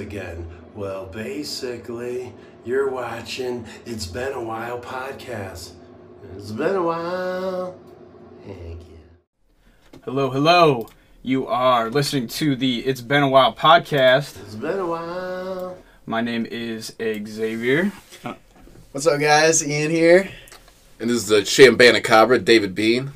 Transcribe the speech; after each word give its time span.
Shoenice 0.00 0.06
again? 0.06 0.48
Well, 0.74 1.06
basically, 1.06 2.32
you're 2.64 2.90
watching 2.90 3.66
It's 3.86 4.06
Been 4.06 4.32
a 4.32 4.42
While 4.42 4.80
podcast. 4.80 5.72
It's 6.36 6.52
been 6.52 6.76
a 6.76 6.82
while. 6.82 7.78
Thank 8.46 8.82
you. 8.88 8.98
Hello, 10.04 10.30
hello. 10.30 10.88
You 11.22 11.46
are 11.46 11.90
listening 11.90 12.28
to 12.28 12.56
the 12.56 12.80
It's 12.80 13.00
Been 13.00 13.22
a 13.22 13.28
While 13.28 13.54
podcast. 13.54 14.40
It's 14.42 14.54
been 14.54 14.78
a 14.78 14.86
while. 14.86 15.76
My 16.06 16.20
name 16.20 16.46
is 16.46 16.94
Xavier. 17.00 17.92
What's 18.92 19.06
up, 19.06 19.20
guys? 19.20 19.66
Ian 19.66 19.90
here. 19.90 20.30
And 20.98 21.08
this 21.08 21.16
is 21.16 21.28
the 21.28 21.40
Chambana 21.40 22.02
Cabra, 22.02 22.38
David 22.38 22.74
Bean. 22.74 23.12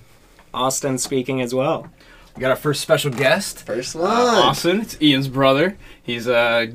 Austin 0.53 0.99
speaking 0.99 1.41
as 1.41 1.55
well. 1.55 1.91
We 2.37 2.41
got 2.41 2.51
our 2.51 2.57
first 2.57 2.81
special 2.81 3.13
guest, 3.13 3.65
First 3.65 3.95
uh, 3.95 4.01
one. 4.01 4.11
Austin. 4.11 4.81
It's 4.81 5.01
Ian's 5.01 5.29
brother. 5.29 5.77
He's 6.05 6.29
uh, 6.29 6.67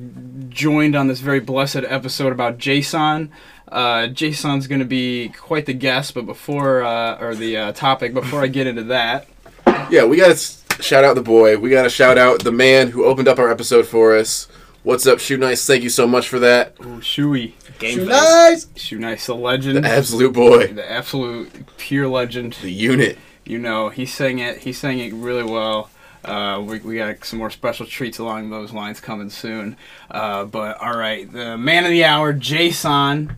joined 0.50 0.96
on 0.96 1.08
this 1.08 1.20
very 1.22 1.40
blessed 1.40 1.78
episode 1.88 2.32
about 2.34 2.58
Jason. 2.58 3.32
Uh, 3.68 4.08
Jason's 4.08 4.66
going 4.68 4.80
to 4.80 4.86
be 4.86 5.30
quite 5.30 5.68
the 5.68 5.74
guest, 5.74 6.16
but 6.16 6.26
before, 6.26 6.82
uh, 6.82 7.20
or 7.22 7.36
the 7.36 7.56
uh, 7.56 7.72
topic, 7.74 8.14
before 8.14 8.42
I 8.42 8.48
get 8.48 8.66
into 8.66 8.84
that, 8.86 9.28
Yeah, 9.92 10.06
we 10.06 10.18
gotta 10.18 10.36
shout 10.82 11.04
out 11.04 11.14
the 11.16 11.22
boy. 11.22 11.58
We 11.60 11.70
gotta 11.70 11.90
shout 11.90 12.18
out 12.18 12.44
the 12.44 12.52
man 12.52 12.90
who 12.90 13.06
opened 13.06 13.28
up 13.28 13.38
our 13.38 13.52
episode 13.52 13.86
for 13.86 14.18
us. 14.18 14.48
What's 14.82 15.06
up, 15.06 15.20
Shoenice? 15.20 15.68
Thank 15.68 15.84
you 15.84 15.90
so 15.90 16.08
much 16.08 16.28
for 16.28 16.40
that. 16.40 16.74
ooh, 16.82 17.00
Shuey. 17.00 17.54
Game 17.78 17.96
Shoe 18.00 18.06
face. 18.08 18.10
nice. 18.10 18.66
Shoenice, 18.76 19.26
the 19.28 19.36
legend. 19.36 19.86
The 19.86 19.90
absolute 19.90 20.34
boy. 20.34 20.68
The 20.74 20.92
absolute 20.92 21.78
pure 21.78 22.08
legend. 22.08 22.54
The 22.62 22.72
unit. 22.72 23.18
you 23.46 23.58
know 23.60 23.90
he 23.90 24.06
sang 24.06 24.40
it 24.40 24.60
he 24.60 24.74
sang 24.74 25.00
it 25.00 25.14
really 25.14 25.44
well 25.44 25.90
uh, 26.26 26.62
we, 26.66 26.80
we 26.80 26.96
got 26.96 27.24
some 27.24 27.40
more 27.40 27.50
special 27.50 27.86
treats 27.86 28.20
along 28.20 28.50
those 28.50 28.74
lines 28.74 29.00
coming 29.00 29.30
soon. 29.30 29.78
Uh, 30.10 30.46
but 30.46 30.80
all 30.82 30.98
right 30.98 31.32
the 31.32 31.58
man 31.58 31.86
of 31.86 31.92
the 31.92 32.04
hour 32.04 32.34
jason 32.34 33.36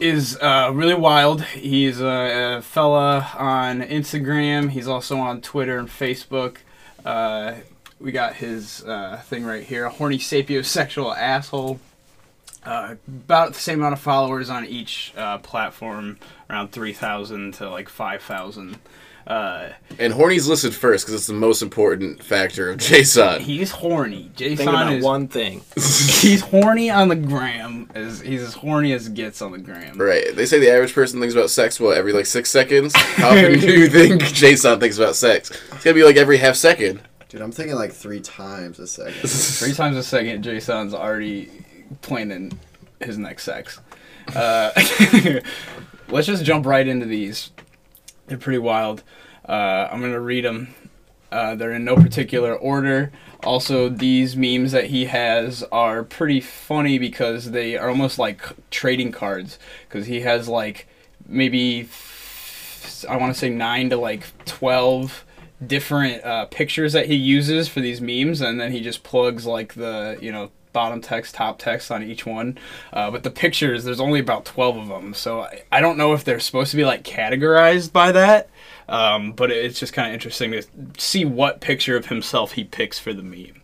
is 0.00 0.38
uh, 0.40 0.70
really 0.72 0.94
wild. 0.94 1.42
He's 1.42 2.00
a, 2.00 2.56
a 2.56 2.62
fella 2.62 3.30
on 3.36 3.82
instagram. 3.82 4.70
He's 4.70 4.88
also 4.88 5.18
on 5.18 5.40
twitter 5.40 5.78
and 5.78 5.88
facebook. 5.88 6.58
Uh, 7.04 7.54
we 8.00 8.12
got 8.12 8.36
his 8.36 8.82
uh, 8.84 9.20
thing 9.24 9.44
right 9.44 9.62
here 9.62 9.84
a 9.84 9.90
horny 9.90 10.18
sapiosexual 10.18 11.16
asshole. 11.16 11.80
Uh, 12.62 12.96
about 13.06 13.54
the 13.54 13.58
same 13.58 13.78
amount 13.78 13.94
of 13.94 14.00
followers 14.00 14.50
on 14.50 14.66
each 14.66 15.14
uh, 15.16 15.38
platform 15.38 16.18
around 16.50 16.70
3000 16.70 17.54
to 17.54 17.70
like 17.70 17.88
5000 17.88 18.78
uh, 19.26 19.68
And 19.98 20.12
Horny's 20.12 20.48
listed 20.48 20.74
first 20.74 21.04
because 21.04 21.14
it's 21.14 21.26
the 21.26 21.32
most 21.34 21.62
important 21.62 22.22
factor 22.22 22.70
of 22.70 22.78
Jason. 22.80 23.40
he's 23.40 23.70
horny. 23.70 24.30
Jason 24.34 24.56
Think 24.58 24.68
about 24.70 24.92
is 24.92 25.04
one 25.04 25.28
thing. 25.28 25.62
he's 25.76 26.40
horny 26.40 26.90
on 26.90 27.08
the 27.08 27.16
gram. 27.16 27.88
As 27.94 28.20
he's 28.20 28.42
as 28.42 28.54
horny 28.54 28.92
as 28.92 29.06
it 29.06 29.14
gets 29.14 29.40
on 29.42 29.52
the 29.52 29.58
gram. 29.58 29.98
Right. 29.98 30.34
They 30.34 30.46
say 30.46 30.58
the 30.58 30.70
average 30.70 30.94
person 30.94 31.20
thinks 31.20 31.34
about 31.34 31.50
sex, 31.50 31.78
what, 31.78 31.96
every 31.96 32.12
like 32.12 32.26
six 32.26 32.50
seconds? 32.50 32.94
How 32.96 33.28
often 33.30 33.58
do 33.60 33.66
you 33.72 33.88
think 33.90 34.22
Jason 34.22 34.80
thinks 34.80 34.96
about 34.98 35.16
sex? 35.16 35.50
It's 35.50 35.84
gotta 35.84 35.94
be 35.94 36.04
like 36.04 36.16
every 36.16 36.38
half 36.38 36.56
second. 36.56 37.00
Dude, 37.28 37.42
I'm 37.42 37.52
thinking 37.52 37.76
like 37.76 37.92
three 37.92 38.20
times 38.20 38.80
a 38.80 38.86
second. 38.88 39.28
Three 39.28 39.72
times 39.72 39.96
a 39.96 40.02
second, 40.02 40.42
Jason's 40.42 40.92
already 40.94 41.48
planning 42.02 42.58
his 43.00 43.18
next 43.18 43.44
sex. 43.44 43.80
Uh, 44.34 44.70
let's 46.08 46.26
just 46.26 46.44
jump 46.44 46.66
right 46.66 46.86
into 46.86 47.06
these. 47.06 47.50
They're 48.30 48.38
pretty 48.38 48.58
wild. 48.58 49.02
Uh, 49.44 49.88
I'm 49.90 50.00
gonna 50.00 50.20
read 50.20 50.44
them. 50.44 50.72
Uh, 51.32 51.56
they're 51.56 51.72
in 51.72 51.84
no 51.84 51.96
particular 51.96 52.54
order. 52.54 53.10
Also, 53.42 53.88
these 53.88 54.36
memes 54.36 54.70
that 54.70 54.84
he 54.84 55.06
has 55.06 55.64
are 55.72 56.04
pretty 56.04 56.40
funny 56.40 56.96
because 56.96 57.50
they 57.50 57.76
are 57.76 57.88
almost 57.88 58.20
like 58.20 58.40
trading 58.70 59.10
cards. 59.10 59.58
Because 59.88 60.06
he 60.06 60.20
has 60.20 60.46
like 60.46 60.86
maybe 61.26 61.88
I 63.08 63.16
want 63.16 63.34
to 63.34 63.38
say 63.38 63.50
nine 63.50 63.90
to 63.90 63.96
like 63.96 64.28
twelve 64.44 65.24
different 65.66 66.24
uh, 66.24 66.46
pictures 66.46 66.92
that 66.92 67.06
he 67.06 67.16
uses 67.16 67.66
for 67.66 67.80
these 67.80 68.00
memes, 68.00 68.40
and 68.40 68.60
then 68.60 68.70
he 68.70 68.80
just 68.80 69.02
plugs 69.02 69.44
like 69.44 69.74
the 69.74 70.18
you 70.22 70.30
know 70.30 70.52
bottom 70.72 71.00
text, 71.00 71.34
top 71.34 71.58
text 71.58 71.90
on 71.90 72.02
each 72.02 72.24
one. 72.26 72.58
Uh, 72.92 73.10
but 73.10 73.22
the 73.22 73.30
pictures, 73.30 73.84
there's 73.84 74.00
only 74.00 74.20
about 74.20 74.44
twelve 74.44 74.76
of 74.76 74.88
them, 74.88 75.14
so 75.14 75.40
I, 75.42 75.62
I 75.72 75.80
don't 75.80 75.96
know 75.98 76.12
if 76.12 76.24
they're 76.24 76.40
supposed 76.40 76.70
to 76.72 76.76
be 76.76 76.84
like 76.84 77.02
categorized 77.04 77.92
by 77.92 78.12
that. 78.12 78.48
Um, 78.88 79.32
but 79.32 79.50
it's 79.52 79.78
just 79.78 79.92
kind 79.92 80.08
of 80.08 80.14
interesting 80.14 80.50
to 80.50 80.62
see 80.98 81.24
what 81.24 81.60
picture 81.60 81.96
of 81.96 82.06
himself 82.06 82.52
he 82.52 82.64
picks 82.64 82.98
for 82.98 83.12
the 83.12 83.22
meme. 83.22 83.62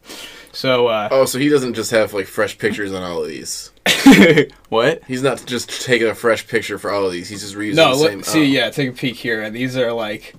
So 0.53 0.87
uh, 0.87 1.09
Oh, 1.11 1.25
so 1.25 1.39
he 1.39 1.49
doesn't 1.49 1.75
just 1.75 1.91
have 1.91 2.15
like 2.15 2.27
fresh 2.27 2.57
pictures 2.57 2.93
on 2.93 3.03
all 3.03 3.23
of 3.23 3.29
these. 3.29 3.73
what? 4.69 5.03
He's 5.05 5.23
not 5.23 5.45
just 5.45 5.83
taking 5.85 6.07
a 6.09 6.15
fresh 6.15 6.47
picture 6.47 6.79
for 6.79 6.91
all 6.93 7.05
of 7.05 7.13
these. 7.13 7.29
He's 7.29 7.43
just 7.43 7.57
reusing 7.57 7.75
No, 7.75 7.91
the 7.97 8.03
look, 8.03 8.11
same. 8.11 8.23
see, 8.23 8.41
oh. 8.41 8.43
yeah, 8.45 8.71
take 8.71 8.89
a 8.89 8.93
peek 8.93 9.17
here. 9.17 9.51
These 9.51 9.77
are 9.77 9.93
like 9.93 10.35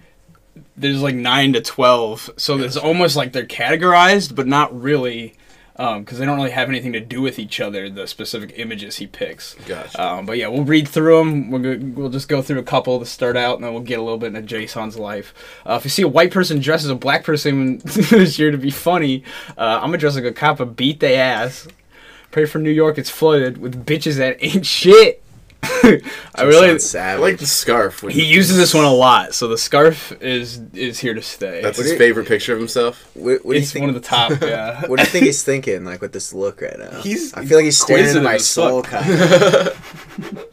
there's 0.78 1.02
like 1.02 1.16
nine 1.16 1.54
to 1.54 1.62
twelve, 1.62 2.30
so 2.38 2.58
it's 2.60 2.78
almost 2.78 3.16
like 3.16 3.34
they're 3.34 3.46
categorized, 3.46 4.36
but 4.36 4.48
not 4.48 4.80
really, 4.80 5.34
because 5.78 6.18
they 6.18 6.26
don't 6.26 6.38
really 6.38 6.52
have 6.52 6.70
anything 6.70 6.92
to 6.94 7.00
do 7.00 7.22
with 7.22 7.38
each 7.38 7.60
other. 7.60 7.90
The 7.90 8.08
specific 8.08 8.54
images 8.58 8.98
he 8.98 9.06
picks. 9.06 9.54
Gotcha. 9.66 10.04
Um, 10.04 10.26
but 10.26 10.38
yeah, 10.38 10.48
we'll 10.48 10.64
read 10.64 10.88
through 10.88 11.20
them. 11.20 11.52
We'll, 11.52 11.62
go, 11.62 11.78
we'll 11.94 12.10
just 12.10 12.28
go 12.28 12.42
through 12.42 12.60
a 12.60 12.64
couple 12.64 13.00
to 13.00 13.06
start 13.06 13.38
out, 13.38 13.56
and 13.56 13.64
then 13.64 13.74
we'll 13.74 13.84
get 13.84 14.00
a 14.00 14.02
little 14.02 14.18
bit 14.18 14.28
into 14.28 14.42
Jason's 14.42 14.98
life. 14.98 15.34
Uh, 15.66 15.76
if 15.76 15.84
you 15.84 15.90
see 15.90 16.02
a 16.02 16.08
white 16.08 16.32
person 16.32 16.60
dressed 16.60 16.84
as 16.84 16.90
a 16.90 16.96
black 16.96 17.24
person 17.24 17.78
this 17.86 18.40
year 18.40 18.50
to 18.50 18.58
be 18.58 18.72
funny, 18.72 19.24
uh, 19.58 19.80
I'm 19.82 19.90
gonna 19.90 20.00
dress 20.00 20.16
like 20.16 20.24
a 20.24 20.34
cop 20.34 20.60
and 20.60 20.76
beat 20.76 21.00
they 21.00 21.16
ass. 21.16 21.68
Pray 22.32 22.46
for 22.46 22.60
New 22.60 22.72
York, 22.72 22.98
it's 22.98 23.10
flooded 23.10 23.60
with 23.60 23.86
bitches 23.86 24.18
that 24.18 24.38
ain't 24.44 24.66
shit. 24.66 25.24
I 25.64 26.44
really, 26.44 26.70
I 26.70 26.78
savage. 26.78 27.22
like 27.22 27.38
the 27.40 27.46
scarf. 27.48 28.04
when- 28.04 28.12
he 28.14 28.26
uses 28.26 28.58
this 28.58 28.74
one 28.74 28.84
a 28.86 28.92
lot, 28.94 29.34
so 29.34 29.48
the 29.48 29.58
scarf 29.58 30.12
is 30.22 30.60
is 30.74 31.00
here 31.00 31.14
to 31.14 31.22
stay. 31.22 31.62
That's 31.62 31.78
What 31.78 31.84
his 31.84 31.92
do 31.92 31.94
you- 31.94 31.98
favorite 32.00 32.28
picture 32.28 32.54
of 32.54 32.60
himself. 32.60 33.10
What, 33.16 33.44
what 33.46 33.54
do 33.54 33.58
you 33.60 33.64
it's 33.64 33.72
think? 33.72 33.82
one 33.82 33.90
of 33.90 33.96
the 33.96 34.08
top. 34.08 34.32
Yeah. 34.42 34.86
what 34.88 34.98
do 34.98 35.04
you 35.04 35.10
think 35.10 35.26
he's 35.26 35.44
thinking, 35.44 35.84
like 35.86 36.02
with 36.02 36.14
this 36.14 36.34
look 36.34 36.62
right 36.62 36.78
now? 36.78 37.02
He's 37.02 37.34
I 37.34 37.46
feel 37.46 37.58
like 37.58 37.66
he's 37.66 37.78
staring 37.80 38.06
into 38.08 38.22
my 38.22 38.38
soul. 38.38 38.84
Kind 38.84 39.10
of. 39.22 40.46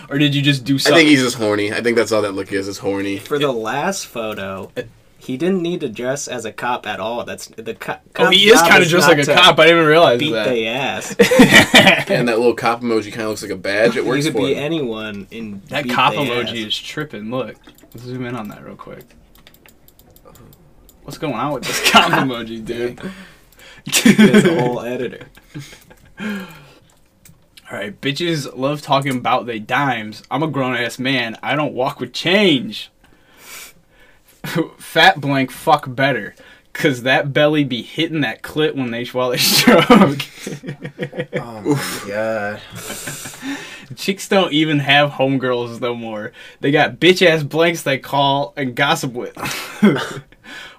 or 0.10 0.18
did 0.18 0.34
you 0.34 0.42
just 0.42 0.64
do 0.64 0.78
something? 0.78 0.94
I 0.94 0.98
think 1.00 1.10
he's 1.10 1.22
just 1.22 1.36
horny. 1.36 1.72
I 1.72 1.82
think 1.82 1.96
that's 1.96 2.12
all 2.12 2.22
that 2.22 2.32
look 2.32 2.52
is. 2.52 2.66
Is 2.68 2.78
horny. 2.78 3.18
For 3.18 3.38
the 3.38 3.52
last 3.52 4.06
photo, 4.06 4.70
uh, 4.76 4.82
he 5.28 5.36
didn't 5.36 5.60
need 5.62 5.80
to 5.80 5.90
dress 5.90 6.26
as 6.26 6.46
a 6.46 6.52
cop 6.52 6.86
at 6.86 7.00
all. 7.00 7.22
That's 7.22 7.48
the 7.48 7.74
co- 7.74 7.98
oh, 8.16 8.30
he 8.30 8.48
is 8.48 8.58
kind 8.62 8.82
of 8.82 8.88
just 8.88 9.06
not 9.06 9.18
like 9.18 9.28
a 9.28 9.34
cop. 9.34 9.58
I 9.58 9.64
didn't 9.66 9.76
even 9.80 9.88
realize 9.88 10.18
that. 10.18 10.24
Beat 10.24 10.32
that. 10.32 10.44
they 10.48 10.66
ass. 10.66 11.14
And 12.10 12.26
that 12.28 12.38
little 12.38 12.54
cop 12.54 12.80
emoji 12.80 13.10
kind 13.12 13.24
of 13.24 13.28
looks 13.28 13.42
like 13.42 13.50
a 13.50 13.56
badge. 13.56 13.94
It 13.96 13.96
you 14.04 14.08
works 14.08 14.24
could 14.24 14.32
for 14.32 14.38
be 14.46 14.54
him. 14.54 14.64
anyone 14.64 15.26
in 15.30 15.60
That 15.68 15.84
beat 15.84 15.92
cop 15.92 16.14
they 16.14 16.20
emoji 16.26 16.44
ass. 16.62 16.68
is 16.68 16.78
tripping. 16.78 17.30
Look, 17.30 17.56
let's 17.92 18.04
zoom 18.06 18.24
in 18.24 18.34
on 18.34 18.48
that 18.48 18.64
real 18.64 18.74
quick. 18.74 19.04
What's 21.02 21.18
going 21.18 21.34
on 21.34 21.52
with 21.52 21.64
this 21.64 21.90
cop 21.92 22.10
emoji, 22.10 22.64
dude? 22.64 22.98
It's 23.84 24.46
a 24.46 24.60
whole 24.62 24.80
editor. 24.80 25.26
All 26.18 27.76
right, 27.76 28.00
bitches 28.00 28.56
love 28.56 28.80
talking 28.80 29.16
about 29.18 29.44
they 29.44 29.58
dimes. 29.58 30.22
I'm 30.30 30.42
a 30.42 30.48
grown 30.48 30.74
ass 30.74 30.98
man. 30.98 31.36
I 31.42 31.54
don't 31.54 31.74
walk 31.74 32.00
with 32.00 32.14
change. 32.14 32.90
Fat 34.78 35.20
blank 35.20 35.50
fuck 35.50 35.84
better. 35.94 36.34
Cause 36.74 37.02
that 37.02 37.32
belly 37.32 37.64
be 37.64 37.82
hitting 37.82 38.20
that 38.20 38.42
clit 38.42 38.76
when 38.76 38.92
they 38.92 39.04
while 39.06 39.30
they 39.30 39.36
stroke. 39.38 39.84
oh 41.34 41.62
my 41.64 42.08
god. 42.08 42.60
Chicks 43.96 44.28
don't 44.28 44.52
even 44.52 44.78
have 44.80 45.10
homegirls 45.12 45.80
no 45.80 45.94
more. 45.96 46.30
They 46.60 46.70
got 46.70 47.00
bitch 47.00 47.26
ass 47.26 47.42
blanks 47.42 47.82
they 47.82 47.98
call 47.98 48.52
and 48.56 48.76
gossip 48.76 49.12
with. 49.12 49.34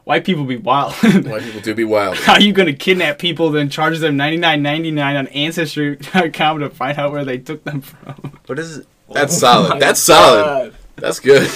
White 0.06 0.24
people 0.24 0.46
be 0.46 0.56
wild. 0.58 0.94
White 0.94 1.42
people 1.44 1.60
do 1.62 1.76
be 1.76 1.84
wild. 1.84 2.18
How 2.18 2.38
you 2.38 2.54
gonna 2.54 2.72
kidnap 2.74 3.20
people 3.20 3.50
then 3.52 3.70
charge 3.70 4.00
them 4.00 4.16
ninety 4.16 4.38
nine 4.38 4.62
ninety 4.64 4.92
nine 4.92 5.18
on 5.18 5.28
Ancestry.com 5.28 6.60
to 6.60 6.70
find 6.70 6.98
out 6.98 7.12
where 7.12 7.26
they 7.26 7.40
took 7.40 7.64
them 7.66 7.82
from? 7.82 8.40
What 8.46 8.58
is 8.58 8.78
it? 8.78 8.88
That's 9.12 9.36
Oh 9.36 9.40
solid. 9.40 9.70
my 9.72 9.80
That's 9.80 10.00
solid. 10.00 10.76
That's 10.96 11.20
good. 11.20 11.50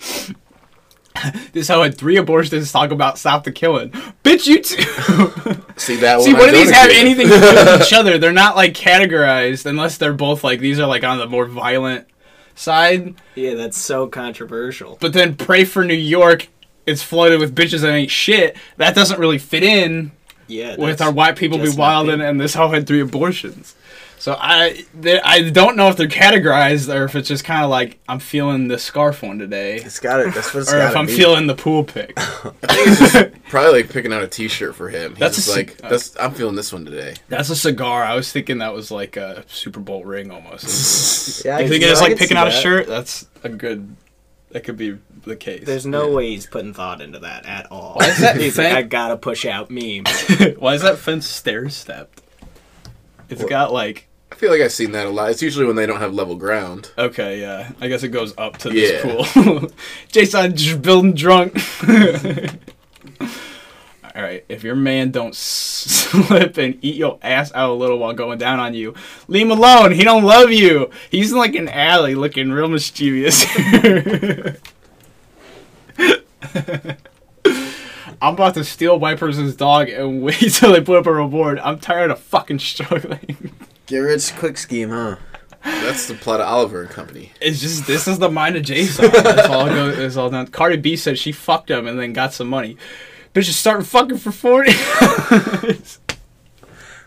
Honestly. 0.00 0.36
This 1.52 1.62
is 1.62 1.68
how 1.68 1.80
I 1.80 1.86
had 1.86 1.98
three 1.98 2.16
abortions 2.16 2.70
talk 2.70 2.92
about 2.92 3.18
stop 3.18 3.42
the 3.42 3.50
killing. 3.50 3.90
Bitch, 4.22 4.46
you 4.46 4.62
too. 4.62 4.82
See 5.76 5.96
that 5.96 6.16
one? 6.18 6.24
See, 6.24 6.30
I 6.32 6.38
what 6.38 6.50
do 6.50 6.52
these 6.52 6.70
have 6.70 6.90
anything 6.92 7.26
to 7.26 7.34
do 7.34 7.40
with 7.40 7.82
each 7.82 7.92
other? 7.92 8.18
They're 8.18 8.30
not 8.32 8.54
like 8.54 8.72
categorized 8.72 9.66
unless 9.66 9.96
they're 9.96 10.12
both 10.12 10.44
like 10.44 10.60
these 10.60 10.78
are 10.78 10.86
like 10.86 11.02
on 11.02 11.18
the 11.18 11.26
more 11.26 11.46
violent 11.46 12.06
side. 12.54 13.16
Yeah, 13.34 13.54
that's 13.54 13.76
so 13.76 14.06
controversial. 14.06 14.96
But 15.00 15.12
then 15.12 15.34
pray 15.34 15.64
for 15.64 15.84
New 15.84 15.94
York. 15.94 16.46
It's 16.86 17.02
flooded 17.02 17.40
with 17.40 17.52
bitches 17.52 17.80
that 17.80 17.92
ain't 17.92 18.12
shit. 18.12 18.56
That 18.76 18.94
doesn't 18.94 19.18
really 19.18 19.38
fit 19.38 19.64
in. 19.64 20.12
Yeah. 20.46 20.76
with 20.78 21.02
our 21.02 21.12
white 21.12 21.36
people 21.36 21.58
be 21.58 21.64
just 21.64 21.76
wilding 21.78 22.22
and 22.22 22.40
this 22.40 22.54
hoe 22.54 22.68
had 22.68 22.86
three 22.86 23.00
abortions. 23.02 23.74
So 24.18 24.36
I 24.38 24.84
they, 24.94 25.20
I 25.20 25.48
don't 25.50 25.76
know 25.76 25.88
if 25.88 25.96
they're 25.96 26.08
categorized 26.08 26.92
or 26.94 27.04
if 27.04 27.14
it's 27.14 27.28
just 27.28 27.44
kind 27.44 27.62
of 27.64 27.70
like 27.70 27.98
I'm 28.08 28.18
feeling 28.18 28.68
the 28.68 28.78
scarf 28.78 29.22
one 29.22 29.38
today, 29.38 29.76
It's 29.76 30.00
got 30.00 30.20
it. 30.20 30.34
That's 30.34 30.52
what 30.52 30.60
it's 30.62 30.72
or 30.72 30.78
got 30.78 30.90
if 30.90 30.96
I'm 30.96 31.06
feeling 31.06 31.46
the 31.46 31.54
pool 31.54 31.84
pick. 31.84 32.14
I 32.18 32.22
think 32.50 32.62
it's 32.88 33.12
just 33.12 33.32
probably 33.48 33.82
like 33.82 33.90
picking 33.90 34.12
out 34.12 34.22
a 34.22 34.28
T-shirt 34.28 34.74
for 34.74 34.88
him. 34.88 35.12
He's 35.12 35.18
That's 35.20 35.36
just 35.36 35.48
like 35.56 35.70
sig- 35.70 35.78
that's. 35.82 36.16
I'm 36.18 36.32
feeling 36.32 36.56
this 36.56 36.72
one 36.72 36.84
today. 36.84 37.14
That's 37.28 37.48
a 37.50 37.56
cigar. 37.56 38.02
I 38.02 38.14
was 38.16 38.32
thinking 38.32 38.58
that 38.58 38.74
was 38.74 38.90
like 38.90 39.16
a 39.16 39.44
Super 39.48 39.80
Bowl 39.80 40.04
ring 40.04 40.30
almost. 40.30 41.18
Yeah, 41.44 41.56
I 41.56 41.60
you 41.60 41.64
can- 41.64 41.70
think 41.80 41.84
it's 41.84 42.00
like 42.00 42.12
picking 42.18 42.28
see 42.28 42.36
out 42.36 42.48
a 42.48 42.50
shirt? 42.50 42.86
That's 42.86 43.26
a 43.44 43.48
good. 43.48 43.94
That 44.50 44.64
could 44.64 44.76
be 44.78 44.98
the 45.24 45.36
case. 45.36 45.64
There's 45.66 45.84
no 45.86 46.08
Yeah. 46.08 46.14
way 46.16 46.30
he's 46.30 46.46
putting 46.46 46.72
thought 46.72 47.00
into 47.02 47.18
that 47.20 47.44
at 47.46 47.70
all. 47.70 47.94
Why 47.96 48.06
is 48.08 48.18
that 48.20 48.36
He's 48.40 48.56
like, 48.58 48.72
I 48.72 48.82
gotta 48.82 49.16
push 49.18 49.44
out 49.44 49.70
memes. 49.70 50.08
Why 50.58 50.74
is 50.74 50.82
that 50.82 50.98
fence 50.98 51.26
stair 51.26 51.68
stepped? 51.68 52.22
It's 53.28 53.44
got 53.44 53.72
like 53.72 54.06
I 54.30 54.34
feel 54.34 54.50
like 54.50 54.60
I've 54.60 54.72
seen 54.72 54.92
that 54.92 55.06
a 55.06 55.10
lot. 55.10 55.30
It's 55.30 55.42
usually 55.42 55.64
when 55.66 55.76
they 55.76 55.86
don't 55.86 56.00
have 56.00 56.12
level 56.14 56.36
ground. 56.36 56.90
okay, 56.98 57.40
yeah. 57.40 57.70
I 57.80 57.88
guess 57.88 58.02
it 58.02 58.08
goes 58.08 58.34
up 58.38 58.58
to 58.58 58.68
this 58.70 59.02
Yeah. 59.04 59.24
pool. 59.34 59.70
Jason 60.12 60.54
just 60.56 60.82
building 60.82 61.14
drunk. 61.14 61.56
All 64.14 64.24
right, 64.24 64.44
if 64.48 64.64
your 64.64 64.74
man 64.74 65.10
don't 65.12 65.34
slip 65.34 66.56
and 66.58 66.76
eat 66.82 66.96
your 66.96 67.18
ass 67.22 67.52
out 67.54 67.70
a 67.70 67.72
little 67.74 67.98
while 67.98 68.12
going 68.14 68.36
down 68.38 68.58
on 68.58 68.74
you, 68.74 68.94
leave 69.28 69.46
him 69.46 69.52
alone. 69.52 69.92
He 69.92 70.02
don't 70.02 70.24
love 70.24 70.50
you. 70.50 70.90
He's 71.10 71.30
in 71.30 71.38
like 71.38 71.54
an 71.54 71.68
alley 71.68 72.14
looking 72.16 72.50
real 72.50 72.68
mischievous. 72.68 73.44
I'm 78.20 78.34
about 78.34 78.54
to 78.54 78.64
steal 78.64 78.94
a 78.94 78.96
white 78.96 79.18
person's 79.18 79.54
dog 79.56 79.88
and 79.88 80.22
wait 80.24 80.38
till 80.38 80.72
they 80.72 80.80
put 80.80 80.98
up 80.98 81.06
a 81.06 81.12
reward. 81.12 81.58
I'm 81.60 81.78
tired 81.78 82.10
of 82.10 82.18
fucking 82.20 82.58
struggling. 82.58 83.52
Get 83.86 83.98
rich 83.98 84.34
quick 84.36 84.58
scheme, 84.58 84.90
huh? 84.90 85.16
That's 85.64 86.06
the 86.08 86.14
plot 86.14 86.40
of 86.40 86.46
Oliver 86.46 86.82
and 86.82 86.90
Company. 86.90 87.32
It's 87.40 87.60
just 87.60 87.86
this 87.86 88.06
is 88.08 88.18
the 88.18 88.30
mind 88.30 88.56
of 88.56 88.62
Jason. 88.62 89.10
That's 89.10 89.48
all. 89.48 89.66
Go, 89.66 89.88
it's 89.96 90.16
all 90.16 90.30
done. 90.30 90.46
Cardi 90.48 90.76
B 90.76 90.96
said 90.96 91.18
she 91.18 91.32
fucked 91.32 91.70
him 91.70 91.86
and 91.86 91.98
then 91.98 92.12
got 92.12 92.32
some 92.32 92.48
money. 92.48 92.76
Bitch 93.34 93.48
is 93.48 93.56
starting 93.56 93.84
fucking 93.84 94.18
for 94.18 94.30
forty. 94.32 94.70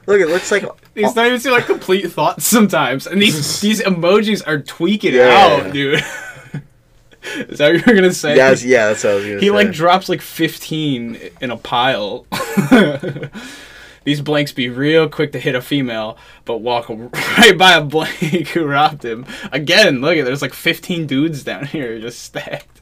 Look, 0.07 0.19
it 0.19 0.27
looks 0.27 0.51
like 0.51 0.65
these 0.95 1.13
don't 1.13 1.27
even 1.27 1.39
seem 1.39 1.51
like 1.53 1.65
complete 1.67 2.11
thoughts 2.11 2.45
sometimes, 2.45 3.05
and 3.07 3.21
these 3.21 3.61
these 3.61 3.81
emojis 3.81 4.45
are 4.47 4.59
tweaking 4.59 5.13
Yeah. 5.13 5.61
out, 5.65 5.71
dude. 5.73 6.03
Is 7.23 7.57
that 7.59 7.71
what 7.73 7.75
you 7.75 7.83
were 7.87 7.95
gonna 7.99 8.13
say? 8.13 8.29
yeah, 8.31 8.35
that's- 8.49 8.63
yeah, 8.65 8.87
that's 8.87 9.03
what 9.03 9.11
I 9.13 9.15
was 9.15 9.25
gonna 9.25 9.39
He 9.39 9.45
say. 9.47 9.51
like 9.51 9.71
drops 9.71 10.09
like 10.09 10.21
fifteen 10.21 11.17
in 11.39 11.51
a 11.51 11.57
pile. 11.57 12.25
These 14.03 14.21
blanks 14.21 14.51
be 14.51 14.67
real 14.67 15.07
quick 15.07 15.31
to 15.33 15.39
hit 15.39 15.53
a 15.53 15.61
female, 15.61 16.17
but 16.45 16.57
walk 16.57 16.89
right 17.37 17.55
by 17.55 17.73
a 17.73 17.81
blank 17.83 18.47
who 18.49 18.65
robbed 18.65 19.05
him. 19.05 19.27
Again, 19.51 20.01
look 20.01 20.17
at 20.17 20.25
there's 20.25 20.41
like 20.41 20.53
15 20.55 21.05
dudes 21.05 21.43
down 21.43 21.65
here 21.67 21.99
just 22.01 22.19
stacked. 22.23 22.81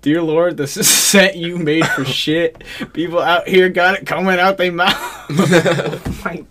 Dear 0.00 0.22
Lord, 0.22 0.56
this 0.56 0.78
is 0.78 0.86
a 0.86 0.90
set 0.90 1.36
you 1.36 1.58
made 1.58 1.86
for 1.86 2.04
shit. 2.06 2.64
People 2.94 3.20
out 3.20 3.46
here 3.46 3.68
got 3.68 3.96
it 3.96 4.06
coming 4.06 4.38
out 4.38 4.56
they 4.56 4.70
mouth. 4.70 4.94
Oh 5.30 6.02
like, 6.24 6.44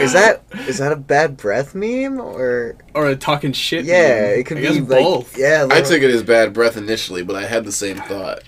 Is 0.00 0.12
that 0.12 0.42
is 0.68 0.78
that 0.78 0.92
a 0.92 0.96
bad 0.96 1.36
breath 1.36 1.74
meme 1.74 2.20
or 2.20 2.76
or 2.94 3.08
a 3.08 3.16
talking 3.16 3.52
shit. 3.52 3.84
yeah? 3.84 4.20
meme. 4.30 4.38
It 4.40 4.46
could 4.46 4.58
I 4.58 4.60
be 4.60 4.66
guess 4.66 4.76
like 4.88 5.02
both. 5.04 5.38
yeah. 5.38 5.66
I 5.70 5.80
took 5.82 6.02
it 6.02 6.10
as 6.10 6.22
bad 6.22 6.52
breath 6.52 6.76
initially, 6.76 7.22
but 7.22 7.36
I 7.36 7.46
had 7.46 7.64
the 7.64 7.72
same 7.72 7.96
thought. 7.98 8.42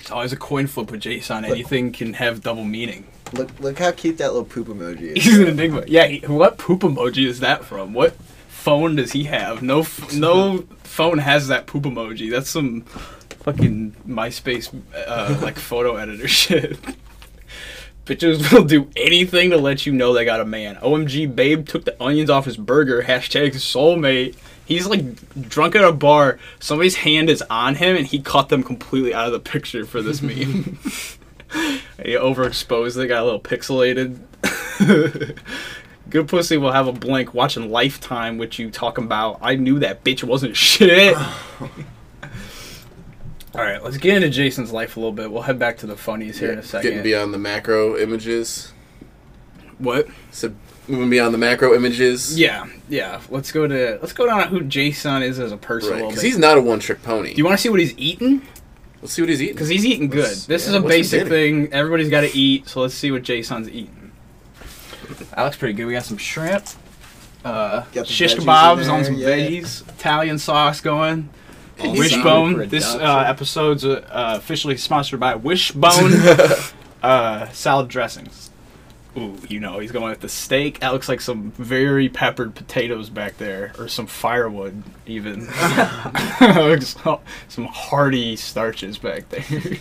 It's 0.00 0.10
always 0.10 0.32
a 0.32 0.36
coin 0.36 0.66
flip 0.66 0.90
with 0.90 1.00
Jason. 1.00 1.44
Anything 1.44 1.92
can 1.92 2.14
have 2.14 2.42
double 2.42 2.64
meaning. 2.64 3.06
Look 3.32 3.48
look 3.60 3.78
how 3.78 3.92
cute 3.92 4.18
that 4.18 4.28
little 4.32 4.44
poop 4.44 4.68
emoji 4.68 5.16
is. 5.16 5.24
He's 5.24 5.38
an 5.38 5.48
enigma. 5.48 5.84
Yeah, 5.86 6.06
he, 6.06 6.18
what 6.26 6.58
poop 6.58 6.80
emoji 6.80 7.26
is 7.26 7.40
that 7.40 7.64
from? 7.64 7.94
What 7.94 8.14
phone 8.48 8.96
does 8.96 9.12
he 9.12 9.24
have? 9.24 9.62
No, 9.62 9.80
f- 9.80 10.12
no 10.12 10.66
phone 10.84 11.18
has 11.18 11.48
that 11.48 11.66
poop 11.66 11.84
emoji. 11.84 12.30
That's 12.30 12.50
some 12.50 12.82
fucking 12.82 13.96
MySpace 14.06 14.72
uh, 15.06 15.38
like 15.42 15.58
photo 15.58 15.96
editor 15.96 16.28
shit. 16.42 16.78
Bitches 18.06 18.52
will 18.52 18.64
do 18.64 18.90
anything 18.96 19.50
to 19.50 19.56
let 19.56 19.86
you 19.86 19.92
know 19.92 20.12
they 20.12 20.24
got 20.24 20.40
a 20.40 20.44
man. 20.44 20.76
OMG, 20.76 21.34
babe 21.34 21.66
took 21.66 21.84
the 21.84 22.02
onions 22.02 22.30
off 22.30 22.44
his 22.44 22.56
burger. 22.56 23.02
Hashtag 23.06 23.54
soulmate. 23.54 24.36
He's 24.64 24.86
like 24.86 25.48
drunk 25.48 25.74
at 25.74 25.84
a 25.84 25.92
bar. 25.92 26.38
Somebody's 26.58 26.96
hand 26.96 27.28
is 27.28 27.42
on 27.50 27.74
him, 27.76 27.96
and 27.96 28.06
he 28.06 28.20
cut 28.20 28.48
them 28.48 28.62
completely 28.62 29.12
out 29.12 29.26
of 29.26 29.32
the 29.32 29.40
picture 29.40 29.84
for 29.84 30.02
this 30.02 30.22
meme. 30.22 30.78
he 32.02 32.14
overexposed 32.14 32.96
They 32.96 33.06
got 33.06 33.22
a 33.22 33.24
little 33.24 33.40
pixelated. 33.40 34.18
Good 36.10 36.28
pussy 36.28 36.56
will 36.56 36.72
have 36.72 36.88
a 36.88 36.92
blank 36.92 37.32
watching 37.32 37.70
Lifetime, 37.70 38.38
which 38.38 38.58
you 38.58 38.70
talking 38.70 39.04
about. 39.04 39.38
I 39.40 39.54
knew 39.54 39.78
that 39.78 40.04
bitch 40.04 40.24
wasn't 40.24 40.56
shit. 40.56 41.16
All 43.54 43.60
right, 43.60 43.82
let's 43.82 43.98
get 43.98 44.16
into 44.16 44.30
Jason's 44.30 44.72
life 44.72 44.96
a 44.96 45.00
little 45.00 45.12
bit. 45.12 45.30
We'll 45.30 45.42
head 45.42 45.58
back 45.58 45.76
to 45.78 45.86
the 45.86 45.96
funnies 45.96 46.38
here 46.38 46.52
in 46.52 46.58
a 46.58 46.62
second. 46.62 46.88
Getting 46.90 47.02
beyond 47.02 47.34
the 47.34 47.38
macro 47.38 47.98
images. 47.98 48.72
what? 49.78 50.08
So 50.30 50.54
moving 50.88 51.10
beyond 51.10 51.34
the 51.34 51.38
macro 51.38 51.74
images. 51.74 52.38
Yeah, 52.38 52.66
yeah. 52.88 53.20
Let's 53.28 53.52
go 53.52 53.66
to 53.66 53.98
let's 54.00 54.14
go 54.14 54.24
down 54.26 54.40
to 54.40 54.46
who 54.48 54.62
Jason 54.62 55.22
is 55.22 55.38
as 55.38 55.52
a 55.52 55.56
person 55.58 55.90
a 55.92 56.02
Right, 56.02 56.08
because 56.08 56.22
he's 56.22 56.38
not 56.38 56.56
a 56.56 56.62
one-trick 56.62 57.02
pony. 57.02 57.32
Do 57.34 57.38
you 57.38 57.44
want 57.44 57.58
to 57.58 57.62
see 57.62 57.68
what 57.68 57.80
he's 57.80 57.96
eating? 57.98 58.40
Let's 59.02 59.12
see 59.12 59.20
what 59.22 59.28
he's 59.28 59.42
eating. 59.42 59.54
Because 59.54 59.68
he's 59.68 59.84
eating 59.84 60.08
good. 60.08 60.24
Let's- 60.24 60.46
This 60.46 60.64
yeah, 60.64 60.76
is 60.78 60.84
a 60.84 60.88
basic 60.88 61.28
thing. 61.28 61.72
Everybody's 61.72 62.08
got 62.08 62.20
to 62.22 62.34
eat, 62.36 62.68
so 62.68 62.80
let's 62.80 62.94
see 62.94 63.10
what 63.10 63.22
Jason's 63.22 63.68
eating. 63.68 64.12
That 65.34 65.42
looks 65.42 65.56
pretty 65.56 65.74
good. 65.74 65.86
We 65.86 65.92
got 65.92 66.04
some 66.04 66.16
shrimp, 66.18 66.64
uh, 67.44 67.80
Got 67.92 68.06
the 68.06 68.12
shish 68.12 68.34
veggies 68.34 68.44
kebabs 68.44 68.90
on 68.90 69.04
some 69.04 69.14
yeah. 69.16 69.28
veggies, 69.28 69.86
Italian 69.88 70.38
sauce 70.38 70.80
going. 70.80 71.28
Awesome. 71.78 71.96
Wishbone. 71.96 72.68
This 72.68 72.94
uh, 72.94 73.24
episode's 73.26 73.84
uh, 73.84 74.04
uh, 74.10 74.34
officially 74.36 74.76
sponsored 74.76 75.20
by 75.20 75.34
Wishbone 75.34 76.12
uh, 77.02 77.48
salad 77.50 77.88
dressings. 77.88 78.50
Ooh, 79.16 79.36
you 79.46 79.60
know 79.60 79.78
he's 79.78 79.92
going 79.92 80.08
with 80.08 80.20
the 80.20 80.28
steak. 80.28 80.80
That 80.80 80.92
looks 80.92 81.06
like 81.08 81.20
some 81.20 81.50
very 81.52 82.08
peppered 82.08 82.54
potatoes 82.54 83.10
back 83.10 83.36
there, 83.36 83.72
or 83.78 83.86
some 83.88 84.06
firewood 84.06 84.82
even. 85.06 85.46
Some 87.48 87.66
hearty 87.66 88.36
starches 88.36 88.96
back 88.98 89.28
there. 89.28 89.76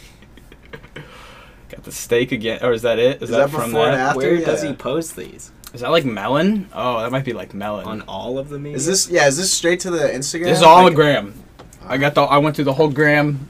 Got 1.69 1.83
the 1.83 1.91
steak 1.93 2.33
again, 2.33 2.59
or 2.61 2.73
is 2.73 2.81
that 2.81 2.99
it? 2.99 3.17
Is, 3.17 3.23
Is 3.23 3.29
that, 3.29 3.37
that 3.37 3.49
from 3.51 3.71
before 3.71 3.85
and 3.85 3.93
that? 3.93 4.09
after? 4.09 4.17
Where 4.19 4.41
does 4.41 4.61
he 4.63 4.73
post 4.73 5.15
these? 5.15 5.51
Is 5.73 5.79
that 5.79 5.89
like 5.91 6.03
melon? 6.03 6.67
Oh, 6.73 6.99
that 7.01 7.11
might 7.13 7.23
be 7.23 7.31
like 7.31 7.53
melon. 7.53 7.85
On 7.87 8.01
all 8.01 8.37
of 8.37 8.49
the 8.49 8.59
memes? 8.59 8.75
Is 8.75 8.85
this 8.85 9.09
yeah? 9.09 9.27
Is 9.27 9.37
this 9.37 9.53
straight 9.53 9.79
to 9.81 9.91
the 9.91 9.99
Instagram? 9.99 10.43
This 10.43 10.57
is 10.57 10.63
all 10.63 10.79
on 10.79 10.83
Like- 10.83 10.91
the 10.93 10.95
gram. 10.95 11.40
I 11.85 11.97
got 11.97 12.15
the. 12.15 12.21
I 12.21 12.37
went 12.37 12.55
through 12.55 12.65
the 12.65 12.73
whole 12.73 12.89
gram. 12.89 13.47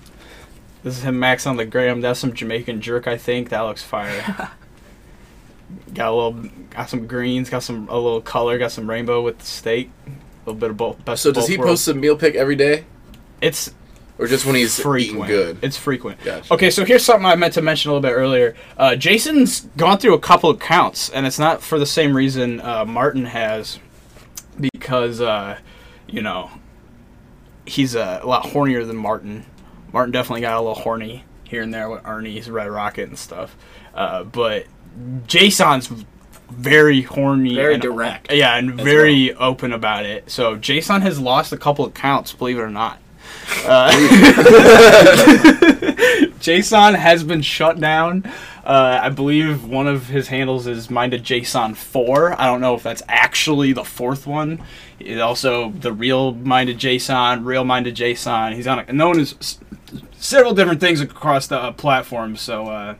This 0.84 0.98
is 0.98 1.04
him 1.04 1.20
max 1.20 1.46
on 1.46 1.58
the 1.58 1.66
gram. 1.66 2.02
That's 2.02 2.20
some 2.20 2.34
Jamaican 2.34 2.82
jerk, 2.82 3.08
I 3.08 3.18
think. 3.18 3.50
That 3.50 3.62
looks 3.62 3.84
fire. 3.84 4.22
got 5.94 6.10
a 6.10 6.16
little. 6.16 6.34
Got 6.72 6.90
some 6.90 7.08
greens. 7.08 7.50
Got 7.50 7.64
some 7.64 7.88
a 7.90 7.96
little 7.96 8.22
color. 8.22 8.58
Got 8.58 8.72
some 8.72 8.90
rainbow 8.90 9.22
with 9.22 9.40
the 9.40 9.46
steak. 9.46 9.92
A 10.08 10.10
little 10.50 10.60
bit 10.60 10.70
of 10.72 10.78
both. 10.78 11.04
Best 11.06 11.24
so 11.24 11.30
of 11.30 11.36
does 11.36 11.44
both 11.44 11.50
he 11.50 11.58
worlds. 11.58 11.86
post 11.86 11.88
a 11.90 11.94
meal 11.94 12.16
pic 12.16 12.34
every 12.36 12.56
day, 12.56 12.86
It's 13.42 13.72
or 14.18 14.26
just 14.28 14.46
when 14.46 14.56
he's 14.56 14.80
frequent. 14.80 15.16
eating 15.26 15.26
good? 15.28 15.58
It's 15.62 15.78
frequent. 15.78 16.24
Gotcha. 16.24 16.52
Okay, 16.54 16.70
so 16.72 16.84
here's 16.84 17.04
something 17.06 17.26
I 17.26 17.36
meant 17.36 17.54
to 17.56 17.62
mention 17.62 17.90
a 17.92 17.94
little 17.94 18.08
bit 18.10 18.14
earlier. 18.16 18.56
Uh, 18.78 18.96
Jason's 18.96 19.62
gone 19.78 19.98
through 20.00 20.14
a 20.16 20.20
couple 20.20 20.50
of 20.50 20.58
counts, 20.60 21.10
and 21.12 21.28
it's 21.28 21.38
not 21.38 21.62
for 21.62 21.78
the 21.78 21.86
same 21.86 22.16
reason 22.16 22.60
uh, 22.62 22.86
Martin 22.86 23.26
has, 23.26 23.78
because 24.60 25.22
uh, 25.22 25.58
you 26.08 26.22
know 26.24 26.50
he's 27.66 27.96
a 27.96 28.22
lot 28.26 28.44
hornier 28.46 28.86
than 28.86 28.98
Martin. 28.98 29.46
Martin 29.94 30.12
definitely 30.12 30.42
got 30.42 30.58
a 30.58 30.62
little 30.62 30.76
horny 30.82 31.24
here 31.44 31.62
and 31.62 31.74
there 31.74 31.90
with 31.90 32.06
Ernie's 32.06 32.50
Red 32.50 32.70
Rocket 32.70 33.10
and 33.10 33.18
stuff, 33.20 33.56
uh, 33.94 34.24
but 34.24 34.66
Jason's 35.28 35.90
very 36.50 37.02
horny, 37.02 37.56
Very 37.56 37.74
and- 37.76 37.82
direct 37.82 38.32
yeah, 38.32 38.56
and 38.58 38.74
very 38.76 39.34
open 39.36 39.72
about 39.74 40.06
it. 40.06 40.30
So 40.30 40.56
Jason 40.58 41.02
has 41.02 41.20
lost 41.20 41.52
a 41.54 41.58
couple 41.58 41.86
of 41.86 41.94
counts, 41.94 42.34
believe 42.34 42.58
it 42.58 42.62
or 42.62 42.70
not. 42.70 43.00
Uh, 43.66 43.92
Jason 46.40 46.94
has 46.96 47.24
been 47.24 47.42
shut 47.42 47.80
down. 47.80 48.30
Uh, 48.64 49.00
I 49.02 49.10
believe 49.10 49.66
one 49.66 49.88
of 49.88 50.08
his 50.08 50.28
handles 50.28 50.68
is 50.68 50.90
Minded 50.90 51.24
Jason 51.24 51.74
Four. 51.74 52.40
I 52.40 52.46
don't 52.46 52.62
know 52.62 52.76
if 52.76 52.84
that's 52.84 53.02
actually 53.08 53.74
the 53.74 53.84
fourth 53.84 54.28
one. 54.28 54.62
It 55.00 55.20
also 55.20 55.72
the 55.72 55.92
real 55.92 56.34
Minded 56.34 56.78
Jason, 56.78 57.44
real 57.44 57.64
Minded 57.64 57.96
Jason. 57.96 58.54
He's 58.54 58.68
on 58.68 58.80
a, 58.80 58.94
known 58.94 59.20
as 59.20 59.34
s- 59.40 59.60
several 60.18 60.54
different 60.54 60.80
things 60.80 61.02
across 61.02 61.48
the 61.48 61.58
uh, 61.58 61.72
platforms. 61.72 62.40
So 62.42 62.68
uh, 62.68 62.96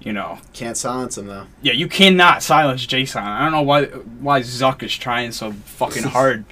you 0.00 0.12
know, 0.12 0.38
Can't 0.52 0.76
silence 0.76 1.16
him 1.18 1.26
though. 1.28 1.46
yeah, 1.62 1.72
you 1.72 1.86
cannot 1.86 2.42
silence 2.42 2.84
Jason. 2.84 3.22
I 3.22 3.40
don't 3.44 3.52
know 3.52 3.62
why 3.62 3.84
why 3.84 4.40
Zuck 4.40 4.82
is 4.82 4.96
trying 4.96 5.30
so 5.30 5.52
fucking 5.52 6.02
hard. 6.16 6.44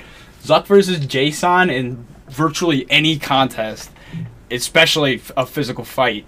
Zuck 0.45 0.67
versus 0.67 1.05
Jason 1.07 1.71
in 1.71 2.07
virtually 2.29 2.87
any 2.89 3.19
contest, 3.19 3.91
especially 4.51 5.21
a 5.37 5.45
physical 5.47 5.85
fight, 5.85 6.27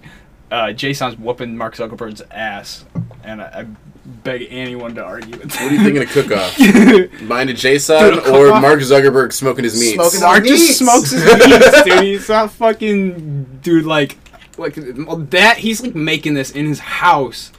uh, 0.50 0.72
Jason's 0.72 1.18
whooping 1.18 1.56
Mark 1.56 1.74
Zuckerberg's 1.76 2.22
ass, 2.30 2.84
and 3.24 3.42
I, 3.42 3.46
I 3.60 3.66
beg 4.06 4.46
anyone 4.50 4.94
to 4.94 5.04
argue 5.04 5.32
with 5.38 5.50
that. 5.50 5.62
What 5.62 5.72
are 5.72 5.74
you 5.74 5.82
thinking 5.82 6.02
of 6.02 6.08
cook-off? 6.10 6.56
that. 6.58 7.10
Mine 7.22 7.48
to 7.48 7.52
Jason 7.54 7.98
Dude, 7.98 8.26
a 8.26 8.32
or 8.32 8.60
Mark 8.60 8.80
Zuckerberg 8.80 9.32
smoking 9.32 9.64
his 9.64 9.78
meats? 9.78 9.94
Smoking 9.94 10.20
Mark 10.20 10.42
meats. 10.44 10.66
just 10.66 10.78
smokes 10.78 11.10
his 11.10 11.24
meats, 11.24 11.82
dude. 11.84 12.02
He's 12.02 12.28
not 12.28 12.52
fucking 12.52 13.60
dude. 13.62 13.84
Like, 13.84 14.16
like 14.58 14.74
that. 14.76 15.58
He's 15.58 15.82
like 15.82 15.94
making 15.94 16.34
this 16.34 16.50
in 16.50 16.66
his 16.66 16.78
house. 16.78 17.52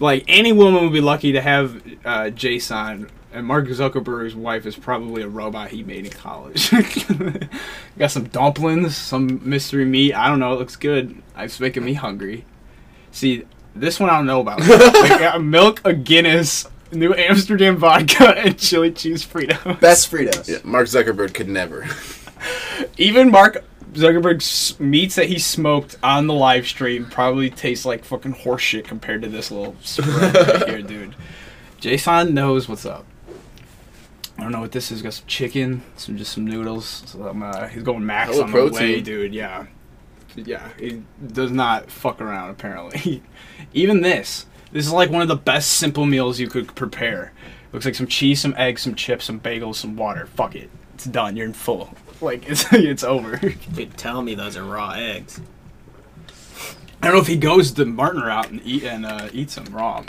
Like 0.00 0.24
any 0.26 0.52
woman 0.52 0.82
would 0.82 0.92
be 0.92 1.00
lucky 1.00 1.32
to 1.32 1.40
have 1.40 1.80
uh, 2.04 2.30
Jason. 2.30 3.08
And 3.34 3.48
Mark 3.48 3.66
Zuckerberg's 3.66 4.36
wife 4.36 4.64
is 4.64 4.76
probably 4.76 5.22
a 5.22 5.28
robot 5.28 5.70
he 5.70 5.82
made 5.82 6.04
in 6.06 6.12
college. 6.12 6.70
Got 7.98 8.12
some 8.12 8.28
dumplings, 8.28 8.96
some 8.96 9.40
mystery 9.42 9.84
meat. 9.84 10.14
I 10.14 10.28
don't 10.28 10.38
know. 10.38 10.52
It 10.52 10.60
looks 10.60 10.76
good. 10.76 11.20
It's 11.36 11.58
making 11.58 11.84
me 11.84 11.94
hungry. 11.94 12.44
See, 13.10 13.42
this 13.74 13.98
one 13.98 14.08
I 14.08 14.18
don't 14.18 14.26
know 14.26 14.40
about. 14.40 14.60
They 14.62 15.08
got 15.18 15.42
milk, 15.42 15.80
a 15.84 15.92
Guinness, 15.92 16.68
New 16.92 17.12
Amsterdam 17.12 17.76
vodka, 17.76 18.28
and 18.38 18.56
chili 18.56 18.92
cheese 18.92 19.26
Fritos. 19.26 19.80
Best 19.80 20.12
Fritos. 20.12 20.48
Yeah, 20.48 20.58
Mark 20.62 20.86
Zuckerberg 20.86 21.34
could 21.34 21.48
never. 21.48 21.88
Even 22.98 23.32
Mark 23.32 23.64
Zuckerberg's 23.94 24.78
meats 24.78 25.16
that 25.16 25.26
he 25.26 25.40
smoked 25.40 25.96
on 26.04 26.28
the 26.28 26.34
live 26.34 26.68
stream 26.68 27.06
probably 27.06 27.50
taste 27.50 27.84
like 27.84 28.04
fucking 28.04 28.34
horseshit 28.34 28.84
compared 28.84 29.22
to 29.22 29.28
this 29.28 29.50
little 29.50 29.74
spread 29.80 30.34
right 30.36 30.68
here, 30.68 30.82
dude. 30.82 31.16
Jason 31.80 32.32
knows 32.32 32.68
what's 32.68 32.86
up. 32.86 33.04
I 34.36 34.42
don't 34.42 34.52
know 34.52 34.60
what 34.60 34.72
this 34.72 34.90
is. 34.90 35.02
Got 35.02 35.14
some 35.14 35.26
chicken, 35.26 35.82
some 35.96 36.16
just 36.16 36.32
some 36.32 36.44
noodles. 36.44 37.04
So 37.06 37.28
I'm, 37.28 37.42
uh, 37.42 37.68
he's 37.68 37.82
going 37.82 38.04
max 38.04 38.32
Hella 38.32 38.44
on 38.44 38.52
the 38.52 38.70
way, 38.72 39.00
dude. 39.00 39.34
Yeah, 39.34 39.66
yeah. 40.34 40.68
He 40.78 41.02
does 41.26 41.50
not 41.52 41.90
fuck 41.90 42.20
around. 42.20 42.50
Apparently, 42.50 43.22
even 43.74 44.00
this. 44.00 44.46
This 44.72 44.86
is 44.86 44.92
like 44.92 45.10
one 45.10 45.22
of 45.22 45.28
the 45.28 45.36
best 45.36 45.74
simple 45.74 46.04
meals 46.04 46.40
you 46.40 46.48
could 46.48 46.74
prepare. 46.74 47.32
Looks 47.72 47.84
like 47.84 47.94
some 47.94 48.08
cheese, 48.08 48.40
some 48.40 48.54
eggs, 48.56 48.82
some 48.82 48.96
chips, 48.96 49.26
some 49.26 49.38
bagels, 49.38 49.76
some 49.76 49.96
water. 49.96 50.26
Fuck 50.26 50.56
it, 50.56 50.68
it's 50.94 51.04
done. 51.04 51.36
You're 51.36 51.46
in 51.46 51.52
full. 51.52 51.94
Like 52.20 52.48
it's 52.48 52.64
it's 52.72 53.02
over. 53.04 53.36
Dude, 53.36 53.98
tell 53.98 54.22
me 54.22 54.34
those 54.34 54.56
are 54.56 54.64
raw 54.64 54.92
eggs. 54.92 55.40
I 57.02 57.08
don't 57.08 57.16
know 57.16 57.20
if 57.20 57.26
he 57.26 57.36
goes 57.36 57.74
the 57.74 57.84
Martin 57.84 58.22
route 58.22 58.50
and 58.50 58.62
eat 58.64 58.84
and 58.84 59.04
uh, 59.04 59.28
eats 59.32 59.56
them 59.56 59.66
raw. 59.66 60.04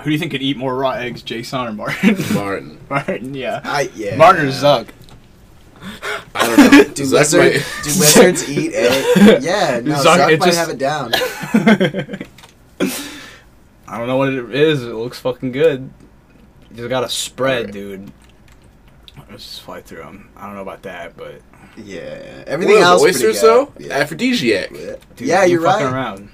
Who 0.00 0.04
do 0.04 0.10
you 0.10 0.18
think 0.18 0.32
could 0.32 0.42
eat 0.42 0.56
more 0.56 0.76
raw 0.76 0.92
eggs, 0.92 1.22
Jason 1.22 1.66
or 1.66 1.72
Martin? 1.72 2.16
Martin. 2.34 2.80
Martin, 2.90 3.34
yeah. 3.34 3.60
I 3.64 3.90
yeah. 3.94 4.16
Martin 4.16 4.46
or 4.46 4.50
Zuck? 4.50 4.88
I 6.34 6.46
don't 6.46 6.72
know. 6.72 6.84
Do, 6.94 7.02
Zuck 7.04 7.12
lizard, 7.12 7.40
might- 7.40 7.66
do 7.84 7.90
lizards 8.00 8.48
eat 8.50 8.72
egg? 8.74 9.42
Yeah, 9.42 9.80
no, 9.82 9.94
Zuck- 9.96 10.16
Zuck, 10.18 10.38
might 10.38 10.42
just- 10.46 10.58
have 10.58 10.68
it 10.70 10.78
down. 10.78 11.12
I 13.90 13.98
don't 13.98 14.06
know 14.06 14.16
what 14.16 14.32
it 14.32 14.54
is. 14.54 14.82
It 14.82 14.92
looks 14.94 15.18
fucking 15.18 15.52
good. 15.52 15.90
You 16.70 16.76
just 16.76 16.88
got 16.90 17.04
a 17.04 17.08
spread, 17.08 17.58
Alright. 17.66 17.72
dude. 17.72 18.12
Let's 19.30 19.44
just 19.44 19.62
fly 19.62 19.80
through 19.80 19.98
them. 20.02 20.28
I 20.36 20.46
don't 20.46 20.54
know 20.56 20.62
about 20.62 20.82
that, 20.82 21.16
but 21.16 21.40
Yeah, 21.76 22.44
everything 22.46 22.76
are 22.78 22.82
else. 22.82 23.02
those, 23.02 23.12
pretty 23.12 23.26
oysters 23.28 23.42
though? 23.42 23.72
Yeah, 23.78 23.94
Aphrodisiac. 23.98 24.70
dude, 24.70 24.98
yeah 25.28 25.44
you're 25.44 25.62
fucking 25.62 25.86
right. 25.86 25.92
around. 25.94 26.30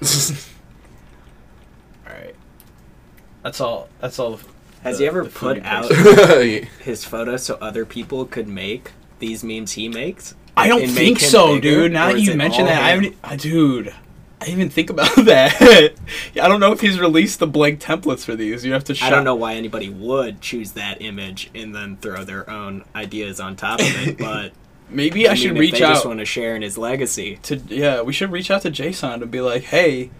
All 3.45 3.47
right, 3.47 3.51
that's 3.51 3.61
all. 3.61 3.89
That's 4.01 4.19
all. 4.19 4.39
Has 4.83 4.97
the- 4.97 5.03
he 5.03 5.07
ever 5.07 5.23
the 5.23 5.29
put 5.29 5.57
he 5.57 5.63
out 5.63 5.89
his 6.83 7.05
photos 7.05 7.43
so 7.43 7.55
other 7.61 7.85
people 7.85 8.25
could 8.25 8.47
make 8.47 8.91
these 9.19 9.43
memes 9.43 9.73
he 9.73 9.87
makes? 9.89 10.35
I 10.57 10.67
don't 10.67 10.83
and 10.83 10.91
think 10.91 11.15
make 11.15 11.23
him 11.23 11.29
so, 11.29 11.47
bigger, 11.55 11.61
dude. 11.61 11.91
Now 11.93 12.07
or 12.07 12.11
that 12.13 12.17
is 12.19 12.25
you 12.27 12.33
it 12.33 12.37
mention 12.37 12.61
all 12.61 12.67
that, 12.67 12.81
I 12.81 12.91
him? 12.93 13.03
haven't, 13.03 13.17
uh, 13.23 13.35
dude. 13.35 13.93
I 14.41 14.45
didn't 14.45 14.59
even 14.59 14.69
think 14.69 14.89
about 14.89 15.15
that. 15.25 15.93
I 16.41 16.47
don't 16.47 16.59
know 16.59 16.71
if 16.71 16.81
he's 16.81 16.99
released 16.99 17.39
the 17.39 17.47
blank 17.47 17.79
templates 17.79 18.23
for 18.25 18.35
these. 18.35 18.63
You 18.65 18.73
have 18.73 18.83
to. 18.85 18.95
Shop. 18.95 19.07
I 19.07 19.09
don't 19.09 19.23
know 19.23 19.35
why 19.35 19.55
anybody 19.55 19.89
would 19.89 20.41
choose 20.41 20.73
that 20.73 21.01
image 21.01 21.49
and 21.55 21.73
then 21.73 21.97
throw 21.97 22.23
their 22.23 22.47
own 22.49 22.83
ideas 22.95 23.39
on 23.39 23.55
top 23.55 23.79
of 23.79 24.07
it, 24.07 24.17
but 24.19 24.51
Maybe 24.89 25.27
I, 25.27 25.31
mean, 25.31 25.37
should 25.37 25.51
if 25.53 25.57
reach 25.57 25.71
they 25.71 25.79
just 25.79 26.05
want 26.05 26.19
to 26.19 26.25
share 26.25 26.55
in 26.55 26.61
his 26.61 26.77
legacy. 26.77 27.39
to. 27.43 27.55
Yeah, 27.55 28.01
we 28.01 28.13
should 28.13 28.31
reach 28.31 28.51
out 28.51 28.61
to 28.63 28.69
Jason 28.69 29.23
and 29.23 29.31
be 29.31 29.41
like, 29.41 29.63
"Hey, 29.63 30.11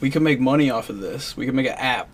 we 0.00 0.08
can 0.08 0.22
make 0.22 0.40
money 0.40 0.70
off 0.70 0.88
of 0.88 1.00
this. 1.00 1.36
We 1.36 1.44
can 1.44 1.54
make 1.54 1.66
an 1.66 1.74
app. 1.74 2.08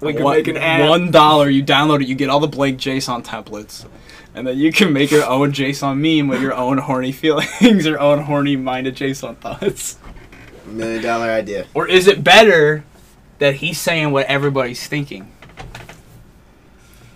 We 0.00 0.12
can 0.12 0.22
One- 0.24 0.36
make 0.36 0.48
an 0.48 0.56
app. 0.56 0.88
One 0.88 1.10
dollar. 1.10 1.48
You 1.48 1.62
download 1.64 2.02
it. 2.02 2.08
You 2.08 2.14
get 2.14 2.28
all 2.28 2.40
the 2.40 2.46
blank 2.48 2.78
JSON 2.78 3.24
templates." 3.24 3.86
And 4.34 4.46
then 4.46 4.58
you 4.58 4.70
can 4.70 4.92
make 4.92 5.10
your 5.10 5.24
own 5.26 5.52
JSON 5.52 5.96
meme 5.98 6.28
with 6.28 6.42
your 6.42 6.52
own 6.54 6.76
horny 6.76 7.10
feelings, 7.12 7.50
your 7.86 7.98
own 7.98 8.20
horny 8.24 8.54
minded 8.56 8.94
JSON 8.94 9.38
thoughts. 9.38 9.96
Million 10.66 11.02
dollar 11.02 11.30
idea. 11.30 11.66
Or 11.72 11.88
is 11.88 12.06
it 12.06 12.22
better 12.22 12.84
that 13.38 13.54
he's 13.56 13.78
saying 13.80 14.10
what 14.10 14.26
everybody's 14.26 14.86
thinking? 14.86 15.32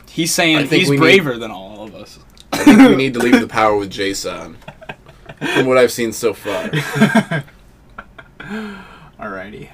He's 0.08 0.32
saying 0.34 0.66
think 0.68 0.80
he's 0.80 0.88
we 0.90 0.96
need- 0.96 1.00
braver 1.02 1.36
than 1.36 1.50
all 1.50 1.82
of 1.84 1.94
us. 1.94 2.18
I 2.52 2.64
think 2.64 2.78
we 2.88 2.96
need 2.96 3.12
to 3.14 3.20
leave 3.20 3.38
the 3.40 3.46
power 3.60 3.76
with 3.76 3.90
Jason. 3.90 4.56
From 5.54 5.66
what 5.66 5.76
I've 5.78 5.92
seen 5.92 6.12
so 6.12 6.32
far. 6.34 6.68
Alrighty. 9.18 9.68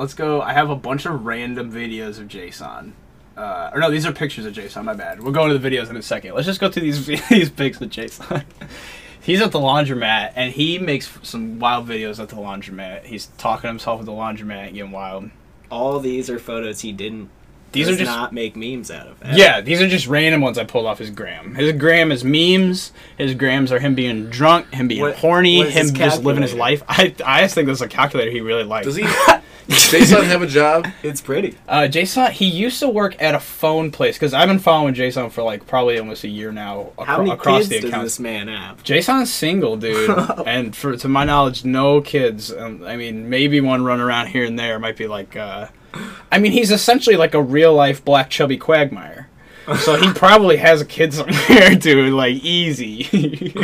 Let's 0.00 0.14
go. 0.14 0.40
I 0.40 0.54
have 0.54 0.70
a 0.70 0.76
bunch 0.76 1.04
of 1.04 1.26
random 1.26 1.70
videos 1.70 2.18
of 2.18 2.26
Jason. 2.26 2.94
Uh, 3.36 3.68
or 3.74 3.80
no, 3.80 3.90
these 3.90 4.06
are 4.06 4.12
pictures 4.12 4.46
of 4.46 4.54
Jason. 4.54 4.86
My 4.86 4.94
bad. 4.94 5.22
We'll 5.22 5.30
go 5.30 5.44
into 5.44 5.58
the 5.58 5.70
videos 5.70 5.90
in 5.90 5.96
a 5.98 6.00
second. 6.00 6.32
Let's 6.32 6.46
just 6.46 6.58
go 6.58 6.70
through 6.70 6.84
these 6.84 7.06
these 7.28 7.50
pics 7.50 7.78
of 7.82 7.90
Jason. 7.90 8.42
He's 9.20 9.42
at 9.42 9.52
the 9.52 9.58
laundromat, 9.58 10.32
and 10.36 10.54
he 10.54 10.78
makes 10.78 11.18
some 11.22 11.58
wild 11.58 11.86
videos 11.86 12.18
at 12.18 12.30
the 12.30 12.36
laundromat. 12.36 13.04
He's 13.04 13.26
talking 13.36 13.64
to 13.64 13.68
himself 13.68 14.00
at 14.00 14.06
the 14.06 14.12
laundromat, 14.12 14.72
getting 14.72 14.90
wild. 14.90 15.28
All 15.70 16.00
these 16.00 16.30
are 16.30 16.38
photos 16.38 16.80
he 16.80 16.92
didn't. 16.92 17.28
These 17.72 17.86
does 17.86 17.96
are 17.96 17.98
just 18.00 18.10
not 18.10 18.32
make 18.32 18.56
memes 18.56 18.90
out 18.90 19.06
of. 19.06 19.22
ever. 19.22 19.36
Yeah, 19.36 19.60
these 19.60 19.80
are 19.80 19.88
just 19.88 20.06
random 20.06 20.40
ones 20.40 20.58
I 20.58 20.64
pulled 20.64 20.86
off 20.86 20.98
his 20.98 21.10
gram. 21.10 21.54
His 21.54 21.72
gram 21.72 22.10
is 22.12 22.24
memes. 22.24 22.92
His 23.18 23.34
grams 23.34 23.70
are 23.72 23.78
him 23.78 23.94
being 23.94 24.26
drunk, 24.30 24.72
him 24.72 24.88
being 24.88 25.02
What- 25.02 25.16
horny, 25.16 25.58
what 25.58 25.68
is 25.68 25.74
him 25.90 25.94
just 25.94 26.22
living 26.24 26.42
his 26.42 26.54
life. 26.54 26.82
I 26.88 27.14
I 27.24 27.42
just 27.42 27.54
think 27.54 27.66
this 27.68 27.78
is 27.78 27.82
a 27.82 27.88
calculator 27.88 28.30
he 28.30 28.40
really 28.40 28.64
likes. 28.64 28.86
Does 28.86 28.96
he? 28.96 29.06
Jason 29.68 30.24
have 30.24 30.42
a 30.42 30.48
job? 30.48 30.88
it's 31.04 31.20
pretty. 31.20 31.56
Uh, 31.68 31.86
Jason, 31.86 32.32
he 32.32 32.46
used 32.46 32.80
to 32.80 32.88
work 32.88 33.14
at 33.22 33.36
a 33.36 33.38
phone 33.40 33.92
place 33.92 34.16
because 34.16 34.34
I've 34.34 34.48
been 34.48 34.58
following 34.58 34.94
Jason 34.94 35.30
for 35.30 35.44
like 35.44 35.64
probably 35.66 35.96
almost 35.98 36.24
a 36.24 36.28
year 36.28 36.50
now 36.50 36.90
acro- 36.94 37.04
How 37.04 37.18
many 37.18 37.30
across 37.30 37.58
kids 37.58 37.68
the 37.68 37.80
does 37.82 37.90
accounts. 37.90 38.04
this 38.16 38.20
man 38.20 38.48
have? 38.48 38.82
Jason's 38.82 39.32
single, 39.32 39.76
dude, 39.76 40.10
and 40.46 40.74
for 40.74 40.96
to 40.96 41.06
my 41.06 41.24
knowledge, 41.24 41.64
no 41.64 42.00
kids. 42.00 42.52
Um, 42.52 42.82
I 42.84 42.96
mean, 42.96 43.30
maybe 43.30 43.60
one 43.60 43.84
run 43.84 44.00
around 44.00 44.26
here 44.28 44.44
and 44.44 44.58
there 44.58 44.78
might 44.80 44.96
be 44.96 45.06
like. 45.06 45.36
Uh, 45.36 45.68
I 46.30 46.38
mean, 46.38 46.52
he's 46.52 46.70
essentially 46.70 47.16
like 47.16 47.34
a 47.34 47.42
real 47.42 47.74
life 47.74 48.04
black 48.04 48.30
chubby 48.30 48.56
quagmire. 48.56 49.28
So 49.78 49.96
he 49.96 50.12
probably 50.12 50.56
has 50.56 50.80
a 50.80 50.84
kid 50.84 51.14
somewhere, 51.14 51.74
dude. 51.78 52.12
Like 52.12 52.34
easy. 52.36 53.54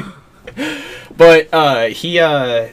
but 1.17 1.49
uh, 1.53 1.87
he 1.87 2.19
uh, 2.21 2.69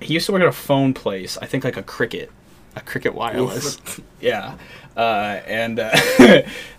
he 0.00 0.14
used 0.14 0.26
to 0.26 0.32
work 0.32 0.42
at 0.42 0.48
a 0.48 0.52
phone 0.52 0.94
place. 0.94 1.36
I 1.38 1.46
think 1.46 1.64
like 1.64 1.76
a 1.76 1.82
Cricket, 1.82 2.30
a 2.74 2.80
Cricket 2.80 3.14
Wireless. 3.14 3.78
yeah. 4.20 4.56
Uh, 4.96 5.42
and 5.46 5.78
uh, 5.78 5.90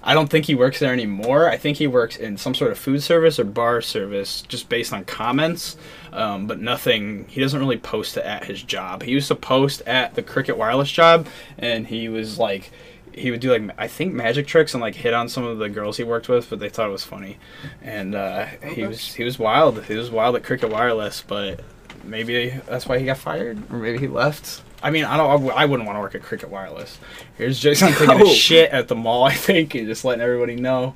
I 0.03 0.15
don't 0.15 0.27
think 0.27 0.45
he 0.45 0.55
works 0.55 0.79
there 0.79 0.91
anymore. 0.91 1.47
I 1.49 1.57
think 1.57 1.77
he 1.77 1.85
works 1.85 2.17
in 2.17 2.37
some 2.37 2.55
sort 2.55 2.71
of 2.71 2.79
food 2.79 3.03
service 3.03 3.39
or 3.39 3.43
bar 3.43 3.79
service, 3.79 4.41
just 4.41 4.69
based 4.69 4.91
on 4.91 5.05
comments. 5.05 5.77
Um, 6.17 6.47
but 6.47 6.59
nothing. 6.59 7.25
He 7.29 7.41
doesn't 7.41 7.59
really 7.59 7.77
post 7.77 8.17
at 8.17 8.45
his 8.45 8.63
job. 8.63 9.03
He 9.03 9.12
used 9.12 9.27
to 9.27 9.36
post 9.36 9.83
at 9.86 10.15
the 10.15 10.24
Cricket 10.24 10.57
Wireless 10.57 10.91
job, 10.91 11.27
and 11.59 11.86
he 11.86 12.09
was 12.09 12.39
like, 12.39 12.71
he 13.13 13.29
would 13.31 13.39
do 13.39 13.51
like 13.51 13.75
I 13.77 13.88
think 13.88 14.13
magic 14.13 14.47
tricks 14.47 14.74
and 14.74 14.81
like 14.81 14.95
hit 14.95 15.13
on 15.13 15.29
some 15.29 15.43
of 15.43 15.59
the 15.59 15.69
girls 15.69 15.97
he 15.97 16.03
worked 16.03 16.27
with, 16.27 16.50
but 16.50 16.59
they 16.59 16.69
thought 16.69 16.89
it 16.89 16.91
was 16.91 17.03
funny. 17.03 17.38
And 17.83 18.15
uh, 18.15 18.45
he 18.45 18.86
was 18.86 19.13
he 19.13 19.24
was 19.24 19.38
wild. 19.38 19.83
He 19.86 19.95
was 19.95 20.09
wild 20.09 20.36
at 20.36 20.43
Cricket 20.43 20.71
Wireless, 20.71 21.24
but 21.25 21.59
maybe 22.03 22.50
that's 22.67 22.88
why 22.88 22.97
he 22.97 23.05
got 23.05 23.17
fired, 23.17 23.71
or 23.71 23.77
maybe 23.77 24.00
he 24.00 24.07
left. 24.07 24.63
I 24.81 24.91
mean, 24.91 25.05
I 25.05 25.17
don't. 25.17 25.51
I 25.51 25.65
wouldn't 25.65 25.86
want 25.86 25.97
to 25.97 26.01
work 26.01 26.15
at 26.15 26.24
Cricket 26.24 26.50
Wireless. 26.50 27.00
Here's 27.38 27.59
Jason 27.59 27.89
taking 27.93 28.21
a 28.21 28.25
shit 28.27 28.71
at 28.71 28.88
the 28.88 28.95
mall. 28.95 29.24
I 29.24 29.33
think 29.33 29.75
and 29.75 29.88
just 29.88 30.05
letting 30.05 30.21
everybody 30.21 30.55
know. 30.55 30.95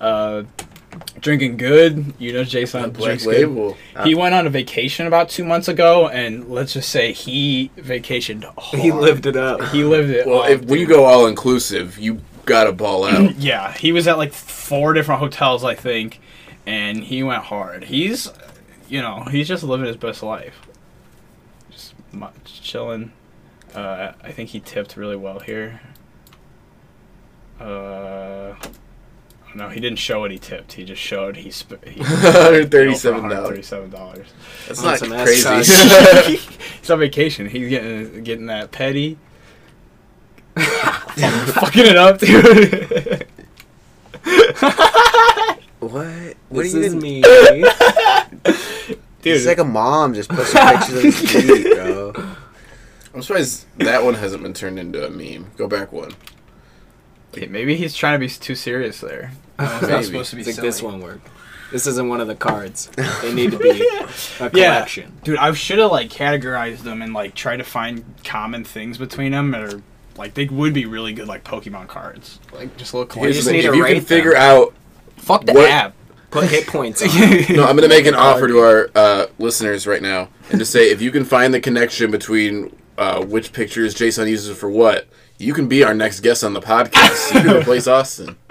Uh, 0.00 0.44
drinking 1.20 1.56
good. 1.56 2.14
You 2.18 2.32
know, 2.32 2.44
Jason 2.44 2.90
Black 2.90 3.04
drinks 3.04 3.24
good. 3.24 3.48
label. 3.48 3.76
He 4.04 4.14
went 4.14 4.34
on 4.34 4.46
a 4.46 4.50
vacation 4.50 5.06
about 5.06 5.28
two 5.28 5.44
months 5.44 5.68
ago, 5.68 6.08
and 6.08 6.48
let's 6.48 6.72
just 6.72 6.88
say 6.90 7.12
he 7.12 7.70
vacationed. 7.76 8.44
Hard. 8.44 8.82
He 8.82 8.92
lived 8.92 9.26
it 9.26 9.36
up. 9.36 9.62
He 9.70 9.84
lived 9.84 10.10
it. 10.10 10.26
Well, 10.26 10.44
if, 10.44 10.62
when 10.64 10.78
you 10.80 10.86
go 10.86 11.04
all 11.04 11.26
inclusive, 11.26 11.98
you 11.98 12.20
gotta 12.44 12.72
ball 12.72 13.04
out. 13.04 13.34
Yeah, 13.38 13.72
he 13.72 13.92
was 13.92 14.06
at 14.08 14.18
like 14.18 14.32
four 14.32 14.92
different 14.94 15.20
hotels, 15.20 15.64
I 15.64 15.74
think, 15.74 16.20
and 16.66 17.02
he 17.04 17.22
went 17.22 17.44
hard. 17.44 17.84
He's, 17.84 18.28
you 18.88 19.00
know, 19.02 19.24
he's 19.30 19.48
just 19.48 19.62
living 19.62 19.86
his 19.86 19.96
best 19.96 20.22
life. 20.22 20.60
Just 21.70 21.94
mu- 22.12 22.28
chilling. 22.44 23.12
Uh, 23.74 24.12
I 24.22 24.32
think 24.32 24.50
he 24.50 24.60
tipped 24.60 24.96
really 24.96 25.16
well 25.16 25.40
here. 25.40 25.80
Uh, 27.60 28.54
no, 29.56 29.68
he 29.70 29.80
didn't 29.80 29.98
show 29.98 30.20
what 30.20 30.30
he 30.30 30.38
tipped. 30.38 30.74
He 30.74 30.84
just 30.84 31.00
showed 31.00 31.36
he 31.36 31.50
spent 31.50 31.82
$137. 31.84 32.70
Thirty-seven 32.70 33.90
dollars. 33.90 34.32
That's 34.66 34.82
not 34.82 34.98
some 34.98 35.10
crazy. 35.10 35.48
S 35.48 36.26
He's 36.80 36.90
on 36.90 36.98
vacation. 36.98 37.48
He's 37.48 37.68
getting 37.68 38.22
getting 38.24 38.46
that 38.46 38.70
petty. 38.72 39.18
fucking 40.56 41.86
it 41.86 41.96
up, 41.96 42.18
dude. 42.18 43.26
What? 45.80 46.36
What 46.48 46.62
This 46.62 46.72
do 46.72 46.78
you 46.80 46.84
is 46.84 46.94
even 46.94 46.98
me. 47.00 47.20
dude, 47.22 47.72
It's 49.22 49.46
like 49.46 49.58
a 49.58 49.64
mom 49.64 50.14
just 50.14 50.28
posting 50.30 50.60
pictures 50.66 50.94
of 50.96 51.02
his 51.02 51.30
feet, 51.32 51.74
bro. 51.74 52.12
I'm 53.14 53.22
surprised 53.22 53.66
that 53.78 54.02
one 54.04 54.14
hasn't 54.14 54.42
been 54.42 54.52
turned 54.54 54.78
into 54.78 55.06
a 55.06 55.10
meme. 55.10 55.50
Go 55.56 55.66
back 55.68 55.92
one. 55.92 56.12
Okay, 57.36 57.46
maybe 57.46 57.76
he's 57.76 57.94
trying 57.94 58.14
to 58.14 58.18
be 58.18 58.28
too 58.28 58.54
serious 58.54 59.00
there. 59.00 59.32
Uh, 59.58 59.78
it's 59.80 59.88
not 59.90 60.04
supposed 60.04 60.30
to 60.30 60.36
be 60.36 60.40
It's 60.42 60.48
like 60.48 60.54
silly. 60.56 60.68
this 60.68 60.82
won't 60.82 61.02
work. 61.02 61.20
This 61.72 61.86
isn't 61.88 62.08
one 62.08 62.20
of 62.20 62.28
the 62.28 62.34
cards. 62.36 62.90
They 63.22 63.34
need 63.34 63.50
to 63.50 63.58
be 63.58 63.70
a 64.40 64.44
Yeah. 64.44 64.48
collection. 64.50 65.12
Dude, 65.24 65.38
I 65.38 65.52
should 65.52 65.78
have 65.78 65.90
like 65.90 66.08
categorized 66.10 66.78
them 66.84 67.02
and 67.02 67.12
like 67.12 67.34
try 67.34 67.56
to 67.56 67.64
find 67.64 68.04
common 68.24 68.64
things 68.64 68.98
between 68.98 69.32
them, 69.32 69.54
or 69.54 69.82
like 70.16 70.34
they 70.34 70.44
would 70.46 70.72
be 70.72 70.86
really 70.86 71.12
good 71.12 71.26
like 71.28 71.42
Pokemon 71.44 71.88
cards, 71.88 72.38
like 72.52 72.76
just 72.76 72.92
a 72.92 72.98
little 72.98 73.20
Here's 73.22 73.34
collections. 73.34 73.44
just 73.44 73.52
need 73.52 73.64
if 73.64 73.72
to 73.72 73.76
you 73.78 73.84
can 73.84 74.00
figure 74.04 74.32
them. 74.32 74.42
out 74.42 74.74
Fuck 75.16 75.44
the 75.46 75.52
what- 75.54 75.68
app. 75.70 75.94
Put 76.30 76.48
hit 76.50 76.66
points 76.66 77.00
on. 77.02 77.08
No, 77.56 77.64
I'm 77.64 77.76
gonna 77.76 77.88
make 77.88 78.04
an 78.06 78.14
offer 78.14 78.46
to 78.48 78.58
our 78.58 78.90
uh, 78.94 79.26
listeners 79.38 79.86
right 79.86 80.02
now, 80.02 80.28
and 80.50 80.58
just 80.58 80.70
say 80.72 80.90
if 80.90 81.00
you 81.00 81.10
can 81.10 81.24
find 81.24 81.54
the 81.54 81.60
connection 81.60 82.10
between 82.10 82.74
uh, 82.98 83.24
which 83.24 83.52
pictures 83.52 83.94
Jason 83.94 84.26
uses 84.28 84.58
for 84.58 84.68
what, 84.68 85.06
you 85.38 85.52
can 85.52 85.68
be 85.68 85.84
our 85.84 85.94
next 85.94 86.20
guest 86.20 86.44
on 86.44 86.52
the 86.52 86.60
podcast. 86.60 87.34
You 87.34 87.40
can 87.42 87.56
replace 87.56 87.86
Austin. 87.86 88.36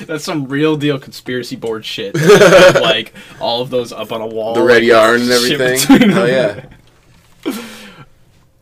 That's 0.00 0.24
some 0.24 0.46
real 0.46 0.76
deal 0.76 0.98
conspiracy 0.98 1.56
board 1.56 1.84
shit. 1.84 2.14
like 2.74 3.12
all 3.40 3.62
of 3.62 3.70
those 3.70 3.92
up 3.92 4.12
on 4.12 4.20
a 4.20 4.26
wall. 4.26 4.54
The 4.54 4.62
red 4.62 4.84
yarn 4.84 5.22
and 5.22 5.30
everything. 5.30 5.78
Oh 6.12 6.24
yeah. 6.24 6.66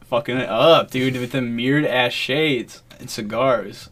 Fucking 0.07 0.39
it 0.39 0.49
up, 0.49 0.91
dude, 0.91 1.17
with 1.17 1.33
the 1.33 1.43
mirrored 1.43 1.85
ass 1.85 2.13
shades 2.13 2.83
and 2.99 3.11
cigars. 3.11 3.91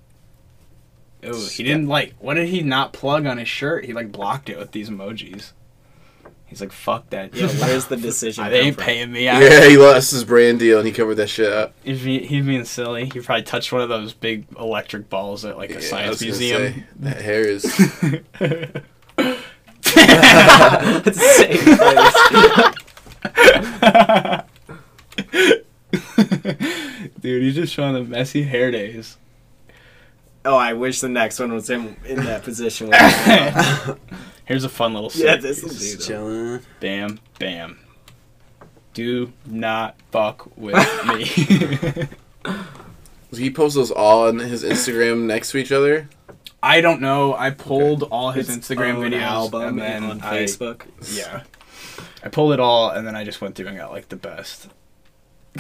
Ew, 1.23 1.35
he 1.52 1.62
didn't 1.62 1.88
like. 1.88 2.14
What 2.18 2.35
did 2.35 2.49
he 2.49 2.62
not 2.62 2.92
plug 2.92 3.26
on 3.26 3.38
his 3.38 3.49
shirt? 3.49 3.85
He 3.85 3.92
like 3.92 4.12
blocked 4.12 4.49
it 4.49 4.59
with 4.59 4.73
these 4.73 4.90
emojis. 4.90 5.52
He's 6.47 6.61
like, 6.61 6.71
"Fuck 6.73 7.11
that." 7.11 7.35
Yeah, 7.37 7.49
where's 7.49 7.87
the 7.87 7.97
decision? 7.97 8.49
they 8.49 8.61
ain't 8.61 8.76
from? 8.76 8.85
paying 8.85 9.11
me. 9.12 9.26
Out. 9.29 9.43
Yeah, 9.43 9.69
he 9.69 9.76
lost 9.76 10.12
his 10.12 10.23
brand 10.25 10.61
deal 10.61 10.79
and 10.79 10.87
he 10.87 10.93
covered 10.93 11.17
that 11.17 11.29
shit 11.29 11.53
up. 11.53 11.75
He's, 11.83 12.03
be- 12.05 12.25
he's 12.25 12.45
being 12.47 12.65
silly. 12.65 13.07
He 13.12 13.21
probably 13.21 13.43
touched 13.43 13.73
one 13.73 13.83
of 13.83 13.88
those 13.88 14.12
big 14.15 14.47
electric 14.59 15.09
balls 15.11 15.45
at 15.45 15.57
like 15.57 15.71
a 15.71 15.75
Yeah, 15.75 15.79
I 15.79 15.83
science 15.83 16.11
was 16.12 16.23
museum. 16.23 16.73
say, 16.75 16.85
that 17.00 17.21
hair 17.21 17.41
is. 17.43 17.62
Same 21.17 21.76
place. 21.76 22.15
Dude, 27.21 27.43
he's 27.43 27.55
just 27.55 27.73
showing 27.73 27.95
the 27.95 28.05
messy 28.05 28.43
hair 28.45 28.71
days. 28.71 29.17
Oh, 30.45 30.57
I 30.57 30.75
wish 30.75 31.00
the 31.00 31.09
next 31.09 31.41
one 31.41 31.53
was 31.53 31.69
him 31.69 31.97
in 32.07 32.25
that 32.25 32.45
position. 32.45 32.93
With 34.47 34.49
Here's 34.49 34.65
a 34.65 34.69
fun 34.69 34.95
little 34.95 35.11
yeah, 35.15 35.37
this 35.37 35.62
You 35.62 35.69
is 35.69 35.99
see 35.99 36.07
chilling. 36.07 36.61
Bam, 36.81 37.19
bam. 37.38 37.79
Do 38.95 39.33
not 39.45 39.97
fuck 40.12 40.57
with 40.57 40.75
me. 41.07 41.25
Does 43.31 43.38
he 43.38 43.50
post 43.50 43.75
those 43.75 43.91
all 43.91 44.29
on 44.29 44.38
his 44.38 44.62
Instagram 44.65 45.25
next 45.26 45.50
to 45.50 45.59
each 45.59 45.73
other? 45.73 46.09
I 46.62 46.81
don't 46.81 47.00
know. 47.00 47.35
I 47.35 47.50
pulled 47.50 48.05
all 48.05 48.31
his 48.31 48.49
Its 48.49 48.68
Instagram 48.68 48.94
own 48.94 49.11
videos 49.11 49.20
album 49.20 49.62
and 49.64 49.79
then 49.81 50.05
on 50.05 50.20
I- 50.23 50.44
Facebook. 50.44 50.83
yeah, 51.12 51.42
I 52.23 52.29
pulled 52.29 52.53
it 52.53 52.61
all 52.61 52.90
and 52.90 53.07
then 53.07 53.14
I 53.16 53.25
just 53.25 53.40
went 53.40 53.55
through 53.57 53.66
and 53.68 53.77
got 53.77 53.90
like 53.92 54.09
the 54.09 54.16
best. 54.16 54.68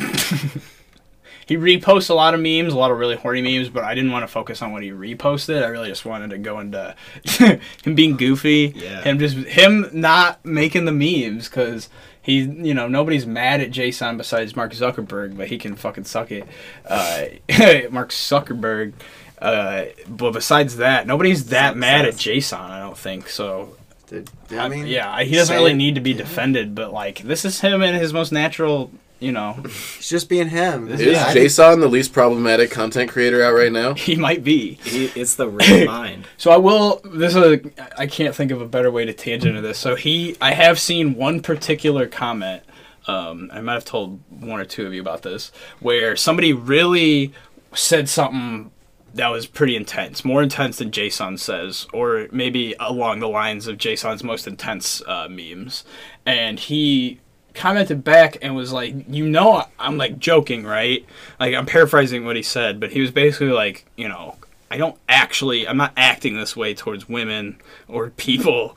he 1.46 1.56
reposts 1.56 2.10
a 2.10 2.14
lot 2.14 2.34
of 2.34 2.40
memes, 2.40 2.72
a 2.74 2.76
lot 2.78 2.90
of 2.90 2.98
really 2.98 3.16
horny 3.16 3.40
memes, 3.40 3.68
but 3.70 3.84
I 3.84 3.94
didn't 3.94 4.10
want 4.12 4.24
to 4.24 4.28
focus 4.28 4.60
on 4.62 4.72
what 4.72 4.82
he 4.82 4.90
reposted. 4.90 5.62
I 5.62 5.68
really 5.68 5.88
just 5.88 6.04
wanted 6.04 6.30
to 6.30 6.38
go 6.38 6.60
into 6.60 6.94
him 7.84 7.94
being 7.94 8.16
goofy, 8.16 8.72
Yeah. 8.76 9.02
him 9.02 9.18
just 9.18 9.36
him 9.36 9.88
not 9.92 10.44
making 10.44 10.84
the 10.84 10.92
memes 10.92 11.48
because 11.48 11.88
he, 12.20 12.40
you 12.40 12.74
know, 12.74 12.88
nobody's 12.88 13.24
mad 13.26 13.60
at 13.60 13.70
Jason 13.70 14.16
besides 14.16 14.56
Mark 14.56 14.72
Zuckerberg, 14.72 15.36
but 15.36 15.46
he 15.46 15.56
can 15.58 15.76
fucking 15.76 16.04
suck 16.04 16.32
it. 16.32 16.46
Uh, 16.84 17.26
Mark 17.90 18.10
Zuckerberg. 18.10 18.92
Uh, 19.40 19.84
but 20.08 20.32
besides 20.32 20.78
that, 20.78 21.06
nobody's 21.06 21.46
that 21.50 21.70
Suck 21.70 21.76
mad 21.76 22.04
at. 22.06 22.16
Jason. 22.16 22.58
I 22.58 22.80
don't 22.80 22.98
think 22.98 23.28
so. 23.28 23.76
Did, 24.08 24.30
I 24.50 24.58
I 24.58 24.68
mean, 24.68 24.86
yeah, 24.86 25.22
he 25.22 25.34
doesn't 25.34 25.54
really 25.54 25.74
need 25.74 25.94
to 25.96 26.00
be 26.00 26.14
defended, 26.14 26.74
but 26.74 26.92
like 26.92 27.18
this 27.20 27.44
is 27.44 27.60
him 27.60 27.82
in 27.82 27.94
his 27.96 28.12
most 28.12 28.32
natural, 28.32 28.90
you 29.18 29.32
know, 29.32 29.54
He's 29.62 30.08
just 30.08 30.28
being 30.28 30.48
him. 30.48 30.88
Is 30.88 31.00
Is 31.00 31.06
Yeah, 31.14 31.22
I 31.22 31.32
think- 31.32 31.44
Jason 31.44 31.80
the 31.80 31.88
least 31.88 32.12
problematic 32.12 32.70
content 32.70 33.10
creator 33.10 33.42
out 33.42 33.52
right 33.54 33.72
now? 33.72 33.94
he 33.94 34.16
might 34.16 34.44
be. 34.44 34.74
He, 34.84 35.06
it's 35.18 35.34
the 35.36 35.48
real 35.50 35.86
mind. 35.86 36.26
So 36.36 36.50
I 36.50 36.56
will. 36.58 37.00
This 37.04 37.34
is 37.34 37.42
a. 37.42 37.60
I 37.98 38.06
can't 38.06 38.34
think 38.34 38.50
of 38.50 38.60
a 38.60 38.66
better 38.66 38.90
way 38.90 39.04
to 39.04 39.12
tangent 39.12 39.54
to 39.54 39.60
this. 39.60 39.78
So 39.78 39.94
he, 39.94 40.36
I 40.40 40.52
have 40.52 40.78
seen 40.78 41.14
one 41.14 41.40
particular 41.40 42.06
comment. 42.06 42.62
Um, 43.08 43.50
I 43.52 43.60
might 43.60 43.74
have 43.74 43.84
told 43.84 44.20
one 44.30 44.60
or 44.60 44.64
two 44.64 44.84
of 44.86 44.92
you 44.92 45.00
about 45.00 45.22
this, 45.22 45.52
where 45.80 46.16
somebody 46.16 46.52
really 46.52 47.32
said 47.72 48.08
something 48.08 48.72
that 49.14 49.28
was 49.28 49.46
pretty 49.46 49.76
intense, 49.76 50.24
more 50.24 50.42
intense 50.42 50.76
than 50.78 50.90
Jason 50.90 51.38
says, 51.38 51.86
or 51.94 52.26
maybe 52.32 52.74
along 52.80 53.20
the 53.20 53.28
lines 53.28 53.66
of 53.68 53.78
Jason's 53.78 54.22
most 54.24 54.46
intense 54.46 55.00
uh, 55.06 55.28
memes, 55.30 55.84
and 56.26 56.58
he 56.58 57.20
commented 57.56 58.04
back 58.04 58.38
and 58.42 58.54
was 58.54 58.72
like, 58.72 58.94
"You 59.08 59.28
know, 59.28 59.64
I'm 59.78 59.96
like 59.96 60.18
joking, 60.18 60.64
right? 60.64 61.04
Like 61.40 61.54
I'm 61.54 61.66
paraphrasing 61.66 62.24
what 62.24 62.36
he 62.36 62.42
said, 62.42 62.78
but 62.78 62.92
he 62.92 63.00
was 63.00 63.10
basically 63.10 63.52
like, 63.52 63.86
you 63.96 64.08
know." 64.08 64.36
I 64.68 64.78
don't 64.78 64.98
actually, 65.08 65.68
I'm 65.68 65.76
not 65.76 65.92
acting 65.96 66.36
this 66.36 66.56
way 66.56 66.74
towards 66.74 67.08
women 67.08 67.58
or 67.86 68.10
people 68.16 68.76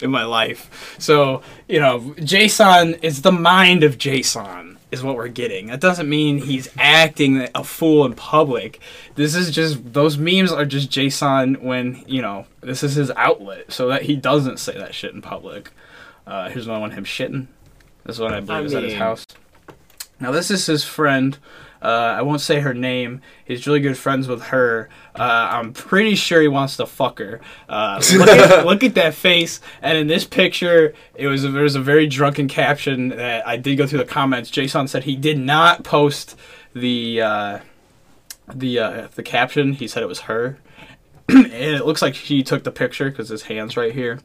in 0.00 0.10
my 0.10 0.24
life. 0.24 0.96
So, 0.98 1.42
you 1.68 1.80
know, 1.80 2.14
Jason 2.22 2.94
is 2.94 3.22
the 3.22 3.32
mind 3.32 3.82
of 3.82 3.98
Jason, 3.98 4.78
is 4.92 5.02
what 5.02 5.16
we're 5.16 5.28
getting. 5.28 5.66
That 5.66 5.80
doesn't 5.80 6.08
mean 6.08 6.38
he's 6.38 6.68
acting 6.78 7.48
a 7.52 7.64
fool 7.64 8.06
in 8.06 8.14
public. 8.14 8.80
This 9.16 9.34
is 9.34 9.50
just, 9.50 9.92
those 9.92 10.16
memes 10.16 10.52
are 10.52 10.64
just 10.64 10.88
Jason 10.88 11.54
when, 11.54 12.04
you 12.06 12.22
know, 12.22 12.46
this 12.60 12.84
is 12.84 12.94
his 12.94 13.10
outlet 13.16 13.72
so 13.72 13.88
that 13.88 14.02
he 14.02 14.14
doesn't 14.14 14.60
say 14.60 14.74
that 14.78 14.94
shit 14.94 15.14
in 15.14 15.20
public. 15.20 15.72
Uh, 16.26 16.48
here's 16.48 16.66
another 16.66 16.80
one, 16.80 16.92
him 16.92 17.04
shitting. 17.04 17.48
This 18.04 18.18
one 18.18 18.32
I 18.32 18.40
believe 18.40 18.62
I 18.62 18.64
is 18.64 18.74
at 18.74 18.82
his 18.82 18.94
house. 18.94 19.26
Now 20.20 20.30
this 20.30 20.50
is 20.50 20.66
his 20.66 20.84
friend. 20.84 21.38
Uh, 21.82 22.14
I 22.16 22.22
won't 22.22 22.40
say 22.40 22.60
her 22.60 22.72
name. 22.72 23.20
He's 23.44 23.66
really 23.66 23.80
good 23.80 23.98
friends 23.98 24.28
with 24.28 24.40
her. 24.44 24.88
Uh, 25.18 25.48
I'm 25.50 25.72
pretty 25.72 26.14
sure 26.14 26.40
he 26.40 26.46
wants 26.46 26.76
to 26.76 26.86
fuck 26.86 27.18
her. 27.18 27.40
Uh, 27.68 28.00
look, 28.16 28.28
at, 28.28 28.64
look 28.66 28.84
at 28.84 28.94
that 28.94 29.14
face. 29.14 29.60
And 29.82 29.98
in 29.98 30.06
this 30.06 30.24
picture, 30.24 30.94
it 31.16 31.26
was 31.26 31.44
a, 31.44 31.50
there 31.50 31.64
was 31.64 31.74
a 31.74 31.80
very 31.80 32.06
drunken 32.06 32.46
caption 32.46 33.08
that 33.08 33.46
I 33.46 33.56
did 33.56 33.76
go 33.78 33.86
through 33.88 33.98
the 33.98 34.04
comments. 34.04 34.48
Jason 34.48 34.86
said 34.86 35.02
he 35.04 35.16
did 35.16 35.38
not 35.38 35.82
post 35.82 36.36
the 36.72 37.20
uh, 37.20 37.58
the 38.54 38.78
uh, 38.78 39.08
the 39.16 39.24
caption. 39.24 39.72
He 39.72 39.88
said 39.88 40.04
it 40.04 40.08
was 40.08 40.20
her, 40.20 40.58
and 41.28 41.52
it 41.52 41.84
looks 41.84 42.00
like 42.00 42.14
he 42.14 42.44
took 42.44 42.62
the 42.62 42.70
picture 42.70 43.10
because 43.10 43.28
his 43.28 43.42
hands 43.42 43.76
right 43.76 43.92
here. 43.92 44.20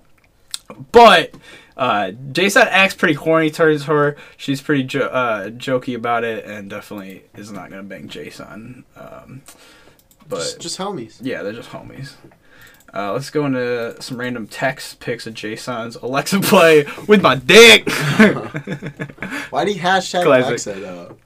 But 0.91 1.33
uh, 1.77 2.11
Jason 2.31 2.63
acts 2.69 2.95
pretty 2.95 3.13
horny 3.13 3.49
towards 3.51 3.85
her. 3.85 4.15
She's 4.35 4.61
pretty 4.61 4.83
jo- 4.83 5.07
uh, 5.07 5.49
jokey 5.51 5.95
about 5.95 6.23
it, 6.25 6.43
and 6.45 6.69
definitely 6.69 7.23
is 7.35 7.51
not 7.51 7.69
gonna 7.69 7.83
bang 7.83 8.09
Jason. 8.09 8.83
Um, 8.95 9.43
but 10.27 10.37
Just, 10.39 10.59
just 10.59 10.77
homies. 10.79 11.17
yeah, 11.21 11.43
they're 11.43 11.53
just 11.53 11.69
homies. 11.69 12.13
Uh, 12.93 13.13
let's 13.13 13.29
go 13.29 13.45
into 13.45 13.95
some 14.01 14.17
random 14.17 14.47
text 14.47 14.99
pics 14.99 15.27
of 15.27 15.33
Jason's 15.33 15.95
Alexa 15.97 16.39
play 16.41 16.85
with 17.07 17.21
my 17.21 17.35
dick. 17.35 17.87
Why 19.49 19.65
do 19.65 19.71
you 19.71 19.79
hashtag 19.79 20.23
Classic. 20.23 20.45
Alexa 20.47 20.73
though? 20.73 21.17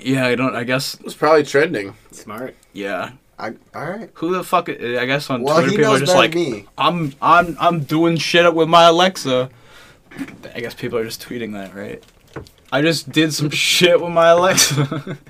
yeah, 0.00 0.26
I 0.26 0.34
don't. 0.34 0.54
I 0.56 0.64
guess. 0.64 0.94
It 0.94 1.04
was 1.04 1.14
probably 1.14 1.44
trending. 1.44 1.94
Smart. 2.10 2.56
Yeah. 2.72 3.12
I 3.38 3.52
all 3.74 3.88
right. 3.88 4.10
Who 4.14 4.32
the 4.32 4.42
fuck? 4.42 4.68
I 4.68 5.04
guess 5.06 5.30
on 5.30 5.42
Well, 5.42 5.58
Twitter 5.60 5.76
people 5.76 5.92
are 5.94 5.98
just 6.00 6.14
like, 6.16 6.34
me. 6.34 6.66
I'm 6.76 7.14
I'm 7.22 7.56
I'm 7.60 7.80
doing 7.84 8.16
shit 8.16 8.44
up 8.44 8.54
with 8.54 8.68
my 8.68 8.84
Alexa. 8.84 9.50
I 10.54 10.60
guess 10.60 10.74
people 10.74 10.98
are 10.98 11.04
just 11.04 11.22
tweeting 11.22 11.52
that, 11.52 11.74
right? 11.74 12.02
I 12.70 12.82
just 12.82 13.10
did 13.10 13.32
some 13.32 13.50
shit 13.50 14.00
with 14.00 14.10
my 14.10 14.28
Alexa. 14.28 15.18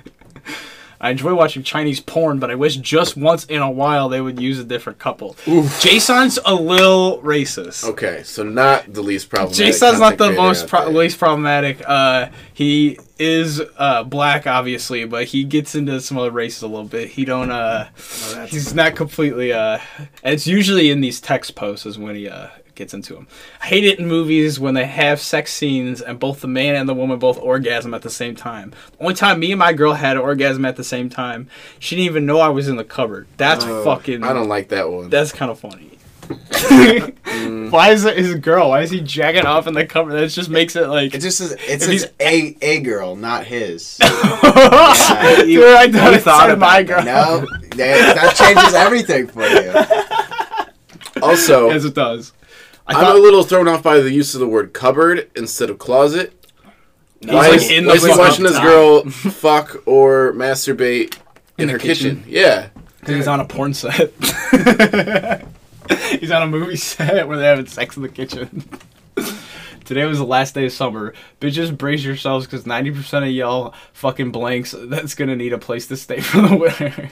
I 1.01 1.11
enjoy 1.11 1.33
watching 1.33 1.63
Chinese 1.63 2.01
porn, 2.01 2.39
but 2.39 2.51
I 2.51 2.55
wish 2.55 2.75
just 2.75 3.15
once 3.15 3.45
in 3.45 3.61
a 3.61 3.71
while 3.71 4.09
they 4.09 4.19
would 4.19 4.37
use 4.37 4.59
a 4.59 4.65
different 4.65 4.99
couple. 4.99 5.37
Jason's 5.79 6.37
a 6.45 6.53
little 6.53 7.19
racist. 7.21 7.85
Okay, 7.85 8.23
so 8.23 8.43
not 8.43 8.93
the 8.93 9.01
least 9.01 9.29
problematic. 9.29 9.65
Jason's 9.65 10.01
not 10.01 10.17
the 10.17 10.33
most 10.33 10.63
out 10.63 10.69
pro- 10.69 10.89
least 10.89 11.17
problematic. 11.17 11.81
Uh, 11.87 12.29
he 12.53 12.99
is 13.17 13.61
uh, 13.77 14.03
black, 14.03 14.45
obviously, 14.45 15.05
but 15.05 15.25
he 15.25 15.45
gets 15.45 15.73
into 15.73 16.01
some 16.01 16.17
other 16.17 16.31
races 16.31 16.63
a 16.63 16.67
little 16.67 16.83
bit. 16.83 17.07
He 17.11 17.23
don't. 17.23 17.49
Uh, 17.49 17.87
he's 18.47 18.73
not 18.73 18.97
completely. 18.97 19.53
Uh, 19.53 19.79
it's 20.21 20.47
usually 20.47 20.89
in 20.89 20.99
these 20.99 21.21
text 21.21 21.55
posts 21.55 21.85
is 21.85 21.97
when 21.97 22.15
he 22.15 22.27
uh, 22.27 22.49
gets 22.79 22.95
into 22.95 23.13
them. 23.13 23.27
I 23.61 23.67
hate 23.67 23.83
it 23.83 23.99
in 23.99 24.07
movies 24.07 24.59
when 24.59 24.73
they 24.73 24.85
have 24.85 25.19
sex 25.21 25.53
scenes 25.53 26.01
and 26.01 26.17
both 26.19 26.41
the 26.41 26.47
man 26.47 26.75
and 26.75 26.89
the 26.89 26.95
woman 26.95 27.19
both 27.19 27.37
orgasm 27.39 27.93
at 27.93 28.01
the 28.01 28.09
same 28.09 28.35
time. 28.35 28.71
The 28.97 29.03
only 29.03 29.13
time 29.13 29.39
me 29.39 29.51
and 29.51 29.59
my 29.59 29.73
girl 29.73 29.93
had 29.93 30.17
an 30.17 30.23
orgasm 30.23 30.65
at 30.65 30.77
the 30.77 30.83
same 30.83 31.09
time, 31.09 31.47
she 31.77 31.95
didn't 31.95 32.05
even 32.07 32.25
know 32.25 32.39
I 32.39 32.49
was 32.49 32.67
in 32.67 32.77
the 32.77 32.83
cupboard. 32.83 33.27
That's 33.37 33.65
oh, 33.65 33.83
fucking. 33.83 34.23
I 34.23 34.33
don't 34.33 34.47
like 34.49 34.69
that 34.69 34.89
one. 34.89 35.09
That's 35.11 35.31
kind 35.31 35.51
of 35.51 35.59
funny. 35.59 35.91
Mm. 36.29 37.71
Why 37.71 37.89
is 37.91 38.05
it 38.05 38.15
his 38.17 38.35
girl? 38.35 38.69
Why 38.69 38.81
is 38.81 38.91
he 38.91 39.01
jacking 39.01 39.45
off 39.45 39.65
in 39.67 39.73
the 39.73 39.85
cover? 39.85 40.13
That 40.13 40.27
just 40.29 40.49
makes 40.49 40.75
it 40.75 40.87
like. 40.87 41.13
It 41.13 41.21
just 41.21 41.37
says 41.39 41.51
it 41.53 41.59
If 41.67 41.81
says 41.81 41.89
he's- 41.89 42.05
a 42.19 42.55
a 42.61 42.79
girl, 42.81 43.15
not 43.15 43.45
his. 43.45 43.97
Dude, 43.97 44.07
I 44.07 45.89
thought 45.91 46.13
it 46.13 46.21
thought 46.21 46.49
said 46.49 46.59
my 46.59 46.79
about 46.79 46.87
girl. 46.87 47.03
no, 47.03 47.45
that, 47.75 48.15
that 48.15 48.35
changes 48.35 48.73
everything 48.73 49.27
for 49.27 49.45
you. 49.45 49.73
Also, 51.21 51.69
As 51.69 51.83
it 51.83 51.95
does. 51.95 52.31
I 52.89 53.01
I'm 53.01 53.15
a 53.15 53.19
little 53.19 53.43
thrown 53.43 53.67
off 53.67 53.83
by 53.83 53.99
the 53.99 54.11
use 54.11 54.33
of 54.33 54.39
the 54.39 54.47
word 54.47 54.73
cupboard 54.73 55.29
instead 55.35 55.69
of 55.69 55.77
closet. 55.79 56.33
he's 57.21 57.29
Why 57.31 57.47
like 57.49 57.55
is, 57.57 57.69
in 57.71 57.85
why 57.85 57.91
the 57.97 57.97
is 57.97 58.03
he 58.05 58.19
watching 58.19 58.43
this 58.43 58.59
girl 58.59 59.03
fuck 59.09 59.83
or 59.87 60.33
masturbate 60.33 61.17
in, 61.57 61.67
the 61.67 61.73
her 61.73 61.79
kitchen? 61.79 62.17
kitchen? 62.23 62.31
Yeah. 62.31 62.69
He's 63.05 63.27
on 63.27 63.39
a 63.39 63.45
porn 63.45 63.73
set. 63.73 64.11
He's 66.19 66.31
on 66.31 66.43
a 66.43 66.47
movie 66.47 66.75
set 66.75 67.27
where 67.27 67.37
they're 67.37 67.49
having 67.55 67.65
sex 67.65 67.95
in 67.97 68.03
the 68.03 68.09
kitchen. 68.09 68.67
Today 69.85 70.05
was 70.05 70.19
the 70.19 70.25
last 70.25 70.53
day 70.53 70.65
of 70.65 70.71
summer. 70.71 71.15
Bitches, 71.41 71.75
brace 71.75 72.03
yourselves 72.03 72.45
because 72.45 72.65
90% 72.65 73.23
of 73.23 73.29
y'all 73.29 73.73
fucking 73.93 74.31
blanks 74.31 74.75
that's 74.77 75.15
gonna 75.15 75.35
need 75.35 75.51
a 75.53 75.57
place 75.57 75.87
to 75.87 75.97
stay 75.97 76.19
for 76.19 76.41
the 76.41 76.55
winter. 76.55 77.09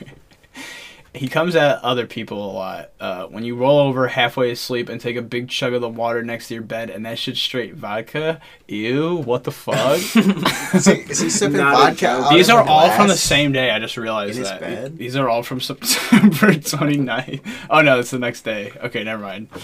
He 1.17 1.27
comes 1.27 1.55
at 1.55 1.83
other 1.83 2.05
people 2.07 2.49
a 2.49 2.51
lot. 2.51 2.89
Uh, 2.99 3.25
when 3.27 3.43
you 3.43 3.55
roll 3.55 3.79
over 3.79 4.07
halfway 4.07 4.51
asleep 4.51 4.89
and 4.89 5.01
take 5.01 5.15
a 5.15 5.21
big 5.21 5.49
chug 5.49 5.73
of 5.73 5.81
the 5.81 5.89
water 5.89 6.23
next 6.23 6.47
to 6.47 6.53
your 6.53 6.63
bed 6.63 6.89
and 6.89 7.05
that 7.05 7.17
shit's 7.19 7.39
straight 7.41 7.75
vodka, 7.75 8.39
ew, 8.67 9.15
what 9.17 9.43
the 9.43 9.51
fuck? 9.51 9.97
Is 10.75 10.85
he, 10.85 10.91
is 10.93 11.19
he 11.19 11.29
sipping 11.29 11.57
Not 11.57 11.75
vodka? 11.75 12.07
out 12.07 12.33
These 12.33 12.49
of 12.49 12.55
are 12.55 12.61
a 12.63 12.69
all 12.69 12.89
from 12.91 13.07
the 13.07 13.15
same 13.17 13.51
day. 13.51 13.69
I 13.71 13.79
just 13.79 13.97
realized 13.97 14.33
In 14.33 14.39
his 14.39 14.49
that. 14.49 14.59
bed? 14.59 14.97
These 14.97 15.15
are 15.15 15.27
all 15.29 15.43
from 15.43 15.59
September 15.61 16.47
29th. 16.53 17.41
Oh 17.69 17.81
no, 17.81 17.99
it's 17.99 18.11
the 18.11 18.19
next 18.19 18.41
day. 18.43 18.71
Okay, 18.83 19.03
never 19.03 19.21
mind. 19.23 19.47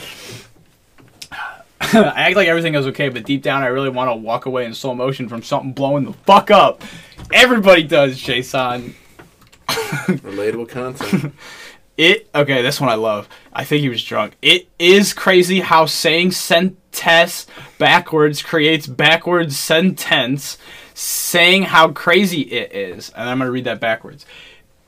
I 1.81 2.13
act 2.27 2.35
like 2.35 2.47
everything 2.47 2.75
is 2.75 2.87
okay, 2.87 3.09
but 3.09 3.25
deep 3.25 3.43
down, 3.43 3.61
I 3.61 3.67
really 3.67 3.89
want 3.89 4.09
to 4.09 4.15
walk 4.15 4.45
away 4.45 4.65
in 4.65 4.73
slow 4.73 4.95
motion 4.95 5.27
from 5.29 5.43
something 5.43 5.73
blowing 5.73 6.05
the 6.05 6.13
fuck 6.13 6.49
up. 6.49 6.81
Everybody 7.31 7.83
does, 7.83 8.17
Jason. 8.19 8.95
Relatable 10.23 10.69
content. 10.69 11.33
It 11.95 12.27
okay. 12.33 12.63
This 12.63 12.81
one 12.81 12.89
I 12.89 12.95
love. 12.95 13.29
I 13.51 13.65
think 13.65 13.81
he 13.81 13.89
was 13.89 14.03
drunk. 14.03 14.33
It 14.41 14.67
is 14.79 15.13
crazy 15.13 15.59
how 15.59 15.85
saying 15.85 16.31
sentence 16.31 17.45
backwards 17.77 18.41
creates 18.41 18.87
backwards 18.87 19.57
sentence. 19.57 20.57
Saying 20.95 21.63
how 21.63 21.89
crazy 21.91 22.41
it 22.41 22.73
is, 22.73 23.11
and 23.11 23.29
I'm 23.29 23.39
gonna 23.39 23.51
read 23.51 23.65
that 23.65 23.79
backwards. 23.79 24.25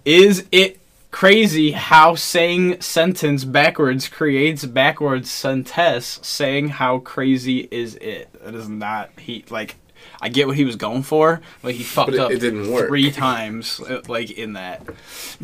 Is 0.03 0.45
it 0.51 0.79
crazy 1.11 1.71
how 1.71 2.15
saying 2.15 2.81
sentence 2.81 3.43
backwards 3.43 4.07
creates 4.07 4.65
backwards 4.65 5.29
sentence? 5.29 6.19
Saying 6.23 6.69
how 6.69 6.99
crazy 6.99 7.67
is 7.71 7.95
it? 7.95 8.29
That 8.43 8.55
is 8.55 8.67
not 8.67 9.11
he 9.19 9.45
like. 9.49 9.75
I 10.21 10.29
get 10.29 10.47
what 10.47 10.55
he 10.55 10.65
was 10.65 10.75
going 10.75 11.03
for, 11.03 11.41
but 11.61 11.73
he 11.73 11.83
fucked 11.83 12.13
it- 12.13 12.19
up 12.19 12.31
it 12.31 12.39
didn't 12.39 12.71
work. 12.71 12.87
three 12.87 13.11
times, 13.11 13.79
uh, 13.81 14.01
like 14.07 14.31
in 14.31 14.53
that. 14.53 14.81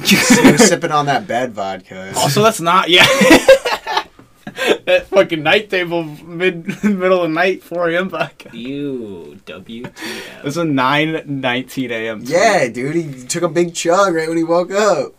He 0.03 0.15
was 0.51 0.67
sipping 0.67 0.91
on 0.91 1.05
that 1.07 1.27
bed 1.27 1.53
vodka. 1.53 2.13
Also, 2.15 2.41
that's 2.43 2.61
not 2.61 2.89
yeah. 2.89 3.05
that 4.85 5.07
fucking 5.07 5.43
night 5.43 5.69
table 5.69 6.03
mid 6.03 6.65
middle 6.83 7.21
of 7.23 7.29
the 7.29 7.33
night 7.35 7.63
4 7.63 7.89
a.m. 7.91 8.09
vodka. 8.09 8.49
You 8.55 9.39
WTF. 9.45 10.45
It's 10.45 10.57
a 10.57 10.65
9 10.65 11.23
19 11.25 11.91
a.m. 11.91 12.21
yeah, 12.23 12.67
dude, 12.67 12.95
he 12.95 13.25
took 13.27 13.43
a 13.43 13.49
big 13.49 13.73
chug 13.73 14.13
right 14.13 14.27
when 14.27 14.37
he 14.37 14.43
woke 14.43 14.71
up. 14.71 15.13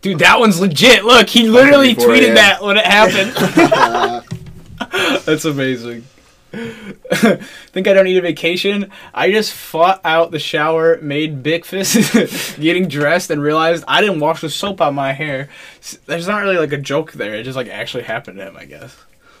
dude, 0.00 0.20
that 0.20 0.38
one's 0.40 0.60
legit. 0.60 1.04
Look, 1.04 1.28
he 1.28 1.48
literally 1.48 1.94
tweeted 1.94 2.34
that 2.34 2.62
when 2.62 2.76
it 2.76 2.86
happened. 2.86 4.24
That's 5.26 5.44
amazing. 5.44 6.04
Think 6.52 7.86
I 7.86 7.92
don't 7.92 8.04
need 8.04 8.16
a 8.16 8.22
vacation? 8.22 8.90
I 9.12 9.30
just 9.30 9.52
fought 9.52 10.00
out 10.04 10.30
the 10.30 10.38
shower, 10.38 10.98
made 11.02 11.42
breakfast, 11.42 12.14
getting 12.60 12.88
dressed, 12.88 13.30
and 13.30 13.42
realized 13.42 13.84
I 13.86 14.00
didn't 14.00 14.20
wash 14.20 14.40
the 14.40 14.48
soap 14.48 14.80
out 14.80 14.94
my 14.94 15.12
hair. 15.12 15.50
There's 16.06 16.26
not 16.26 16.42
really 16.42 16.56
like 16.56 16.72
a 16.72 16.78
joke 16.78 17.12
there. 17.12 17.34
It 17.34 17.44
just 17.44 17.56
like 17.56 17.68
actually 17.68 18.04
happened 18.04 18.38
to 18.38 18.46
him, 18.46 18.56
I 18.56 18.64
guess. 18.64 18.96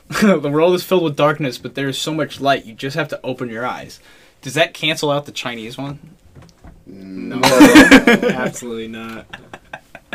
the 0.20 0.50
world 0.50 0.74
is 0.74 0.84
filled 0.84 1.02
with 1.02 1.16
darkness, 1.16 1.58
but 1.58 1.74
there 1.74 1.88
is 1.88 1.98
so 1.98 2.12
much 2.12 2.40
light. 2.40 2.66
You 2.66 2.74
just 2.74 2.96
have 2.96 3.08
to 3.08 3.20
open 3.22 3.48
your 3.48 3.66
eyes. 3.66 4.00
Does 4.42 4.54
that 4.54 4.74
cancel 4.74 5.10
out 5.10 5.26
the 5.26 5.32
Chinese 5.32 5.78
one? 5.78 5.98
Mm, 6.88 7.40
no, 7.40 8.28
absolutely 8.28 8.88
not. 8.88 9.26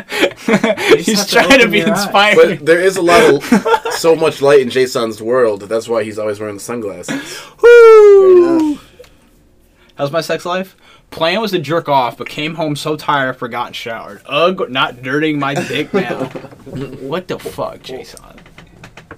He's 0.08 1.18
have 1.18 1.26
to 1.28 1.32
trying 1.32 1.60
to 1.60 1.68
be 1.68 1.78
your 1.78 1.90
eyes. 1.92 2.04
inspired. 2.04 2.36
But 2.36 2.66
there 2.66 2.80
is 2.80 2.96
a 2.96 3.02
lot 3.02 3.22
of 3.22 3.92
so 3.94 4.14
much 4.14 4.42
light 4.42 4.60
in 4.60 4.70
Jason's 4.70 5.22
world. 5.22 5.62
That's 5.62 5.88
why 5.88 6.04
he's 6.04 6.18
always 6.18 6.40
wearing 6.40 6.56
the 6.56 6.60
sunglasses. 6.60 7.42
Woo! 7.62 8.78
How's 9.96 10.10
my 10.10 10.20
sex 10.20 10.44
life? 10.44 10.76
Plan 11.10 11.40
was 11.40 11.52
to 11.52 11.60
jerk 11.60 11.88
off, 11.88 12.18
but 12.18 12.28
came 12.28 12.56
home 12.56 12.74
so 12.74 12.96
tired 12.96 13.28
I 13.30 13.32
forgot 13.38 13.68
and 13.68 13.76
showered. 13.76 14.22
Ugh, 14.26 14.68
not 14.68 15.02
dirtying 15.02 15.38
my 15.38 15.54
dick 15.54 15.94
now. 15.94 16.24
what 16.64 17.28
the 17.28 17.38
fuck, 17.38 17.82
Jason? 17.82 18.20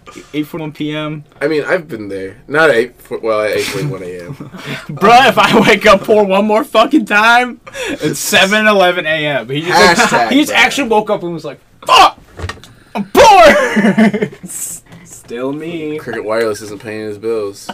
8:41 0.06 0.74
p.m. 0.74 1.24
I 1.40 1.48
mean, 1.48 1.64
I've 1.64 1.88
been 1.88 2.08
there. 2.08 2.38
Not 2.48 2.70
at. 2.70 2.94
Well, 3.22 3.42
at 3.42 3.56
eight 3.56 3.66
point 3.66 3.90
one 3.90 4.02
a.m. 4.02 4.34
Bruh, 4.34 5.28
if 5.28 5.38
I 5.38 5.60
wake 5.60 5.86
up 5.86 6.02
pour 6.02 6.24
one 6.24 6.46
more 6.46 6.64
fucking 6.64 7.04
time, 7.06 7.60
it's 7.88 8.32
7:11 8.32 9.04
a.m. 9.04 9.48
He 9.48 9.62
just, 9.62 10.00
Hashtag, 10.00 10.30
he 10.30 10.40
just 10.40 10.52
actually 10.52 10.88
woke 10.88 11.10
up 11.10 11.22
and 11.22 11.32
was 11.32 11.44
like, 11.44 11.60
"Fuck, 11.86 12.18
I'm 12.94 13.04
bored." 13.04 14.38
Still 14.48 15.52
me. 15.52 15.98
Cricket 15.98 16.24
Wireless 16.24 16.62
isn't 16.62 16.80
paying 16.80 17.08
his 17.08 17.18
bills. 17.18 17.68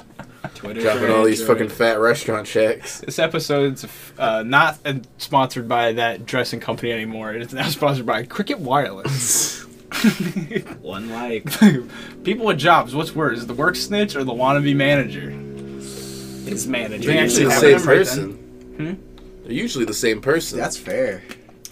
Twitter 0.55 0.81
Dropping 0.81 1.11
all 1.11 1.25
these 1.25 1.45
fucking 1.45 1.69
fat 1.71 1.99
restaurant 1.99 2.47
checks. 2.47 3.01
this 3.01 3.19
episode's 3.19 3.85
uh, 4.17 4.43
not 4.45 4.79
uh, 4.85 4.95
sponsored 5.19 5.67
by 5.69 5.93
that 5.93 6.25
dressing 6.25 6.61
company 6.61 6.93
anymore. 6.93 7.35
It's 7.35 7.53
now 7.53 7.69
sponsored 7.69 8.07
by 8.07 8.25
Cricket 8.25 8.61
Wireless. 8.61 9.52
one 10.81 11.11
like. 11.11 11.45
People 12.25 12.47
with 12.47 12.59
jobs, 12.59 12.95
what's 12.95 13.15
worse, 13.15 13.45
the 13.45 13.55
work 13.55 13.77
snitch 13.77 14.17
or 14.17 14.25
the 14.25 14.33
wannabe 14.33 14.75
manager? 14.75 15.31
His 16.49 16.67
manager. 16.67 17.07
They 17.07 17.15
They're 17.15 17.25
actually 17.25 17.43
usually 17.43 17.45
the 17.47 17.61
same 17.61 17.79
them 17.79 17.89
right 17.89 17.97
person. 17.97 18.33
Hmm? 18.77 19.43
They're 19.45 19.53
usually 19.53 19.85
the 19.85 19.95
same 19.95 20.21
person. 20.21 20.59
that's 20.59 20.77
fair. 20.77 21.23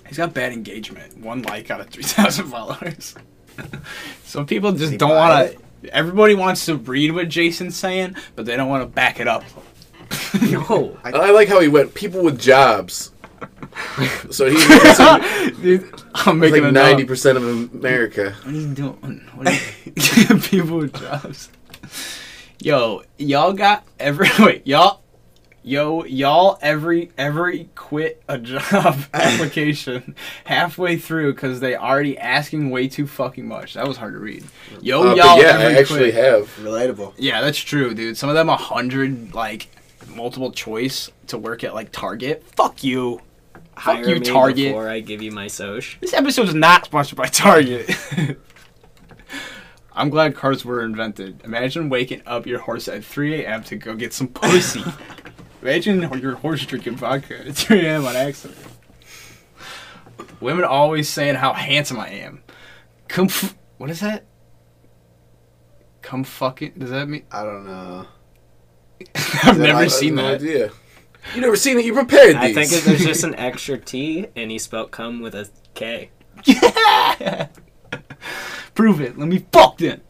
He's 0.08 0.16
got 0.16 0.34
bad 0.34 0.52
engagement. 0.52 1.18
One 1.18 1.42
like 1.42 1.70
out 1.70 1.80
of 1.80 1.88
3,000 1.88 2.46
followers. 2.46 3.14
Some 4.24 4.46
people 4.46 4.72
just 4.72 4.92
he 4.92 4.98
don't 4.98 5.10
want 5.10 5.52
to. 5.52 5.94
Everybody 5.94 6.34
wants 6.34 6.66
to 6.66 6.76
read 6.76 7.12
what 7.12 7.28
Jason's 7.28 7.76
saying, 7.76 8.16
but 8.34 8.44
they 8.44 8.56
don't 8.56 8.68
want 8.68 8.82
to 8.82 8.86
back 8.86 9.20
it 9.20 9.28
up. 9.28 9.44
no. 10.42 10.98
I 11.04 11.30
like 11.30 11.48
how 11.48 11.60
he 11.60 11.68
went 11.68 11.94
people 11.94 12.22
with 12.22 12.40
jobs. 12.40 13.09
so 14.30 14.46
he's 14.50 14.68
like 14.98 15.56
Dude, 15.62 15.92
I'm 16.14 16.38
making 16.38 16.64
a 16.64 16.72
ninety 16.72 17.04
percent 17.04 17.36
of 17.38 17.44
America. 17.74 18.34
What 18.42 18.54
are 18.54 18.58
you 18.58 18.74
doing? 18.74 19.28
What 19.34 19.48
are 19.48 19.52
you, 20.34 20.40
people 20.40 20.78
with 20.78 20.94
jobs. 20.98 21.50
Yo, 22.62 23.02
y'all 23.18 23.52
got 23.52 23.84
every 23.98 24.28
wait, 24.38 24.66
y'all 24.66 25.00
yo, 25.62 26.04
y'all 26.04 26.58
every 26.62 27.10
every 27.18 27.68
quit 27.74 28.22
a 28.28 28.38
job 28.38 28.96
application 29.14 30.14
halfway 30.44 30.96
through 30.98 31.32
because 31.34 31.60
they 31.60 31.74
already 31.76 32.18
asking 32.18 32.70
way 32.70 32.88
too 32.88 33.06
fucking 33.06 33.46
much. 33.46 33.74
That 33.74 33.86
was 33.88 33.96
hard 33.96 34.12
to 34.14 34.18
read. 34.18 34.44
Yo, 34.82 35.00
Uh, 35.10 35.14
y'all 35.14 35.36
but 35.36 35.42
yeah, 35.42 35.58
I 35.58 35.72
actually 35.74 36.12
quit. 36.12 36.14
have. 36.14 36.48
Relatable. 36.60 37.14
Yeah, 37.18 37.40
that's 37.40 37.58
true, 37.58 37.94
dude. 37.94 38.16
Some 38.16 38.28
of 38.28 38.34
them 38.34 38.48
a 38.48 38.56
hundred 38.56 39.34
like 39.34 39.68
multiple 40.14 40.50
choice 40.50 41.10
to 41.28 41.38
work 41.38 41.62
at 41.64 41.74
like 41.74 41.92
Target. 41.92 42.44
Fuck 42.56 42.82
you. 42.84 43.20
Fuck 43.80 43.96
Hire 43.96 44.08
you, 44.10 44.14
me 44.16 44.26
Target. 44.26 44.68
Before 44.68 44.88
I 44.88 45.00
give 45.00 45.22
you 45.22 45.30
my 45.32 45.46
soch. 45.46 45.96
This 46.00 46.12
episode 46.12 46.48
is 46.48 46.54
not 46.54 46.84
sponsored 46.84 47.16
by 47.16 47.26
Target. 47.26 47.90
I'm 49.92 50.10
glad 50.10 50.34
cars 50.36 50.64
were 50.64 50.84
invented. 50.84 51.40
Imagine 51.44 51.88
waking 51.88 52.22
up 52.26 52.46
your 52.46 52.60
horse 52.60 52.88
at 52.88 53.04
3 53.04 53.42
a.m. 53.42 53.62
to 53.64 53.76
go 53.76 53.94
get 53.94 54.12
some 54.12 54.28
pussy. 54.28 54.84
Imagine 55.62 56.02
your 56.20 56.36
horse 56.36 56.64
drinking 56.66 56.96
vodka 56.96 57.46
at 57.46 57.54
3 57.54 57.86
a.m. 57.86 58.06
on 58.06 58.16
accident. 58.16 58.58
Women 60.40 60.64
always 60.64 61.08
saying 61.08 61.34
how 61.36 61.52
handsome 61.54 61.98
I 62.00 62.08
am. 62.08 62.42
Come, 63.08 63.26
f- 63.26 63.56
what 63.78 63.90
is 63.90 64.00
that? 64.00 64.24
Come 66.02 66.24
fucking. 66.24 66.74
Does 66.78 66.90
that 66.90 67.08
mean? 67.08 67.24
I 67.30 67.44
don't 67.44 67.66
know. 67.66 68.06
I've 69.14 69.56
that 69.56 69.58
never 69.58 69.80
like- 69.80 69.90
seen 69.90 70.14
no 70.16 70.22
that. 70.22 70.34
idea. 70.34 70.70
You 71.34 71.40
never 71.40 71.56
seen 71.56 71.78
it? 71.78 71.84
You 71.84 71.94
prepared 71.94 72.36
these! 72.36 72.42
I 72.42 72.46
these. 72.52 72.70
think 72.70 72.72
it, 72.72 72.84
there's 72.86 73.04
just 73.04 73.24
an 73.24 73.34
extra 73.34 73.78
T, 73.78 74.26
and 74.36 74.50
he 74.50 74.58
spelled 74.58 74.90
"come" 74.90 75.20
with 75.20 75.34
a 75.34 75.48
K. 75.74 76.10
Yeah. 76.44 77.48
Prove 78.74 79.00
it. 79.00 79.18
Let 79.18 79.28
me 79.28 79.44
fuck 79.52 79.80
it. 79.82 80.04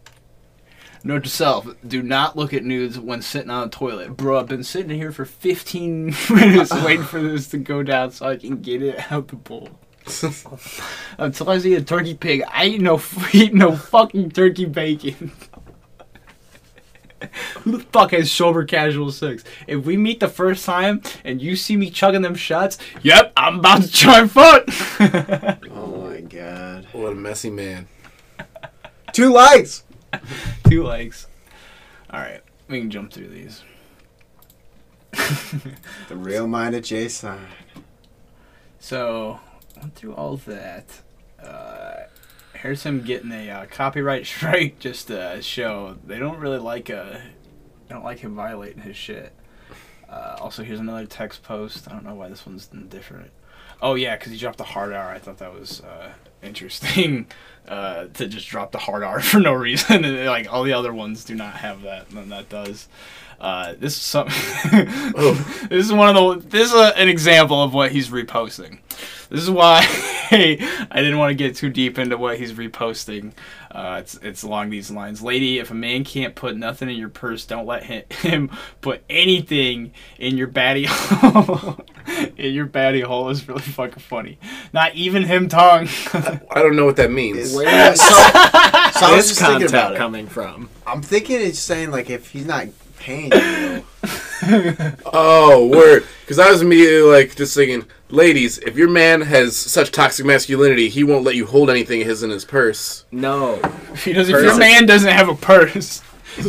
Note 1.03 1.25
to 1.25 1.31
self: 1.31 1.67
Do 1.87 2.03
not 2.03 2.37
look 2.37 2.53
at 2.53 2.63
nudes 2.63 2.99
when 2.99 3.23
sitting 3.23 3.51
on 3.51 3.71
the 3.71 3.77
toilet, 3.77 4.17
bro. 4.17 4.39
I've 4.39 4.49
been 4.49 4.65
sitting 4.65 4.97
here 4.97 5.13
for 5.13 5.25
15 5.25 6.15
minutes 6.31 6.73
waiting 6.85 7.05
for 7.05 7.21
this 7.21 7.49
to 7.49 7.59
go 7.59 7.83
down 7.83 8.11
so 8.11 8.29
I 8.29 8.37
can 8.37 8.61
get 8.61 8.83
it 8.83 9.11
out 9.11 9.29
the 9.29 9.37
bowl. 9.37 9.71
Until 11.19 11.51
I 11.51 11.59
see 11.59 11.75
a 11.75 11.83
turkey 11.83 12.15
pig, 12.15 12.43
I 12.51 12.65
ain't 12.65 12.83
no 12.83 13.01
eat 13.33 13.55
no 13.55 13.77
fucking 13.77 14.31
turkey 14.31 14.65
bacon. 14.67 15.33
Who 17.61 17.73
the 17.73 17.81
fuck 17.85 18.13
has 18.13 18.31
sober 18.31 18.65
casual 18.65 19.13
sex? 19.13 19.45
If 19.67 19.85
we 19.85 19.97
meet 19.97 20.21
the 20.21 20.29
first 20.29 20.65
time 20.65 21.03
and 21.25 21.41
you 21.41 21.57
see 21.57 21.77
me 21.77 21.91
chugging 21.91 22.23
them 22.23 22.35
shots, 22.35 22.79
yep, 23.03 23.33
I'm 23.37 23.59
about 23.59 23.83
to 23.83 23.93
try 23.93 24.27
foot. 24.27 24.69
Oh 25.73 26.09
my 26.11 26.21
god. 26.21 26.87
what 26.93 27.13
a 27.13 27.15
messy 27.15 27.51
man. 27.51 27.89
Two 29.13 29.33
likes. 29.33 29.85
Two 30.69 30.83
likes. 30.85 31.27
All 32.11 32.21
right, 32.21 32.41
we 32.69 32.81
can 32.81 32.91
jump 32.91 33.13
through 33.13 33.29
these. 33.29 33.63
The 36.09 36.17
real 36.17 36.47
minded 36.47 36.85
Jason. 36.85 37.39
So, 38.79 39.41
went 39.77 39.95
through 39.95 40.15
all 40.15 40.37
that. 40.39 41.01
Uh, 41.43 42.05
here's 42.63 42.83
him 42.83 43.03
getting 43.03 43.33
a 43.33 43.51
uh, 43.51 43.67
copyright 43.67 44.27
strike 44.27 44.79
just 44.79 45.09
to 45.09 45.41
show 45.43 45.97
they 46.05 46.19
don't 46.19 46.39
really 46.39 46.59
like 46.59 46.91
uh, 46.91 47.13
they 47.13 47.95
don't 47.95 48.05
like 48.05 48.21
him 48.21 48.35
violating 48.35 48.83
his 48.83 48.97
shit. 48.97 49.33
Uh, 50.09 50.37
also, 50.41 50.65
here's 50.65 50.81
another 50.81 51.07
text 51.07 51.43
post. 51.43 51.89
I 51.89 51.93
don't 51.93 52.05
know 52.05 52.15
why 52.15 52.29
this 52.29 52.45
one's 52.45 52.67
different. 52.67 53.31
Oh 53.83 53.95
yeah, 53.95 54.17
because 54.17 54.33
he 54.33 54.39
dropped 54.39 54.59
the 54.59 54.65
hard 54.65 54.93
R. 54.93 55.11
I 55.11 55.19
thought 55.19 55.39
that 55.39 55.55
was 55.55 55.81
uh, 55.81 56.13
interesting 56.43 57.27
uh, 57.69 58.07
to 58.15 58.27
just 58.27 58.49
drop 58.49 58.73
the 58.73 58.79
hard 58.79 59.03
R 59.03 59.21
for 59.21 59.41
no 59.41 59.53
reason. 59.53 60.27
Like 60.27 60.53
all 60.53 60.65
the 60.65 60.73
other 60.73 60.93
ones 60.93 61.25
do 61.25 61.35
not 61.35 61.55
have 61.57 61.83
that, 61.83 62.11
and 62.11 62.31
that 62.33 62.49
does. 62.49 62.89
Uh, 63.41 63.75
this 63.79 63.97
is 63.97 64.03
some. 64.03 64.29
This 65.71 65.87
is 65.87 65.93
one 65.93 66.15
of 66.17 66.43
the. 66.43 66.49
This 66.49 66.69
is 66.69 66.75
a, 66.75 66.97
an 66.99 67.09
example 67.09 67.63
of 67.63 67.73
what 67.73 67.93
he's 67.93 68.09
reposting. 68.09 68.81
This 69.31 69.41
is 69.41 69.51
why 69.51 69.79
I 70.33 70.87
didn't 70.97 71.19
want 71.19 71.31
to 71.31 71.35
get 71.35 71.55
too 71.55 71.71
deep 71.71 71.99
into 71.99 72.19
what 72.19 72.39
he's 72.39 72.53
reposting. 72.53 73.33
Uh, 73.71 73.99
it's 74.01 74.17
it's 74.17 74.43
along 74.43 74.71
these 74.71 74.91
lines, 74.91 75.23
lady. 75.23 75.61
If 75.61 75.71
a 75.71 75.75
man 75.75 76.03
can't 76.03 76.35
put 76.35 76.57
nothing 76.57 76.91
in 76.91 76.97
your 76.97 77.09
purse, 77.09 77.47
don't 77.47 77.67
let 77.67 77.85
him, 77.85 78.03
him 78.11 78.51
put 78.81 79.05
anything 79.09 79.93
in 80.19 80.37
your 80.37 80.49
baddie 80.49 80.87
hole. 80.87 81.79
in 82.37 82.53
your 82.53 82.67
baddie 82.67 83.05
hole 83.05 83.29
is 83.31 83.47
really 83.49 83.61
fucking 83.63 84.03
funny. 84.03 84.39
Not 84.73 84.95
even 84.97 85.23
him 85.23 85.49
tongue. 85.49 85.89
I 86.13 86.41
don't 86.57 86.75
know 86.75 86.85
what 86.85 86.97
that 86.97 87.13
means. 87.13 87.55
Where 87.55 87.95
so, 87.95 88.05
so 88.05 88.11
I 88.17 88.93
was 88.93 89.11
Where's 89.13 89.29
just 89.29 89.41
thinking 89.41 89.53
content 89.53 89.71
about 89.71 89.93
it. 89.95 89.99
coming 89.99 90.27
from? 90.27 90.69
I'm 90.85 91.01
thinking 91.01 91.41
it's 91.41 91.61
saying 91.61 91.93
like 91.93 92.11
if 92.11 92.31
he's 92.31 92.47
not 92.47 92.67
paying 93.11 93.33
you. 93.33 93.85
Oh, 95.13 95.67
word. 95.67 96.07
Because 96.23 96.39
I 96.39 96.51
was 96.51 96.63
immediately 96.63 97.03
like 97.03 97.37
just 97.37 97.55
thinking, 97.55 97.87
ladies, 98.09 98.59
if 98.59 98.77
your 98.77 98.89
man 98.89 99.21
has 99.23 99.57
such 99.57 99.91
toxic 99.91 100.25
masculinity, 100.25 100.89
he 100.89 101.05
won't 101.05 101.25
let 101.25 101.35
you 101.35 101.47
hold 101.47 101.71
anything 101.71 102.01
of 102.01 102.07
his 102.07 102.23
in 102.23 102.31
his 102.31 102.45
purse. 102.45 103.05
No, 103.11 103.61
If, 103.93 104.05
he 104.05 104.13
does, 104.13 104.29
if 104.29 104.43
your 104.43 104.57
man 104.59 104.87
doesn't 104.87 105.11
have 105.11 105.29
a 105.29 105.35
purse, 105.35 106.03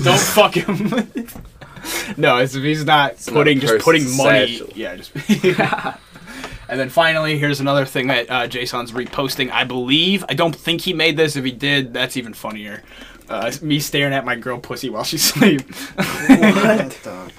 don't 0.04 0.20
fuck 0.20 0.56
him. 0.56 0.78
no, 2.18 2.38
it's 2.38 2.56
if 2.56 2.64
he's 2.64 2.86
not 2.86 3.14
not 3.28 3.34
putting 3.34 3.58
a 3.58 3.62
just 3.62 3.84
putting 3.84 4.16
money. 4.16 4.58
satchel. 4.58 4.70
Yeah, 4.76 4.96
just. 4.96 5.12
and 6.70 6.80
then 6.80 6.90
finally, 6.90 7.38
here's 7.40 7.60
another 7.60 7.86
thing 7.86 8.08
that 8.08 8.30
uh, 8.30 8.48
Jason's 8.48 8.92
reposting. 8.92 9.52
I 9.52 9.64
believe 9.64 10.24
I 10.30 10.36
don't 10.36 10.56
think 10.56 10.82
he 10.82 10.94
made 10.94 11.18
this. 11.18 11.36
If 11.36 11.44
he 11.44 11.52
did, 11.52 11.94
that's 11.94 12.18
even 12.18 12.34
funnier. 12.34 12.84
Uh, 13.32 13.52
me 13.62 13.80
staring 13.80 14.14
at 14.14 14.26
my 14.26 14.36
girl 14.36 14.60
pussy 14.60 14.90
while 14.90 15.04
she's 15.04 15.26
asleep. 15.36 15.62
What 15.96 16.90
the 16.90 16.90
fuck? 17.02 17.32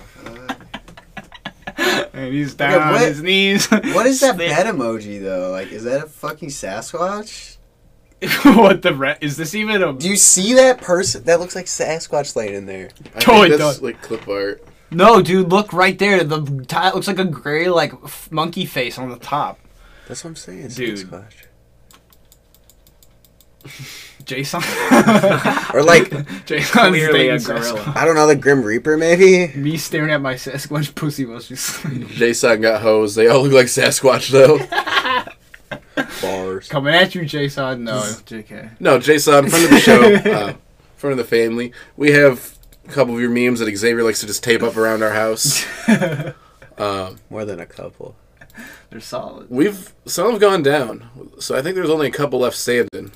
and 2.15 2.33
he's 2.33 2.55
down 2.55 2.81
on 2.81 2.93
what- 2.93 3.03
his 3.03 3.23
knees. 3.23 3.67
What 3.71 4.07
is 4.07 4.21
that 4.21 4.37
bed 4.39 4.67
emoji 4.67 5.23
though? 5.23 5.51
Like, 5.51 5.73
is 5.73 5.85
that 5.85 6.05
a 6.05 6.07
fucking 6.09 6.49
Sasquatch? 6.51 7.57
what 8.45 8.83
the 8.83 8.95
re- 8.95 9.17
is 9.21 9.37
this 9.37 9.55
even 9.55 9.83
a? 9.83 9.93
Do 9.93 10.09
you 10.09 10.17
see 10.17 10.55
that 10.55 10.81
person? 10.81 11.25
That 11.25 11.41
looks 11.41 11.57
like 11.57 11.67
Sasquatch 11.67 12.37
laying 12.37 12.55
in 12.55 12.67
there. 12.67 12.91
I 13.17 13.23
Oh, 13.27 13.43
it 13.43 13.49
think 13.49 13.59
does. 13.61 13.83
like 13.83 14.01
clip 14.01 14.29
art. 14.29 14.65
No, 14.93 15.21
dude, 15.23 15.49
look 15.51 15.73
right 15.73 15.99
there. 15.99 16.23
The 16.23 16.65
tie 16.69 16.93
looks 16.93 17.09
like 17.09 17.19
a 17.19 17.25
gray 17.25 17.69
like 17.69 17.93
f- 18.05 18.31
monkey 18.31 18.65
face 18.67 18.97
on 18.99 19.09
the 19.11 19.17
top. 19.17 19.59
That's 20.07 20.23
what 20.23 20.31
I'm 20.31 20.37
saying, 20.37 20.69
Dude. 20.69 20.99
Sasquatch. 20.99 21.47
Jason. 24.25 24.63
Or 25.75 25.83
like, 25.83 26.11
Jason's 26.45 26.71
clearly 26.71 27.29
a 27.31 27.39
gorilla. 27.39 27.93
I 27.97 28.05
don't 28.05 28.15
know, 28.15 28.27
the 28.27 28.37
Grim 28.37 28.63
Reaper 28.63 28.99
maybe. 28.99 29.49
Me 29.59 29.79
staring 29.79 30.11
at 30.11 30.21
my 30.21 30.35
Sasquatch 30.35 30.95
pussy 30.95 31.25
while 31.25 31.41
she's. 31.41 31.83
Jason 32.09 32.61
got 32.61 32.83
hosed. 32.83 33.17
They 33.17 33.29
all 33.29 33.43
look 33.43 33.53
like 33.53 33.67
Sasquatch 33.67 34.29
though. 34.31 34.59
Bars. 36.21 36.69
Coming 36.69 36.95
at 36.95 37.15
you, 37.15 37.25
Jason. 37.25 37.85
No, 37.85 38.01
JK. 38.01 38.81
No, 38.81 38.99
Jason, 38.99 39.49
friend 39.49 39.65
of 39.65 39.71
the 39.71 39.81
show, 39.81 40.03
uh, 40.15 40.55
friend 40.97 41.13
of 41.13 41.19
the 41.19 41.25
family. 41.25 41.73
We 41.97 42.13
have 42.13 42.59
a 42.87 42.89
couple 42.89 43.15
of 43.15 43.21
your 43.21 43.31
memes 43.31 43.61
that 43.61 43.75
Xavier 43.75 44.03
likes 44.05 44.21
to 44.21 44.27
just 44.27 44.45
tape 44.45 44.63
up 44.63 44.77
around 44.77 45.03
our 45.03 45.13
house. 45.13 45.65
Um, 46.79 47.19
More 47.31 47.45
than 47.45 47.61
a 47.61 47.67
couple. 47.67 48.17
They're 48.91 49.01
solid. 49.01 49.49
we've 49.49 49.95
some 50.05 50.31
have 50.33 50.41
gone 50.41 50.63
down, 50.63 51.09
so 51.39 51.57
I 51.57 51.63
think 51.63 51.77
there's 51.77 51.89
only 51.89 52.09
a 52.09 52.11
couple 52.11 52.41
left 52.41 52.57
standing. 52.57 53.11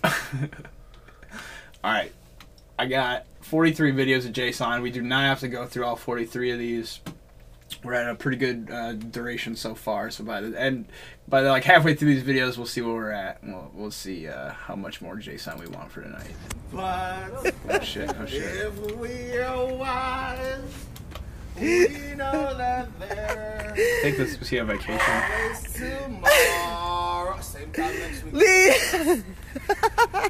All 1.87 1.93
right, 1.93 2.11
I 2.81 2.87
got 2.87 3.27
43 3.43 3.93
videos 3.93 4.27
of 4.27 4.33
Jason. 4.33 4.83
We 4.83 4.91
do 4.91 5.03
not 5.03 5.23
have 5.23 5.39
to 5.39 5.49
go 5.49 5.67
through 5.67 5.85
all 5.85 5.95
43 5.95 6.51
of 6.51 6.59
these. 6.59 6.99
We're 7.85 7.95
at 7.95 8.11
a 8.11 8.17
pretty 8.17 8.39
good 8.39 8.69
uh, 8.73 8.95
duration 8.95 9.55
so 9.55 9.77
far. 9.77 10.11
So 10.11 10.25
by 10.25 10.41
the 10.41 10.61
end, 10.61 10.87
by 11.29 11.43
the, 11.43 11.49
like 11.49 11.63
halfway 11.63 11.95
through 11.95 12.13
these 12.13 12.25
videos, 12.25 12.57
we'll 12.57 12.67
see 12.67 12.81
where 12.81 12.93
we're 12.93 13.13
at. 13.13 13.39
We'll, 13.45 13.71
we'll 13.73 13.91
see 13.93 14.27
uh, 14.27 14.51
how 14.51 14.75
much 14.75 15.01
more 15.01 15.15
Jason 15.15 15.61
we 15.61 15.69
want 15.69 15.93
for 15.93 16.03
tonight. 16.03 16.35
But 16.73 17.55
Oh 17.69 17.81
shit! 17.81 18.13
Oh 18.19 18.27
shit! 18.27 18.73
I 21.59 22.87
think 24.03 24.17
this 24.19 24.39
was 24.39 24.49
he 24.49 24.59
on 24.61 24.67
vacation. 24.67 24.99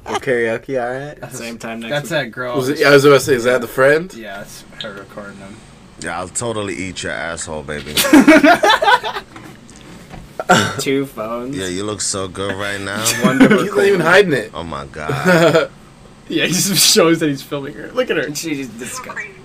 Well, 0.05 0.21
karaoke, 0.21 0.81
alright? 0.81 1.33
Same 1.33 1.59
time 1.59 1.81
next 1.81 1.85
week. 1.85 1.91
That's 1.91 2.05
week. 2.05 2.11
that 2.11 2.31
girl. 2.31 2.57
Was 2.57 2.69
it, 2.69 2.85
I 2.85 2.91
was 2.91 3.05
about 3.05 3.15
to 3.15 3.21
say, 3.21 3.35
is 3.35 3.45
that 3.45 3.61
the 3.61 3.69
friend? 3.69 4.13
Yeah, 4.15 4.43
it's 4.43 4.65
her 4.83 4.93
recording 4.95 5.39
them. 5.41 5.57
Yeah, 6.01 6.19
I'll 6.19 6.29
totally 6.29 6.75
eat 6.75 7.03
your 7.03 7.13
asshole, 7.13 7.63
baby. 7.63 7.95
Two 10.79 11.07
phones. 11.07 11.57
Yeah, 11.57 11.67
you 11.67 11.83
look 11.85 12.01
so 12.01 12.29
good 12.29 12.55
right 12.55 12.81
now. 12.81 13.01
One 13.25 13.39
to 13.41 13.49
He's 13.49 13.75
not 13.75 13.85
even 13.85 14.01
hiding 14.01 14.33
it. 14.33 14.53
Oh 14.55 14.63
my 14.63 14.87
god. 14.87 15.71
Yeah, 16.29 16.47
he 16.47 16.53
just 16.53 16.93
shows 16.93 17.21
that 17.21 17.29
he's 17.29 17.43
filming 17.43 17.75
her. 17.75 17.91
Look 17.93 18.11
at 18.11 18.17
her. 18.17 18.35
She's 18.35 18.69
disgusting. 18.69 19.36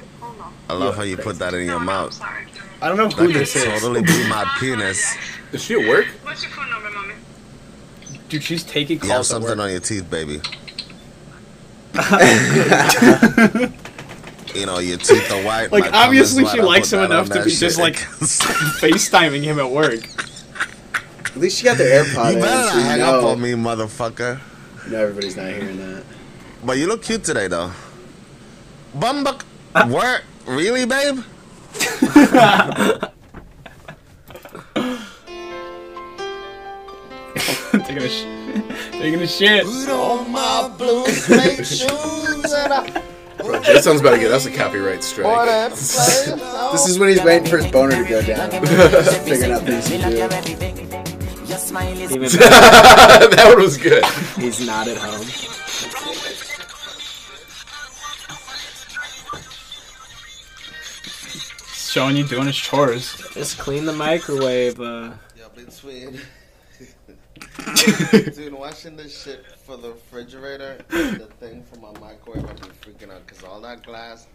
I 0.71 0.75
love 0.75 0.95
how 0.95 1.03
you 1.03 1.17
put 1.17 1.37
that 1.39 1.53
in 1.53 1.65
your 1.65 1.81
mouth. 1.81 2.17
I 2.81 2.87
don't 2.87 2.95
know 2.95 3.09
That 3.09 3.13
who 3.17 3.27
could 3.27 3.35
this 3.35 3.57
is. 3.57 3.65
totally 3.65 4.03
be 4.03 4.29
my 4.29 4.45
penis. 4.57 5.03
Is 5.51 5.61
she 5.61 5.73
at 5.73 5.85
work? 5.85 6.05
What's 6.23 6.43
your 6.43 6.51
phone 6.53 6.69
number, 6.69 6.89
mommy? 6.91 7.15
Dude, 8.29 8.41
she's 8.41 8.63
taking 8.63 8.99
calls. 8.99 9.07
You 9.09 9.09
have 9.09 9.17
calls 9.17 9.31
at 9.31 9.33
something 9.33 9.49
work. 9.49 9.59
on 9.65 9.69
your 9.71 9.81
teeth, 9.81 10.09
baby. 10.09 10.39
you 14.55 14.65
know, 14.65 14.79
your 14.79 14.97
teeth 14.97 15.29
are 15.29 15.43
white. 15.43 15.73
Like, 15.73 15.91
obviously 15.91 16.45
is 16.45 16.51
she 16.51 16.61
likes 16.61 16.93
him 16.93 17.01
enough 17.01 17.27
to 17.27 17.33
that 17.33 17.43
be 17.43 17.49
just, 17.51 17.75
shit. 17.75 17.83
like, 17.83 17.95
FaceTiming 17.95 19.43
him 19.43 19.59
at 19.59 19.69
work. 19.69 19.99
At 21.25 21.35
least 21.35 21.57
she 21.57 21.65
got 21.65 21.77
their 21.77 22.05
AirPod 22.05 22.31
you 22.31 22.37
in, 22.37 22.41
better 22.43 22.69
so 22.69 22.69
not 22.69 22.75
you 22.77 22.81
hang 22.83 23.01
up 23.01 23.23
on 23.25 23.41
me, 23.41 23.51
motherfucker. 23.51 24.39
you 24.85 24.91
know 24.91 24.99
everybody's 25.01 25.35
not 25.35 25.49
hearing 25.49 25.75
that. 25.79 26.05
But 26.63 26.77
you 26.77 26.87
look 26.87 27.03
cute 27.03 27.25
today, 27.25 27.49
though. 27.49 27.71
Bumbuck. 28.97 29.43
Where? 29.91 30.21
Really, 30.47 30.85
babe? 30.85 31.23
taking 37.71 38.03
a 38.03 38.09
sh- 38.09 38.25
taking 38.91 39.21
a 39.21 39.27
shit. 39.27 39.63
Bro, 43.37 43.59
Jason's 43.63 44.01
about 44.01 44.11
to 44.11 44.19
get 44.19 44.31
us 44.31 44.45
a 44.45 44.51
copyright 44.51 45.03
strike. 45.03 45.25
This 46.71 46.87
is 46.87 46.99
when 46.99 47.09
he's 47.09 47.23
waiting 47.23 47.47
for 47.49 47.57
his 47.57 47.71
boner 47.71 48.03
to 48.03 48.07
go 48.09 48.21
down. 48.21 48.49
Figuring 49.25 49.51
out 49.51 49.63
things 49.63 49.85
to 49.89 49.97
do. 49.97 50.27
That 52.37 53.45
one 53.53 53.61
was 53.63 53.77
good. 53.77 54.05
he's 54.37 54.65
not 54.65 54.87
at 54.87 54.97
home. 54.97 55.25
Showing 61.91 62.15
you 62.15 62.23
doing 62.25 62.47
his 62.47 62.55
chores. 62.55 63.21
Just 63.33 63.57
clean 63.57 63.83
the 63.85 63.91
microwave. 63.91 64.79
Uh, 64.79 65.11
Yo, 65.37 65.49
between 65.53 66.19
between 68.13 68.57
washing 68.57 68.95
this 68.95 69.21
shit 69.23 69.45
for 69.65 69.75
the 69.75 69.89
refrigerator 69.89 70.77
and 70.91 71.17
the 71.19 71.25
thing 71.25 71.63
for 71.63 71.79
my 71.81 71.91
microwave, 71.99 72.45
I've 72.49 72.61
been 72.61 72.69
freaking 72.71 73.13
out 73.13 73.25
because 73.27 73.43
all 73.43 73.59
that 73.61 73.83
glass, 73.85 74.27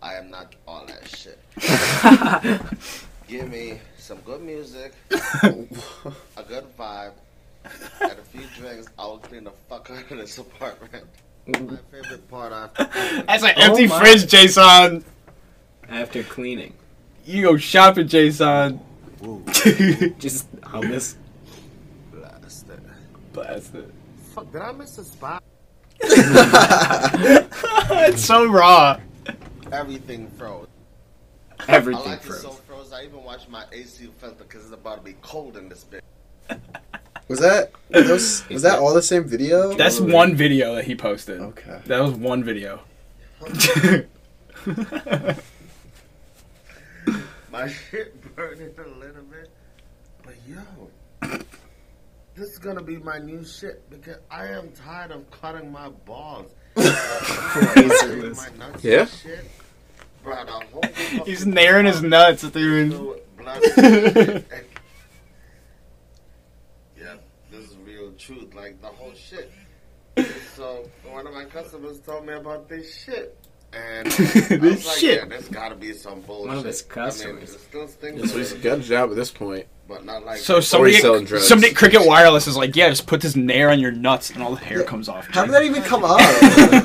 I 0.00 0.14
am 0.14 0.30
not 0.30 0.54
all 0.66 0.86
that 0.86 1.06
shit. 1.06 1.38
Give 3.28 3.46
me 3.50 3.78
some 3.98 4.18
good 4.20 4.40
music, 4.40 4.94
a 5.10 6.42
good 6.48 6.64
vibe, 6.78 7.12
and 8.00 8.12
a 8.12 8.22
few 8.32 8.46
drinks. 8.56 8.88
I 8.98 9.04
will 9.04 9.18
clean 9.18 9.44
the 9.44 9.52
fuck 9.68 9.90
out 9.90 10.10
of 10.10 10.16
this 10.16 10.38
apartment. 10.38 11.04
My 11.46 11.76
favorite 11.92 12.26
part 12.30 12.52
after 12.54 12.84
That's 13.26 13.42
an 13.44 13.50
Oh 13.56 13.62
empty 13.64 13.86
my. 13.86 14.00
fridge, 14.00 14.26
Jason. 14.28 15.04
after 15.90 16.22
cleaning, 16.24 16.72
You 17.26 17.42
go 17.42 17.56
shopping, 17.56 18.06
Jason. 18.08 18.80
just 20.18 20.54
hummus. 20.60 21.16
blast 22.12 22.68
it. 22.68 22.78
Blast 23.32 23.74
it. 23.74 23.90
Fuck, 24.34 24.52
did 24.52 24.62
I 24.62 24.72
miss 24.72 24.98
a 24.98 25.04
spot? 25.04 25.42
It's 28.08 28.24
so 28.24 28.46
raw. 28.46 29.00
Everything 29.72 30.28
froze. 30.38 30.66
I 31.60 31.64
Everything 31.72 32.04
like 32.04 32.18
it 32.20 32.24
froze. 32.24 32.42
so 32.42 32.50
froze. 32.50 32.92
I 32.92 33.04
even 33.04 33.24
watched 33.24 33.48
my 33.48 33.64
AC 33.72 34.08
filter 34.18 34.36
because 34.44 34.64
it's 34.64 34.74
about 34.74 34.98
to 34.98 35.02
be 35.02 35.16
cold 35.22 35.56
in 35.56 35.68
this 35.68 35.84
bitch. 35.84 36.00
Was 37.28 37.40
that 37.40 37.72
was, 37.90 38.48
was 38.48 38.62
that 38.62 38.78
all 38.78 38.94
the 38.94 39.02
same 39.02 39.24
video? 39.24 39.74
That's 39.74 39.98
Or- 39.98 40.06
one 40.06 40.36
video 40.36 40.76
that 40.76 40.84
he 40.84 40.94
posted. 40.94 41.40
Okay. 41.40 41.80
That 41.86 41.98
was 42.00 42.12
one 42.12 42.44
video. 42.44 42.82
My 47.56 47.68
shit 47.90 48.36
burning 48.36 48.74
a 48.76 48.88
little 48.98 49.22
bit. 49.22 49.48
But 50.22 50.34
yo, 50.46 51.38
this 52.34 52.50
is 52.50 52.58
gonna 52.58 52.82
be 52.82 52.98
my 52.98 53.18
new 53.18 53.42
shit 53.46 53.88
because 53.88 54.18
I 54.30 54.48
am 54.48 54.72
tired 54.72 55.10
of 55.10 55.30
cutting 55.30 55.72
my 55.72 55.88
balls. 55.88 56.52
My 56.76 56.84
Yeah? 58.82 59.06
shit. 59.06 59.50
Bro, 60.22 60.34
He's 61.24 61.44
fucking 61.44 61.54
naring 61.54 61.86
his 61.86 62.02
nuts, 62.02 62.42
dude. 62.42 62.92
through 62.92 63.20
blood 63.38 63.62
and. 63.78 64.44
Yeah, 66.98 67.14
this 67.50 67.70
is 67.70 67.76
real 67.78 68.12
truth. 68.18 68.52
Like 68.54 68.82
the 68.82 68.88
whole 68.88 69.14
shit. 69.14 69.50
So 70.56 70.90
one 71.08 71.26
of 71.26 71.32
my 71.32 71.46
customers 71.46 72.00
told 72.00 72.26
me 72.26 72.34
about 72.34 72.68
this 72.68 73.02
shit. 73.02 73.38
And 73.72 74.06
I 74.08 74.10
This 74.10 74.50
was 74.60 74.86
like, 74.86 74.96
shit. 74.98 75.18
Yeah, 75.20 75.24
there's 75.28 75.48
gotta 75.48 75.74
be 75.74 75.92
some 75.92 76.20
bullshit. 76.22 76.48
One 76.48 76.58
of 76.58 76.64
his 76.64 76.82
I 76.82 76.84
mean, 76.84 76.92
customers. 77.06 77.54
it 77.54 77.60
still 77.60 77.88
stinks, 77.88 78.30
So 78.32 78.38
he's 78.38 78.52
got 78.54 78.78
a 78.78 78.82
job 78.82 79.10
at 79.10 79.16
this 79.16 79.30
point. 79.30 79.66
but 79.88 80.04
not 80.04 80.24
like 80.24 80.38
So 80.38 80.60
somebody, 80.60 80.94
selling 80.94 81.24
drugs. 81.26 81.46
somebody, 81.46 81.70
at 81.72 81.76
Cricket 81.76 82.06
Wireless 82.06 82.46
is 82.46 82.56
like, 82.56 82.74
yeah, 82.76 82.88
just 82.88 83.06
put 83.06 83.20
this 83.20 83.36
nair 83.36 83.70
on 83.70 83.78
your 83.78 83.90
nuts 83.92 84.30
and 84.30 84.42
all 84.42 84.54
the 84.54 84.64
hair 84.64 84.82
comes 84.84 85.08
off. 85.08 85.28
How 85.30 85.44
did 85.44 85.52
that 85.54 85.62
even 85.64 85.82
come 85.82 86.04
up? 86.06 86.20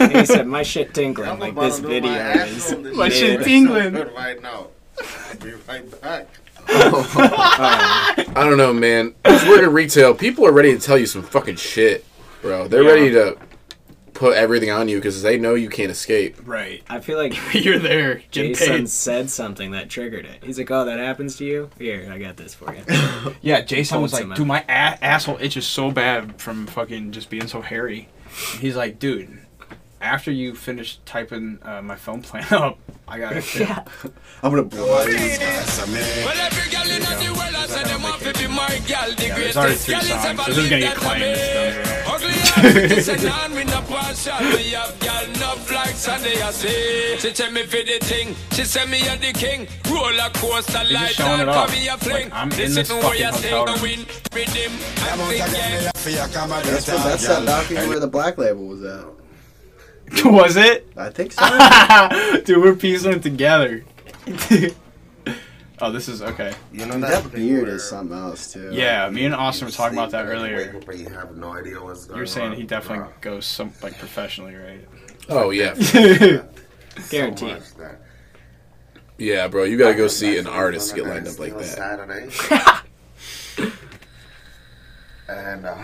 And 0.02 0.12
he 0.17 0.26
said, 0.26 0.48
"My 0.48 0.63
shit 0.63 0.94
tingling 0.94 1.39
like 1.39 1.56
this 1.56 1.80
video 1.80 2.12
my 2.12 2.34
is." 2.44 2.74
on 2.74 2.84
this 2.84 2.96
My 2.98 3.10
shit 3.10 3.41
tingling. 3.44 3.94
so 3.96 4.04
good 4.06 4.13
right 4.15 4.41
now. 4.41 4.67
I'll 5.00 5.38
be 5.38 5.54
right 5.67 6.02
back. 6.02 6.28
Oh, 6.74 7.12
uh, 7.17 8.24
I 8.36 8.44
don't 8.44 8.56
know, 8.58 8.72
man. 8.72 9.13
I 9.26 9.32
was 9.34 9.44
working 9.46 9.70
retail. 9.70 10.13
People 10.13 10.46
are 10.46 10.52
ready 10.52 10.74
to 10.74 10.80
tell 10.80 10.98
you 10.98 11.06
some 11.08 11.24
fucking 11.24 11.56
shit, 11.56 12.06
bro. 12.41 12.67
They're 12.67 12.84
Yeah. 12.84 12.89
ready 12.89 13.12
to 13.12 13.38
put 14.22 14.38
everything 14.38 14.70
on 14.70 14.88
you 14.88 14.98
because 14.98 15.24
they 15.24 15.38
know 15.38 15.56
you 15.56 15.68
can't 15.68 15.90
escape. 15.92 16.38
Right. 16.46 16.84
I 16.88 17.00
feel 17.00 17.18
like 17.18 17.34
You're 17.56 17.80
there. 17.80 18.22
Getting 18.32 18.54
Jason 18.54 18.78
paid. 18.78 18.90
said 18.90 19.30
something 19.32 19.72
that 19.72 19.90
triggered 19.90 20.26
it. 20.26 20.44
He's 20.44 20.58
like, 20.60 20.70
"Oh, 20.70 20.86
that 20.86 21.00
happens 21.00 21.36
to 21.38 21.46
you? 21.46 21.70
Here, 21.80 22.08
I 22.12 22.20
got 22.20 22.38
this 22.38 22.54
for 22.54 22.74
you." 22.74 22.84
Yeah, 23.42 23.62
Jason 23.62 24.00
was 24.02 24.12
Told 24.12 24.22
like, 24.30 24.30
some 24.30 24.34
dude, 24.38 24.48
my 24.48 24.62
a- 24.70 25.04
asshole 25.04 25.38
itches 25.42 25.66
so 25.66 25.90
bad 25.92 26.40
from 26.40 26.68
fucking 26.68 27.12
just 27.12 27.30
being 27.32 27.48
so 27.48 27.62
hairy. 27.62 28.08
He's 28.60 28.76
like, 28.76 29.00
dude, 29.00 29.40
after 30.00 30.32
you 30.32 30.54
finish 30.56 31.00
typing 31.06 31.58
uh, 31.64 31.82
my 31.82 31.96
phone 31.96 32.22
plan 32.22 32.46
up, 32.52 32.78
I 33.08 33.18
got 33.20 33.42
to 33.42 33.60
yeah. 33.60 33.84
I'm 34.44 34.52
gonna 34.52 34.64
blow 34.64 34.86
it. 35.02 35.08
Well, 35.10 36.38
every 36.38 36.72
girl 36.72 36.90
in 36.90 37.02
the 37.02 37.34
world, 37.38 37.56
I 37.56 37.66
say 37.68 37.84
them 37.84 38.04
want 38.04 38.22
to 38.22 38.34
be 38.34 38.48
my 38.48 38.70
girl. 38.88 39.10
The 39.16 39.34
There's 39.36 39.58
already 39.58 39.76
greatest 39.76 39.86
three 39.86 39.94
girl 39.96 40.02
is 40.04 40.08
songs, 40.10 40.26
ever 40.26 40.44
so 40.44 40.50
this 40.54 40.58
is 40.58 40.70
gonna 40.70 40.82
get 40.82 40.90
lived 40.90 41.02
claimed. 41.02 41.24
and 41.24 41.32
It's 41.32 41.54
done, 41.54 42.04
bro. 42.04 42.14
Ugly 42.14 42.30
as 42.30 42.76
it 42.76 42.92
is, 42.92 43.08
and 43.10 43.26
on 43.34 43.56
me 43.56 43.64
no 43.66 43.82
partial. 44.24 44.58
Me 44.58 44.70
have 44.72 45.00
girl 45.00 45.28
no 45.40 45.76
like 45.76 45.96
Sunday, 45.96 46.42
I 46.42 46.52
say. 46.52 47.18
She 47.18 47.32
tell 47.32 47.52
me 47.52 47.64
for 47.64 47.78
the 47.78 48.00
thing. 48.02 48.36
She 48.52 48.64
say 48.64 48.86
me 48.86 49.02
a 49.08 49.18
the 49.18 49.34
king. 49.34 49.68
Roller 49.90 50.30
coaster 50.34 50.72
just 50.80 50.92
light 50.92 51.12
showing 51.12 51.42
it 51.42 51.50
on 51.50 51.58
off. 51.58 51.70
for 51.70 51.76
me 51.76 51.88
a 51.88 51.98
fling. 51.98 52.30
Like, 52.30 52.34
I'm 52.34 52.52
in 52.52 52.58
Listen 52.58 52.76
this 52.76 52.88
to 52.90 52.96
what 52.96 53.04
fucking 53.04 53.20
you 53.20 53.34
say, 53.34 53.50
hotel 53.50 53.66
go 53.66 53.74
room. 53.76 53.86
in 53.86 54.00
rhythm. 54.34 54.72
I'm 55.02 55.20
thinking. 55.20 55.84
That's, 55.84 56.88
what, 56.88 57.04
that's 57.04 57.28
that 57.28 57.46
balcony 57.46 57.88
where 57.88 58.00
the 58.00 58.08
black 58.08 58.38
label 58.38 58.68
was 58.68 58.84
at. 58.84 59.06
was 60.26 60.58
it? 60.58 60.88
I 60.98 61.10
think 61.10 61.32
so. 61.32 62.42
dude, 62.46 62.62
we're 62.62 62.76
piecing 62.76 63.14
it 63.14 63.24
together. 63.24 63.84
oh, 65.82 65.91
this 65.91 66.08
is 66.08 66.22
okay. 66.22 66.54
You 66.72 66.86
know 66.86 67.00
that 67.00 67.24
thing 67.24 67.32
beard 67.48 67.63
where 67.67 67.76
is 67.76 67.84
something 67.89 68.17
else 68.17 68.54
too. 68.54 68.70
Yeah, 68.72 69.10
me 69.10 69.26
and 69.26 69.36
Austin 69.36 69.67
were 69.67 69.72
talking 69.72 69.98
about 69.98 70.12
that 70.12 70.22
and 70.26 70.30
then 70.30 70.38
you 70.50 70.56
earlier. 70.56 70.74
wake 70.74 70.88
up 70.88 70.96
you 70.98 71.10
have 71.10 71.36
no 71.36 71.54
idea 71.54 71.82
what's 71.82 72.06
going 72.06 72.17
You 72.17 72.22
were 72.22 72.26
saying 72.28 72.52
on. 72.52 72.56
he 72.58 72.63
definitely 72.63 73.06
Bro, 73.06 73.13
goes 73.22 73.46
some 73.46 73.74
like 73.82 73.98
professionally, 73.98 74.56
right? 74.56 74.88
Oh 75.30 75.50
yeah, 75.50 75.74
Guaranteed. 77.10 77.54
much 77.54 77.74
that- 77.78 78.02
yeah, 79.17 79.48
bro. 79.48 79.63
You 79.65 79.78
gotta 79.78 79.94
go 79.96 80.08
see 80.08 80.38
an 80.39 80.48
artist 80.48 80.96
get 80.96 81.06
lined 81.06 81.28
up 81.28 81.38
like 81.38 81.54
on 81.54 81.60
that. 81.60 81.65
Saturday. 81.67 82.82
and 85.30 85.65
uh, 85.65 85.78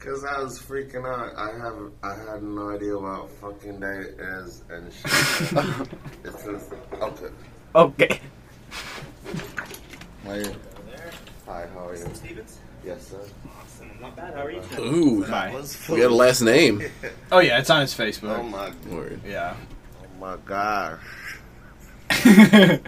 cause 0.00 0.24
I 0.24 0.40
was 0.42 0.58
freaking 0.58 1.06
out. 1.06 1.36
I 1.36 1.56
have 1.58 1.92
I 2.02 2.32
had 2.32 2.42
no 2.42 2.70
idea 2.70 2.98
what 2.98 3.30
fucking 3.40 3.78
day 3.80 3.98
it 4.00 4.18
is 4.20 4.62
and 4.70 4.92
shit. 4.92 5.04
it's 6.24 6.44
just 6.44 6.72
okay. 6.94 7.28
Okay. 7.74 8.20
Hi, 11.46 11.66
how 11.74 11.88
are 11.88 11.96
you? 11.96 12.06
Stevens? 12.14 12.58
Yes, 12.84 13.08
sir. 13.08 13.20
Awesome. 13.60 13.90
Not 14.00 14.16
bad. 14.16 14.34
How 14.34 14.44
are 14.44 14.50
you? 14.50 14.60
Tonight? 14.62 14.80
Ooh, 14.80 15.24
Bye. 15.26 15.62
we 15.90 16.00
got 16.00 16.10
a 16.10 16.14
last 16.14 16.40
name. 16.42 16.82
Oh 17.32 17.38
yeah, 17.38 17.58
it's 17.60 17.70
on 17.70 17.82
his 17.82 17.94
Facebook. 17.94 18.36
Oh 18.36 18.42
Facebook. 18.42 18.86
my, 18.86 18.94
Word. 18.94 19.20
Yeah. 19.24 19.54
oh 20.02 20.18
my 20.20 20.36
gosh. 20.44 20.98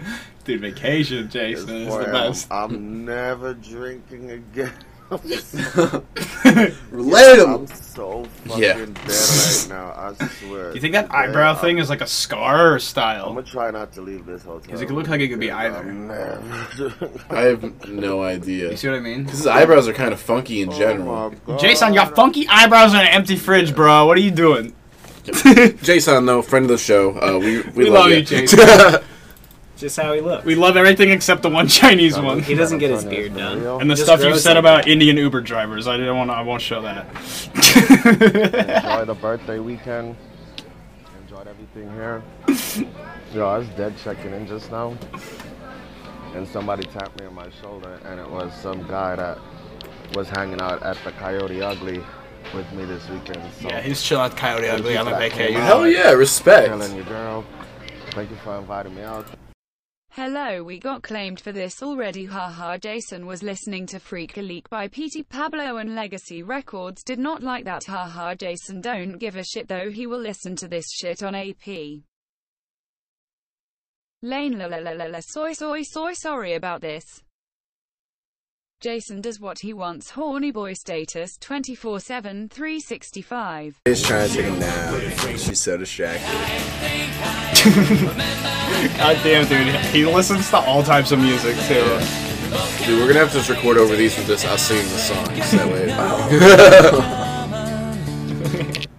Dude, 0.43 0.59
vacation, 0.59 1.29
Jason 1.29 1.69
is 1.69 1.87
boy, 1.87 1.99
the 2.03 2.05
I'm- 2.05 2.11
best. 2.31 2.51
I'm 2.51 3.05
never 3.05 3.53
drinking 3.53 4.31
again. 4.31 4.73
I'm 5.13 6.71
Relatable. 6.91 7.75
so 7.93 8.25
fucking 8.45 8.63
Yeah. 8.63 8.73
dead 8.73 8.97
right 8.97 9.67
now. 9.69 9.93
I 10.19 10.27
swear. 10.27 10.69
Do 10.69 10.75
you 10.75 10.81
think 10.81 10.93
that 10.93 11.13
eyebrow 11.13 11.55
thing 11.55 11.77
is 11.77 11.89
like 11.89 12.01
a 12.01 12.07
scar 12.07 12.73
or 12.73 12.79
style? 12.79 13.25
I'm 13.27 13.35
gonna 13.35 13.45
try 13.45 13.71
not 13.71 13.91
to 13.93 14.01
leave 14.01 14.25
this 14.25 14.43
hotel. 14.43 14.59
Because 14.59 14.81
it 14.81 14.87
could 14.87 14.95
look 14.95 15.07
like 15.07 15.21
it 15.21 15.29
could 15.29 15.39
be 15.39 15.51
either. 15.51 15.77
I'm 15.77 16.07
never- 16.07 17.09
I 17.29 17.41
have 17.41 17.87
no 17.87 18.23
idea. 18.23 18.71
You 18.71 18.77
see 18.77 18.87
what 18.89 18.97
I 18.97 19.01
mean? 19.01 19.25
His 19.25 19.45
eyebrows 19.47 19.87
are 19.87 19.93
kind 19.93 20.13
of 20.13 20.19
funky 20.19 20.61
in 20.61 20.69
Oh 20.69 20.77
general. 20.77 21.33
Jason, 21.59 21.93
you 21.93 21.99
got 21.99 22.15
funky 22.15 22.47
eyebrows 22.47 22.93
and 22.93 23.01
an 23.01 23.07
empty 23.09 23.35
fridge, 23.35 23.75
bro. 23.75 24.05
What 24.05 24.17
are 24.17 24.21
you 24.21 24.31
doing? 24.31 24.73
Jason, 25.83 26.25
though, 26.25 26.41
friend 26.41 26.65
of 26.65 26.69
the 26.69 26.77
show, 26.77 27.11
uh, 27.21 27.37
we, 27.39 27.61
we, 27.61 27.85
We 27.85 27.89
love, 27.89 27.93
love 28.05 28.09
you, 28.09 28.15
you, 28.17 28.21
Jason. 28.23 28.59
Just 29.83 29.99
how 29.99 30.13
he 30.13 30.21
looks. 30.21 30.45
We 30.45 30.55
love 30.55 30.77
everything 30.77 31.09
except 31.09 31.41
the 31.41 31.49
one 31.49 31.67
Chinese 31.81 32.17
one. 32.17 32.41
He 32.41 32.55
doesn't 32.55 32.77
get 32.77 32.89
his 32.89 33.03
beard 33.03 33.35
done. 33.35 33.81
And 33.81 33.91
the 33.91 33.95
Just 33.95 34.05
stuff 34.05 34.21
you 34.21 34.27
grows 34.27 34.41
said 34.41 34.51
like 34.51 34.59
about. 34.59 34.87
Indian 34.87 35.17
Uber 35.17 35.41
drivers, 35.41 35.89
I 35.89 35.97
didn't 35.97 36.15
want 36.15 36.29
to. 36.29 36.35
I 36.35 36.41
won't 36.41 36.61
show 36.61 36.81
that. 36.83 37.05
Enjoy 37.53 39.03
the 39.03 39.13
birthday 39.13 39.59
weekend. 39.59 40.15
Enjoyed 41.23 41.49
everything 41.49 41.91
here. 41.95 42.23
Yo, 43.33 43.45
I 43.45 43.57
was 43.57 43.67
dead 43.75 43.93
checking 44.01 44.31
in 44.31 44.47
just 44.47 44.71
now. 44.71 44.97
And 46.33 46.47
somebody 46.47 46.83
tapped 46.83 47.19
me 47.19 47.25
on 47.25 47.33
my 47.33 47.49
shoulder, 47.61 47.99
and 48.05 48.21
it 48.21 48.29
was 48.29 48.53
some 48.53 48.87
guy 48.87 49.17
that 49.17 49.37
was 50.15 50.29
hanging 50.29 50.61
out 50.61 50.81
at 50.81 50.95
the 51.03 51.11
Coyote 51.11 51.61
Ugly 51.61 52.01
with 52.55 52.71
me 52.71 52.85
this 52.85 53.09
weekend. 53.09 53.43
So, 53.59 53.67
yeah, 53.67 53.81
he's 53.81 54.01
chilling 54.01 54.31
at 54.31 54.37
Coyote 54.37 54.69
Ugly 54.69 54.95
on 54.95 55.09
a 55.09 55.17
vacation. 55.17 55.59
Hell 55.59 55.85
yeah, 55.85 56.11
respect. 56.11 56.67
telling 56.67 56.95
you, 56.95 57.03
girl. 57.03 57.43
Thank 58.11 58.29
you 58.29 58.37
for 58.37 58.57
inviting 58.57 58.95
me 58.95 59.01
out. 59.01 59.27
Hello, 60.15 60.61
we 60.61 60.77
got 60.77 61.01
claimed 61.01 61.39
for 61.39 61.51
this 61.51 61.81
already. 61.81 62.23
Haha, 62.23 62.77
Jason 62.77 63.25
was 63.25 63.41
listening 63.41 63.87
to 63.87 63.99
Freek-a-Leek 63.99 64.69
by 64.69 64.87
Petey 64.87 65.23
Pablo 65.23 65.77
and 65.77 65.95
Legacy 65.95 66.43
Records 66.43 67.03
did 67.03 67.17
not 67.17 67.41
like 67.41 67.65
that. 67.65 67.85
Haha, 67.85 68.35
Jason 68.35 68.79
don't 68.79 69.17
give 69.17 69.35
a 69.37 69.43
shit 69.43 69.67
though. 69.67 69.89
He 69.89 70.05
will 70.05 70.19
listen 70.19 70.55
to 70.57 70.67
this 70.67 70.85
shit 70.91 71.23
on 71.23 71.33
AP. 71.33 71.65
Lane 74.21 74.59
la 74.59 74.67
la 74.67 74.77
la 74.77 74.91
la 74.91 75.05
la 75.05 75.19
soy 75.19 75.53
soy 75.53 75.81
soy 75.81 76.13
sorry 76.13 76.53
about 76.53 76.81
this. 76.81 77.23
Jason 78.83 79.21
does 79.21 79.39
what 79.39 79.59
he 79.59 79.71
wants 79.71 80.09
horny 80.09 80.51
boy 80.51 80.73
status 80.73 81.37
24-7 81.37 82.51
365. 82.51 83.79
He's 83.85 84.03
trying 84.03 84.27
to 84.27 84.35
take 84.35 84.45
a 84.45 84.51
nap. 84.57 85.37
She's 85.37 85.61
so 85.61 85.77
distracted. 85.77 86.27
God 88.97 89.17
damn, 89.23 89.47
dude. 89.47 89.73
He 89.85 90.05
listens 90.05 90.49
to 90.49 90.57
all 90.57 90.83
types 90.83 91.13
of 91.13 91.19
music, 91.19 91.55
too. 91.59 91.75
Dude, 92.85 92.99
we're 92.99 93.07
gonna 93.07 93.19
have 93.19 93.31
to 93.31 93.37
just 93.37 93.49
record 93.49 93.77
over 93.77 93.95
these 93.95 94.17
with 94.17 94.27
this. 94.27 94.43
I'll 94.43 94.57
sing 94.57 94.75
the 94.75 94.97
songs 94.97 95.51
that 95.51 95.71
way. 95.71 95.87
Bougie. 98.59 98.83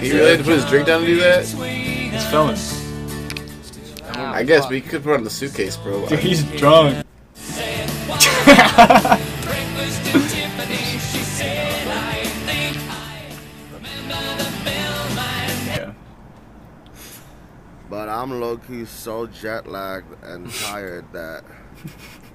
He 0.00 0.12
really 0.12 0.30
had 0.30 0.38
to 0.38 0.44
put 0.44 0.54
his 0.54 0.64
drink 0.66 0.86
down 0.86 1.00
to 1.00 1.06
do 1.06 1.16
that? 1.20 1.40
It's 1.40 1.54
filming. 2.30 2.77
I 4.18 4.42
guess, 4.42 4.66
but 4.66 4.74
you 4.74 4.82
could 4.82 5.02
put 5.02 5.12
it 5.12 5.16
on 5.16 5.24
the 5.24 5.30
suitcase, 5.30 5.76
bro. 5.76 6.06
Dude, 6.06 6.18
he's 6.20 6.42
drunk. 6.58 7.04
yeah. 8.46 9.24
But 17.90 18.10
I'm 18.10 18.38
low 18.38 18.58
key 18.58 18.84
so 18.84 19.26
jet 19.26 19.66
lagged 19.66 20.22
and 20.22 20.52
tired 20.52 21.10
that 21.14 21.42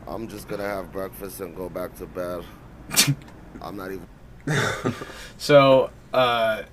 I'm 0.08 0.28
just 0.28 0.48
gonna 0.48 0.64
have 0.64 0.92
breakfast 0.92 1.42
and 1.42 1.56
go 1.56 1.70
back 1.70 1.96
to 1.98 2.08
bed. 2.08 2.44
I'm 3.62 3.78
not 3.78 3.92
even. 3.92 4.08
So, 5.38 5.92
uh, 6.12 6.64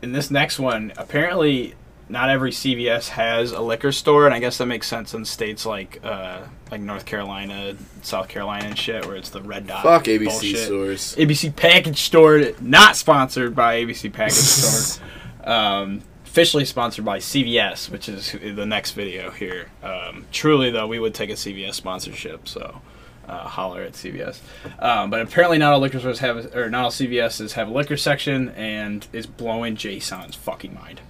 in 0.00 0.12
this 0.12 0.30
next 0.30 0.58
one, 0.58 0.92
apparently 0.96 1.74
not 2.08 2.28
every 2.30 2.52
CVS 2.52 3.08
has 3.08 3.52
a 3.52 3.60
liquor 3.60 3.92
store, 3.92 4.26
and 4.26 4.34
I 4.34 4.38
guess 4.38 4.58
that 4.58 4.66
makes 4.66 4.86
sense 4.86 5.12
in 5.14 5.24
states 5.24 5.66
like 5.66 6.00
uh, 6.04 6.42
like 6.70 6.80
North 6.80 7.04
Carolina, 7.04 7.76
South 8.02 8.28
Carolina, 8.28 8.66
and 8.66 8.78
shit, 8.78 9.06
where 9.06 9.16
it's 9.16 9.30
the 9.30 9.42
red 9.42 9.66
dot. 9.66 9.82
Fuck 9.82 10.04
ABC 10.04 10.24
bullshit. 10.24 10.58
stores. 10.58 11.16
ABC 11.16 11.54
Package 11.54 12.00
Store, 12.00 12.52
not 12.60 12.96
sponsored 12.96 13.54
by 13.54 13.82
ABC 13.82 14.12
Package 14.12 14.34
Store. 14.36 15.04
Um, 15.44 16.02
officially 16.24 16.64
sponsored 16.66 17.04
by 17.04 17.18
CVS, 17.18 17.88
which 17.88 18.08
is 18.10 18.32
the 18.32 18.66
next 18.66 18.92
video 18.92 19.30
here. 19.30 19.70
Um, 19.82 20.26
truly, 20.32 20.70
though, 20.70 20.86
we 20.86 20.98
would 20.98 21.14
take 21.14 21.30
a 21.30 21.34
CVS 21.34 21.74
sponsorship, 21.74 22.46
so 22.46 22.82
uh, 23.26 23.48
holler 23.48 23.82
at 23.82 23.92
CVS. 23.92 24.40
Um, 24.78 25.08
but 25.08 25.22
apparently, 25.22 25.58
not 25.58 25.72
all 25.72 25.80
liquor 25.80 25.98
stores 25.98 26.18
have, 26.18 26.54
or 26.54 26.68
not 26.68 26.84
all 26.84 26.90
CVSs 26.90 27.52
have 27.52 27.68
a 27.68 27.72
liquor 27.72 27.96
section, 27.96 28.50
and 28.50 29.06
is 29.12 29.26
blowing 29.26 29.76
Jason's 29.76 30.34
fucking 30.34 30.74
mind. 30.74 31.00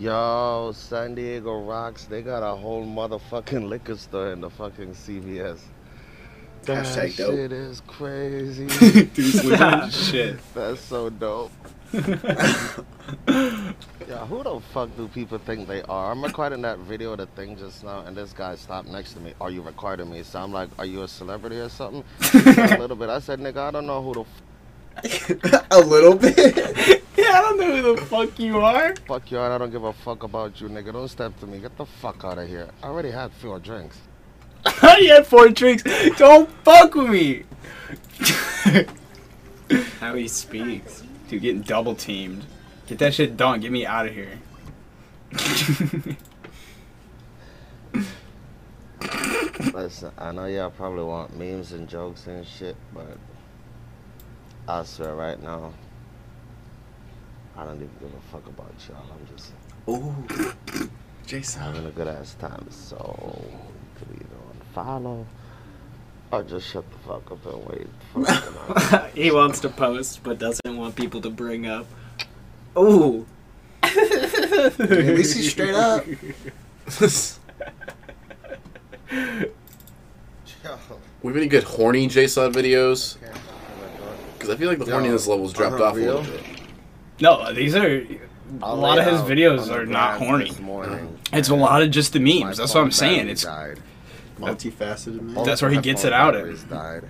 Yo, 0.00 0.72
San 0.74 1.14
Diego 1.14 1.60
rocks. 1.62 2.06
They 2.06 2.22
got 2.22 2.42
a 2.42 2.56
whole 2.56 2.86
motherfucking 2.86 3.68
liquor 3.68 3.98
store 3.98 4.32
in 4.32 4.40
the 4.40 4.48
fucking 4.48 4.94
CVS. 4.94 5.58
That 6.62 6.86
Hashtag 6.86 7.18
dope. 7.18 7.34
shit 7.34 7.52
is 7.52 7.82
crazy. 7.86 8.66
Shit. 9.90 10.38
That's 10.54 10.80
so 10.80 11.10
dope. 11.10 11.52
yeah, 11.92 12.06
who 14.26 14.42
the 14.42 14.60
fuck 14.72 14.88
do 14.96 15.06
people 15.08 15.36
think 15.36 15.68
they 15.68 15.82
are? 15.82 16.12
I'm 16.12 16.24
recording 16.24 16.62
that 16.62 16.78
video 16.78 17.12
of 17.12 17.18
the 17.18 17.26
thing 17.26 17.58
just 17.58 17.84
now, 17.84 18.00
and 18.06 18.16
this 18.16 18.32
guy 18.32 18.54
stopped 18.54 18.88
next 18.88 19.12
to 19.14 19.20
me. 19.20 19.34
Are 19.38 19.50
you 19.50 19.60
recording 19.60 20.10
me? 20.10 20.22
So 20.22 20.38
I'm 20.40 20.52
like, 20.52 20.70
Are 20.78 20.86
you 20.86 21.02
a 21.02 21.08
celebrity 21.08 21.56
or 21.56 21.68
something? 21.68 22.04
A 22.32 22.78
little 22.78 22.96
bit. 22.96 23.10
I 23.10 23.18
said, 23.18 23.38
Nigga, 23.38 23.58
I 23.58 23.70
don't 23.70 23.86
know 23.86 24.02
who 24.02 24.14
the 24.14 24.24
a 25.70 25.80
little 25.80 26.14
bit. 26.14 27.02
Yeah, 27.16 27.32
I 27.38 27.42
don't 27.42 27.58
know 27.60 27.76
who 27.76 27.96
the 27.96 28.00
fuck 28.06 28.38
you 28.38 28.60
are. 28.60 28.96
fuck 29.06 29.30
you 29.30 29.38
are. 29.38 29.52
I 29.52 29.58
don't 29.58 29.70
give 29.70 29.84
a 29.84 29.92
fuck 29.92 30.22
about 30.22 30.58
you, 30.58 30.68
nigga. 30.68 30.92
Don't 30.94 31.08
step 31.08 31.38
to 31.40 31.46
me. 31.46 31.58
Get 31.58 31.76
the 31.76 31.84
fuck 31.84 32.24
out 32.24 32.38
of 32.38 32.48
here. 32.48 32.68
I 32.82 32.86
already 32.86 33.10
had 33.10 33.30
four 33.32 33.58
drinks. 33.58 33.98
I 34.64 35.02
had 35.08 35.26
four 35.26 35.50
drinks. 35.50 35.82
Don't 36.16 36.48
fuck 36.64 36.94
with 36.94 37.10
me. 37.10 37.44
How 40.00 40.14
he 40.14 40.28
speaks. 40.28 41.02
Dude, 41.28 41.42
getting 41.42 41.60
double 41.62 41.94
teamed. 41.94 42.44
Get 42.86 42.98
that 43.00 43.12
shit 43.12 43.36
done. 43.36 43.60
Get 43.60 43.70
me 43.70 43.84
out 43.84 44.06
of 44.06 44.14
here. 44.14 44.38
Listen, 49.74 50.10
I 50.18 50.32
know 50.32 50.46
y'all 50.46 50.70
probably 50.70 51.04
want 51.04 51.36
memes 51.38 51.72
and 51.72 51.88
jokes 51.88 52.26
and 52.26 52.46
shit, 52.46 52.76
but 52.94 53.18
I 54.70 54.84
swear 54.84 55.16
right 55.16 55.42
now, 55.42 55.72
I 57.56 57.64
don't 57.64 57.74
even 57.76 57.90
give 57.98 58.14
a 58.14 58.20
fuck 58.30 58.46
about 58.46 58.72
y'all. 58.88 59.04
I'm 59.10 59.26
just 59.36 59.50
Ooh. 59.88 60.88
Jason. 61.26 61.60
having 61.60 61.86
a 61.86 61.90
good 61.90 62.06
ass 62.06 62.34
time. 62.34 62.64
So, 62.70 63.42
you 63.50 63.98
could 63.98 64.14
either 64.14 64.84
unfollow 64.86 65.24
or 66.30 66.42
just 66.44 66.70
shut 66.70 66.84
the 66.88 66.98
fuck 66.98 67.32
up 67.32 67.44
and 67.46 67.66
wait 67.66 67.88
for 68.12 69.10
he 69.14 69.32
wants 69.32 69.58
to 69.60 69.68
post, 69.68 70.22
but 70.22 70.38
doesn't 70.38 70.76
want 70.76 70.94
people 70.94 71.20
to 71.20 71.30
bring 71.30 71.66
up. 71.66 71.86
Ooh. 72.78 73.26
At 73.82 74.78
least 74.78 75.36
he's 75.36 75.50
straight 75.50 75.74
up. 75.74 76.04
We 81.22 81.28
have 81.28 81.36
any 81.36 81.48
good 81.48 81.64
horny 81.64 82.08
JSON 82.08 82.52
videos? 82.52 83.18
can't 83.20 83.36
fucking 83.36 83.40
record. 83.40 83.49
Because 83.49 83.49
I 84.50 84.56
feel 84.56 84.68
like 84.68 84.78
the 84.78 84.86
Yo, 84.86 84.98
horniness 84.98 85.26
levels 85.26 85.52
dropped 85.52 85.80
off 85.80 85.94
a 85.94 85.98
little 85.98 86.22
bit. 86.22 86.42
No, 87.20 87.52
these 87.52 87.74
are 87.74 87.98
a 87.98 88.20
I'll 88.62 88.76
lot 88.76 88.98
of 88.98 89.04
his 89.06 89.20
videos 89.22 89.70
are 89.70 89.86
not 89.86 90.18
horny. 90.18 90.50
Morning, 90.60 90.94
uh-huh. 90.94 91.38
It's 91.38 91.48
a 91.50 91.54
lot 91.54 91.82
of 91.82 91.90
just 91.90 92.12
the 92.12 92.20
memes. 92.20 92.56
That's 92.56 92.74
what 92.74 92.82
I'm 92.82 92.90
saying. 92.90 93.28
It's 93.28 93.44
died. 93.44 93.80
Multifaceted 94.38 95.20
man. 95.20 95.44
That's 95.44 95.60
where 95.62 95.70
he 95.70 95.80
gets 95.80 96.04
it 96.04 96.12
out 96.12 96.32
batteries 96.34 96.62
in. 96.64 96.70
Died. 96.70 97.04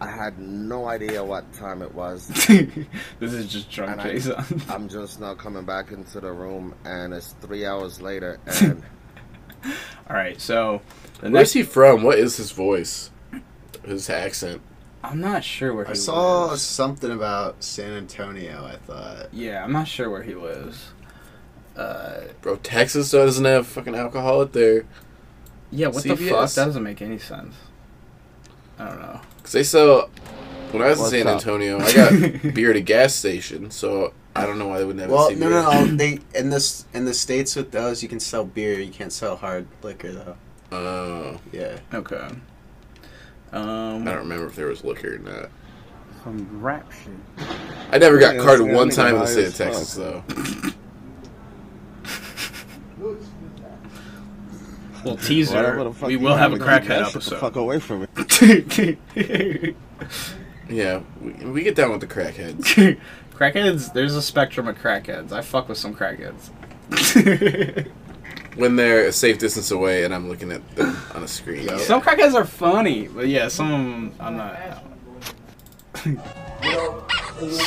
I 0.00 0.08
had 0.10 0.38
no 0.38 0.86
idea 0.86 1.24
what 1.24 1.52
time 1.52 1.82
it 1.82 1.92
was. 1.92 2.28
this 3.18 3.32
is 3.32 3.52
just 3.52 3.70
drunk 3.70 3.92
And 3.92 4.00
I- 4.00 4.12
Jason. 4.12 4.62
I'm 4.68 4.88
just 4.88 5.20
now 5.20 5.34
coming 5.34 5.64
back 5.64 5.90
into 5.92 6.20
the 6.20 6.32
room, 6.32 6.74
and 6.84 7.12
it's 7.12 7.34
three 7.40 7.66
hours 7.66 8.00
later, 8.00 8.38
and 8.62 8.82
All 10.08 10.16
right, 10.16 10.40
so 10.40 10.80
Where's 11.20 11.52
he 11.52 11.64
from? 11.64 12.04
What 12.04 12.18
is 12.18 12.36
his 12.36 12.52
voice? 12.52 13.10
His 13.84 14.08
accent. 14.08 14.62
I'm 15.02 15.20
not 15.20 15.44
sure 15.44 15.72
where 15.74 15.84
he 15.84 15.92
I 15.92 15.94
saw 15.94 16.46
lives. 16.46 16.62
something 16.62 17.10
about 17.10 17.62
San 17.62 17.92
Antonio. 17.92 18.64
I 18.64 18.76
thought. 18.76 19.28
Yeah, 19.32 19.62
I'm 19.62 19.72
not 19.72 19.86
sure 19.88 20.10
where 20.10 20.22
he 20.22 20.34
lives. 20.34 20.90
Uh, 21.76 22.22
Bro, 22.42 22.56
Texas 22.56 23.10
doesn't 23.12 23.44
have 23.44 23.66
fucking 23.66 23.94
alcohol 23.94 24.40
out 24.40 24.52
there. 24.52 24.84
yeah, 25.70 25.86
what 25.88 26.02
the 26.02 26.16
fuck? 26.16 26.50
That 26.50 26.64
doesn't 26.66 26.82
make 26.82 27.00
any 27.00 27.18
sense. 27.18 27.54
I 28.78 28.86
don't 28.88 29.00
know. 29.00 29.20
Because 29.36 29.52
they 29.52 29.62
sell. 29.62 30.10
When 30.72 30.82
I 30.82 30.88
was 30.88 30.98
What's 30.98 31.12
in 31.14 31.20
San 31.20 31.26
up? 31.28 31.34
Antonio, 31.40 31.78
I 31.80 31.92
got 31.94 32.54
beer 32.54 32.70
at 32.70 32.76
a 32.76 32.80
gas 32.80 33.14
station, 33.14 33.70
so 33.70 34.12
I 34.36 34.44
don't 34.44 34.58
know 34.58 34.66
why 34.68 34.78
they 34.78 34.84
wouldn't 34.84 35.00
have 35.00 35.10
Well, 35.10 35.28
a 35.28 35.34
no, 35.34 35.46
CVS. 35.46 35.50
no, 35.50 35.84
no. 35.86 35.96
They 35.96 36.18
in 36.34 36.50
this 36.50 36.84
in 36.92 37.04
the 37.06 37.14
states 37.14 37.56
with 37.56 37.70
those, 37.70 38.02
you 38.02 38.08
can 38.08 38.20
sell 38.20 38.44
beer. 38.44 38.78
You 38.78 38.90
can't 38.92 39.12
sell 39.12 39.36
hard 39.36 39.66
liquor 39.82 40.12
though. 40.12 40.36
Oh, 40.70 41.40
Yeah. 41.52 41.78
Okay. 41.94 42.28
I 43.52 43.56
Um, 43.56 44.04
don't 44.04 44.16
remember 44.18 44.46
if 44.46 44.54
there 44.56 44.66
was 44.66 44.84
liquor 44.84 45.14
or 45.14 45.18
not. 45.18 45.48
some 46.24 46.46
rap 46.60 46.90
shit. 46.92 47.46
I 47.90 47.98
never 47.98 48.18
got 48.18 48.34
Yeah, 48.36 48.42
carded 48.42 48.66
yeah, 48.66 48.74
one 48.74 48.90
time 48.90 49.14
in 49.14 49.20
the 49.22 49.26
state 49.26 49.46
of 49.48 49.54
Texas, 49.56 49.88
stuff. 49.90 50.24
though. 50.26 50.72
Well, 55.04 55.16
teaser. 55.16 55.56
Whatever 55.56 55.84
the 55.84 56.06
we 56.06 56.16
will 56.16 56.34
have 56.34 56.52
a 56.52 56.56
want, 56.56 56.62
crackhead 56.84 57.04
get 57.04 57.12
the 57.12 57.20
fuck 57.36 57.56
away 57.56 57.78
from 57.78 58.02
me. 58.02 59.74
Yeah, 60.70 61.00
we, 61.22 61.32
we 61.46 61.62
get 61.62 61.76
down 61.76 61.92
with 61.92 62.02
the 62.02 62.06
crackheads. 62.06 62.98
crackheads. 63.34 63.90
There's 63.94 64.14
a 64.14 64.20
spectrum 64.20 64.68
of 64.68 64.76
crackheads. 64.76 65.32
I 65.32 65.40
fuck 65.40 65.66
with 65.70 65.78
some 65.78 65.94
crackheads. 65.94 66.50
When 68.58 68.76
they're 68.76 69.06
a 69.06 69.12
safe 69.12 69.38
distance 69.38 69.70
away 69.70 70.04
and 70.04 70.14
I'm 70.14 70.28
looking 70.28 70.52
at 70.52 70.76
them 70.76 70.96
on 71.14 71.22
a 71.22 71.28
screen. 71.28 71.66
Yo. 71.66 71.78
Some 71.78 72.00
crackheads 72.02 72.34
are 72.34 72.44
funny, 72.44 73.08
but 73.08 73.28
yeah, 73.28 73.48
some 73.48 73.72
of 73.72 73.80
them 73.80 74.12
I'm 74.20 74.36
not. 74.36 74.84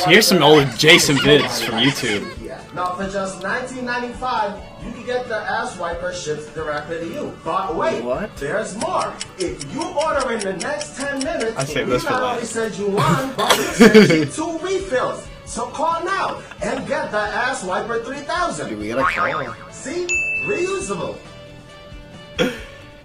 Here's 0.06 0.28
some 0.28 0.44
old 0.44 0.68
Jason 0.78 1.16
vids 1.18 1.64
from 1.66 1.76
YouTube. 1.76 2.38
Now, 2.74 2.94
for 2.96 3.04
just 3.10 3.42
$19.95, 3.42 4.86
you 4.86 4.92
can 4.94 5.06
get 5.06 5.28
the 5.28 5.36
ass 5.36 5.78
wiper 5.78 6.14
shipped 6.14 6.54
directly 6.56 7.00
to 7.00 7.08
you. 7.08 7.38
But 7.44 7.76
wait, 7.76 8.02
What? 8.04 8.36
there's 8.38 8.78
more. 8.78 9.14
If 9.38 9.74
you 9.74 9.84
order 9.84 10.32
in 10.34 10.40
the 10.40 10.54
next 10.54 10.96
10 10.98 11.20
minutes, 11.24 11.58
I 11.58 11.64
saved 11.66 11.88
we 11.88 11.94
this 11.94 12.04
for 12.04 12.12
not 12.12 12.22
last. 12.22 12.34
only 12.36 12.46
send 12.46 12.78
you 12.78 12.88
one, 12.96 13.34
but 13.36 13.58
we 13.58 13.64
send 13.64 14.10
you 14.10 14.26
two 14.38 14.58
refills. 14.60 15.28
So 15.46 15.68
call 15.68 16.04
now 16.06 16.42
and 16.64 16.88
get 16.88 17.12
the 17.12 17.18
ass 17.18 17.64
wiper 17.66 18.02
3000. 18.04 18.70
Dude, 18.70 18.80
we 18.80 18.88
gotta 18.90 19.04
call. 19.04 19.54
See? 19.72 20.08
Reusable. 20.44 21.18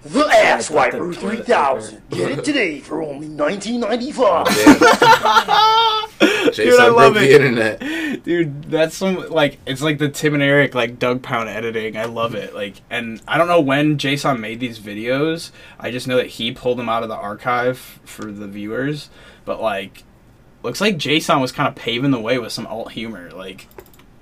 The 0.02 0.24
Ass 0.24 0.70
Wiper 0.70 1.12
3000. 1.12 2.02
Get 2.10 2.38
it 2.38 2.44
today 2.44 2.78
for 2.78 3.02
only 3.02 3.26
$19.95. 3.26 4.46
Jason 6.52 6.80
I 6.80 6.88
love 6.88 7.16
it. 7.16 7.20
the 7.20 7.34
internet. 7.34 8.22
Dude, 8.22 8.70
that's 8.70 8.96
some 8.96 9.28
like 9.30 9.58
it's 9.66 9.82
like 9.82 9.98
the 9.98 10.08
Tim 10.08 10.34
and 10.34 10.42
Eric 10.42 10.74
like 10.74 11.00
Doug 11.00 11.22
Pound 11.22 11.48
editing. 11.48 11.96
I 11.96 12.04
love 12.04 12.36
it. 12.36 12.54
Like, 12.54 12.76
and 12.88 13.20
I 13.26 13.36
don't 13.36 13.48
know 13.48 13.60
when 13.60 13.98
Jason 13.98 14.40
made 14.40 14.60
these 14.60 14.78
videos. 14.78 15.50
I 15.80 15.90
just 15.90 16.06
know 16.06 16.16
that 16.16 16.28
he 16.28 16.52
pulled 16.52 16.78
them 16.78 16.88
out 16.88 17.02
of 17.02 17.08
the 17.08 17.16
archive 17.16 17.98
for 18.04 18.30
the 18.30 18.46
viewers. 18.46 19.10
But 19.44 19.60
like, 19.60 20.04
looks 20.62 20.80
like 20.80 20.98
Jason 20.98 21.40
was 21.40 21.50
kind 21.52 21.68
of 21.68 21.74
paving 21.74 22.12
the 22.12 22.20
way 22.20 22.38
with 22.38 22.52
some 22.52 22.66
alt 22.66 22.92
humor, 22.92 23.30
like 23.32 23.66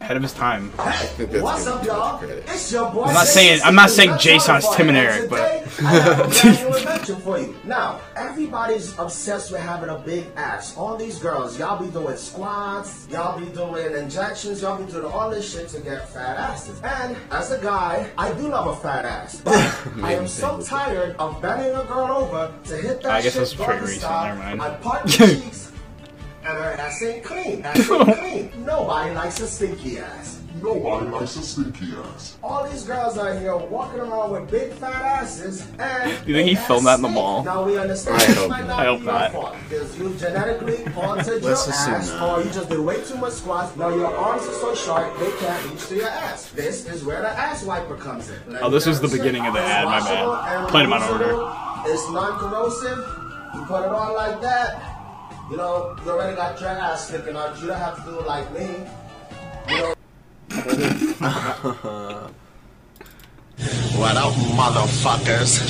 ahead 0.05 0.17
of 0.19 0.23
his 0.23 0.33
time. 0.35 0.71
What's 0.77 1.67
up, 1.67 1.85
y'all? 1.85 2.23
It's 2.23 2.71
your 2.71 2.91
boy. 2.91 3.05
I'm 3.05 3.15
not 3.15 3.21
Jason 3.27 3.35
saying- 3.35 3.61
I'm 3.65 3.75
not 3.75 3.91
saying 3.91 4.19
Jason's 4.21 4.67
Tim 4.77 4.89
and. 4.91 4.99
Eric, 4.99 5.31
but- 5.31 5.65
Today, 5.75 5.87
I 5.87 5.91
have 5.93 6.21
a 6.21 6.29
brand 6.29 6.61
new 6.61 6.77
invention 6.77 7.17
for 7.17 7.39
you. 7.39 7.57
Now, 7.65 8.01
everybody's 8.17 8.97
obsessed 8.99 9.51
with 9.51 9.61
having 9.63 9.89
a 9.89 9.99
big 9.99 10.27
ass. 10.37 10.77
All 10.77 10.97
these 10.97 11.19
girls, 11.19 11.59
y'all 11.59 11.83
be 11.83 11.91
doing 11.91 12.17
squats, 12.17 13.09
y'all 13.11 13.39
be 13.41 13.47
doing 13.47 13.95
injections, 13.97 14.61
y'all 14.63 14.77
be 14.83 14.91
doing 14.93 15.07
all 15.07 15.31
this 15.31 15.51
shit 15.53 15.69
to 15.69 15.81
get 15.81 16.09
fat 16.11 16.37
asses. 16.37 16.81
And 16.83 17.17
as 17.31 17.51
a 17.51 17.59
guy, 17.59 18.09
I 18.19 18.33
do 18.35 18.49
love 18.49 18.67
a 18.67 18.77
fat 18.77 19.05
ass. 19.07 19.41
But 19.43 19.55
I 20.03 20.15
am 20.15 20.29
so 20.29 20.61
tired 20.61 21.17
of 21.19 21.41
bending 21.41 21.75
a 21.75 21.85
girl 21.85 22.11
over 22.13 22.53
to 22.65 22.77
hit 22.77 23.03
that 23.03 23.11
I 23.11 23.23
guess 23.23 23.33
shit 23.33 23.41
that's 23.41 23.55
pretty 23.55 23.71
doggy 23.73 23.81
recent, 23.83 24.01
style. 24.03 24.37
never 24.37 24.57
mind. 24.57 24.63
I 24.63 24.75
part 24.77 25.07
cheeks, 25.09 25.73
and 26.47 26.59
her 26.59 26.73
ass 26.79 27.03
ain't 27.03 27.25
clean. 27.25 27.63
Ass 27.65 27.91
ain't 27.91 28.19
clean. 28.19 28.65
Nobody 28.65 29.15
likes 29.15 29.41
a 29.41 29.47
stinky 29.47 29.99
ass. 29.99 30.41
Nobody 30.63 31.07
likes 31.09 31.37
a 31.37 31.43
stinky 31.43 31.93
ass. 32.15 32.37
All 32.43 32.69
these 32.69 32.85
girls 32.85 33.19
out 33.19 33.39
here 33.39 33.57
walking 33.57 34.01
around 34.01 34.31
with 34.31 34.51
big 34.51 34.73
fat 34.73 34.95
asses 34.95 35.67
and 35.79 36.25
Do 36.25 36.31
you 36.33 36.37
think 36.39 36.49
he 36.49 36.55
filmed 36.55 36.87
that 36.87 36.97
in 36.97 37.03
the 37.03 37.09
mall? 37.09 37.43
Now 37.43 37.65
we 37.65 37.77
understand 37.77 38.17
I 38.23 38.27
this 38.27 38.37
hope 38.39 38.49
not. 38.51 38.71
I 38.71 38.85
hope 38.85 39.03
not. 39.03 39.33
fault, 39.33 39.57
Because 39.69 39.99
you 39.99 40.15
genetically 40.15 40.85
altered 40.97 41.43
your 41.43 41.51
Let's 41.51 41.67
assume 41.67 41.95
ass 41.95 42.09
not. 42.11 42.39
or 42.39 42.45
you 42.45 42.51
just 42.51 42.69
did 42.69 42.79
way 42.79 43.03
too 43.05 43.17
much 43.17 43.33
squats. 43.35 43.77
Now 43.77 43.89
your 43.89 44.15
arms 44.17 44.43
are 44.47 44.53
so 44.55 44.75
short 44.75 45.19
they 45.19 45.31
can't 45.39 45.71
reach 45.71 45.87
to 45.89 45.97
your 45.97 46.09
ass. 46.09 46.51
This 46.51 46.87
is 46.87 47.05
where 47.05 47.21
the 47.21 47.29
ass 47.31 47.65
wiper 47.65 47.97
comes 47.97 48.31
in. 48.31 48.39
Let 48.53 48.63
Oh, 48.63 48.71
this 48.71 48.87
me 48.87 48.91
was 48.91 49.01
the 49.01 49.09
beginning 49.09 49.47
of 49.47 49.55
the 49.55 49.61
it's 49.61 49.69
ad, 49.69 49.85
my 49.87 49.99
bad. 50.01 50.27
washable 50.27 50.37
and 50.37 50.69
Played 50.69 50.85
'em 50.85 50.93
out 50.93 51.03
of 51.03 51.11
order. 51.11 51.93
It's 51.93 52.11
non-corrosive. 52.11 52.99
You 53.55 53.65
put 53.67 53.83
it 53.85 53.89
on 53.93 54.15
like 54.15 54.41
that. 54.41 54.94
You 55.55 55.61
know, 55.61 55.95
you 56.05 56.11
already 56.11 56.35
got 56.35 56.61
your 56.61 56.71
ass 56.71 57.07
sticking 57.07 57.37
out. 57.37 57.57
You 57.61 57.69
don't 57.69 57.79
have 57.79 57.95
to 57.95 58.11
do 58.11 58.19
it 58.19 58.27
like 58.27 58.51
me. 58.59 58.67
You 59.69 59.77
know, 59.79 59.95
What 63.95 64.17
up, 64.17 64.35
motherfuckers? 64.59 65.63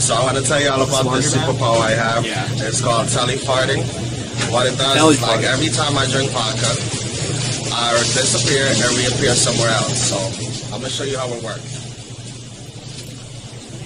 So 0.00 0.14
I 0.14 0.24
want 0.24 0.38
to 0.38 0.42
tell 0.42 0.58
you 0.58 0.70
all 0.70 0.80
about 0.80 1.14
this 1.14 1.36
superpower 1.36 1.82
I 1.82 1.90
have. 1.90 2.24
Yeah. 2.24 2.48
It's 2.66 2.80
called 2.80 3.08
telefarting. 3.08 3.84
What 4.50 4.72
it 4.72 4.78
does 4.78 5.16
is 5.16 5.20
like 5.20 5.44
every 5.44 5.68
time 5.68 5.98
I 5.98 6.06
drink 6.06 6.30
vodka, 6.30 6.72
I 7.76 7.92
disappear 8.16 8.64
and 8.64 8.96
reappear 8.96 9.34
somewhere 9.34 9.68
else. 9.68 10.00
So 10.00 10.16
I'm 10.74 10.80
gonna 10.80 10.88
show 10.88 11.04
you 11.04 11.18
how 11.18 11.28
it 11.28 11.42
works. 11.44 11.84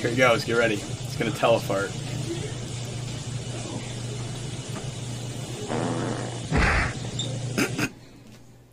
Here 0.01 0.11
he 0.11 0.17
goes. 0.17 0.45
Get 0.45 0.57
ready. 0.59 0.77
It's 0.77 1.17
gonna 1.17 1.33
telefart. 1.33 1.91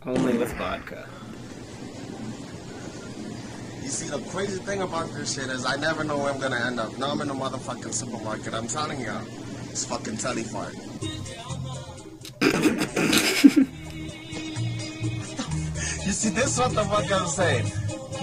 Only 0.08 0.38
with 0.38 0.56
vodka. 0.68 1.08
You 3.82 3.88
see, 3.88 4.08
the 4.08 4.18
crazy 4.30 4.58
thing 4.58 4.82
about 4.82 5.08
this 5.14 5.34
shit 5.34 5.48
is 5.48 5.64
I 5.64 5.76
never 5.76 6.04
know 6.04 6.18
where 6.18 6.30
I'm 6.32 6.40
gonna 6.40 6.60
end 6.68 6.78
up. 6.78 6.98
Now 6.98 7.10
I'm 7.12 7.20
in 7.22 7.30
a 7.30 7.34
motherfucking 7.34 7.94
supermarket. 7.94 8.52
I'm 8.52 8.66
telling 8.68 9.00
you, 9.00 9.14
it's 9.70 9.86
fucking 9.86 10.18
telefart. 10.24 10.74
you 16.06 16.12
see, 16.12 16.28
this 16.30 16.48
is 16.52 16.58
what 16.58 16.74
the 16.74 16.84
fuck 16.84 17.10
I'm 17.18 17.28
saying. 17.28 17.64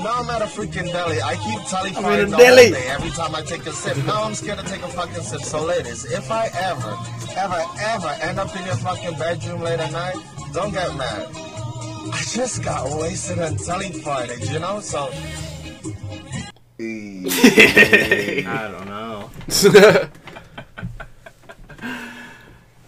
Now 0.04 0.20
I'm 0.20 0.30
at 0.30 0.42
a 0.44 0.46
freaking 0.46 0.92
deli. 0.92 1.20
I 1.22 1.34
keep 1.46 1.60
telefarting 1.74 2.06
I'm 2.06 2.20
in 2.20 2.28
a 2.28 2.30
the 2.30 2.38
deli. 2.38 2.70
day 2.70 2.88
every 2.90 3.10
time 3.10 3.34
I 3.34 3.42
take 3.42 3.66
a 3.66 3.72
sip. 3.72 3.98
Now 4.06 4.24
I'm 4.24 4.36
scared 4.36 4.60
to 4.60 4.66
take 4.66 4.84
a 4.84 4.88
fucking 4.90 5.24
sip. 5.24 5.42
So 5.42 5.64
ladies, 5.66 6.06
if 6.12 6.30
I 6.30 6.46
ever, 6.72 6.94
ever, 7.38 7.62
ever 7.94 8.12
end 8.22 8.38
up 8.38 8.56
in 8.56 8.64
your 8.68 8.76
fucking 8.76 9.18
bedroom 9.18 9.62
late 9.62 9.80
at 9.80 9.92
night, 9.92 10.18
don't 10.54 10.72
get 10.72 10.96
mad. 10.96 11.45
I 12.12 12.22
just 12.24 12.64
got 12.64 12.90
wasted 13.00 13.40
on 13.40 13.54
and 13.54 13.58
telefarted, 13.58 14.52
you 14.52 14.60
know? 14.60 14.80
So 14.80 15.10
I 18.48 18.68
don't 18.72 18.88
know. 18.88 20.10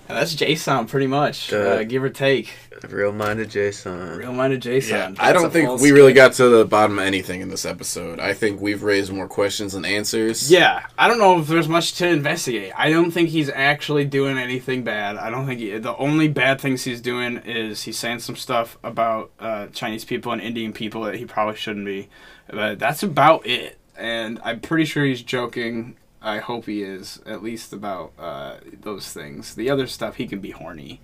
That's 0.08 0.34
Jason, 0.34 0.86
pretty 0.88 1.08
much, 1.08 1.51
uh, 1.51 1.84
give 1.84 2.03
or 2.03 2.10
take. 2.10 2.53
Real 2.89 3.12
minded 3.12 3.49
Jason. 3.49 4.18
Real 4.18 4.32
minded 4.32 4.62
Jason. 4.62 4.95
Yeah, 4.95 5.14
I 5.20 5.34
don't 5.34 5.51
think 5.51 5.68
false 5.68 5.82
we 5.82 5.91
really 5.91 6.14
got 6.14 6.34
to 6.34 6.47
the 6.49 6.66
bottom 6.66 6.99
of 6.99 7.05
anything 7.05 7.41
in 7.41 7.49
this 7.49 7.66
episode. 7.66 8.20
I 8.20 8.34
think 8.34 8.62
we've 8.62 8.84
raised 8.84 9.12
more 9.12 9.28
questions 9.28 9.74
than 9.74 9.84
answers. 9.84 10.51
Yeah, 10.51 10.86
I 10.97 11.08
don't 11.08 11.18
know 11.18 11.39
if 11.39 11.47
there's 11.47 11.68
much 11.68 11.93
to 11.95 12.08
investigate. 12.08 12.72
I 12.78 12.89
don't 12.89 13.12
think 13.12 13.30
he's 13.30 13.49
actually 13.49 14.05
doing 14.05 14.38
anything 14.38 14.84
bad. 14.84 15.18
I 15.18 15.30
don't 15.30 15.45
think 15.47 15.60
he, 15.60 15.78
the 15.78 15.97
only 15.97 16.28
bad 16.28 16.62
things 16.62 16.84
he's 16.84 17.01
doing 17.01 17.38
is 17.38 17.84
he's 17.84 17.97
saying 17.97 18.20
some 18.20 18.36
stuff 18.36 18.78
about 18.84 19.32
uh, 19.39 19.68
Chinese 19.68 20.05
people 20.05 20.32
and 20.32 20.41
Indian 20.41 20.72
people 20.72 21.01
that 21.03 21.16
he 21.16 21.26
probably 21.26 21.55
shouldn't 21.55 21.86
be. 21.86 22.10
But 22.49 22.80
that's 22.80 23.03
about 23.03 23.45
it. 23.45 23.78
And 23.97 24.39
I'm 24.43 24.60
pretty 24.60 24.86
sure 24.86 25.03
he's 25.03 25.24
joking. 25.24 25.97
I 26.28 26.39
hope 26.39 26.65
he 26.65 26.82
is 26.84 27.21
at 27.25 27.41
least 27.41 27.71
about 27.73 28.11
uh, 28.19 28.55
those 28.82 29.11
things. 29.13 29.55
The 29.55 29.69
other 29.69 29.88
stuff, 29.88 30.15
he 30.15 30.28
can 30.28 30.39
be 30.39 30.51
horny. 30.51 30.99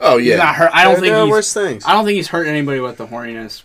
Oh 0.00 0.16
He's 0.18 0.28
yeah. 0.28 0.36
not 0.36 0.54
hurt. 0.54 0.70
I 0.72 0.84
don't 0.84 0.92
There- 0.94 1.00
think 1.02 1.12
there 1.12 1.20
are 1.20 1.26
he's, 1.26 1.30
worse 1.32 1.52
things. 1.52 1.84
I 1.84 1.92
don't 1.92 2.04
think 2.04 2.16
he's 2.16 2.28
hurt 2.28 2.46
anybody 2.46 2.80
with 2.80 2.96
the 2.96 3.06
horniness. 3.08 3.62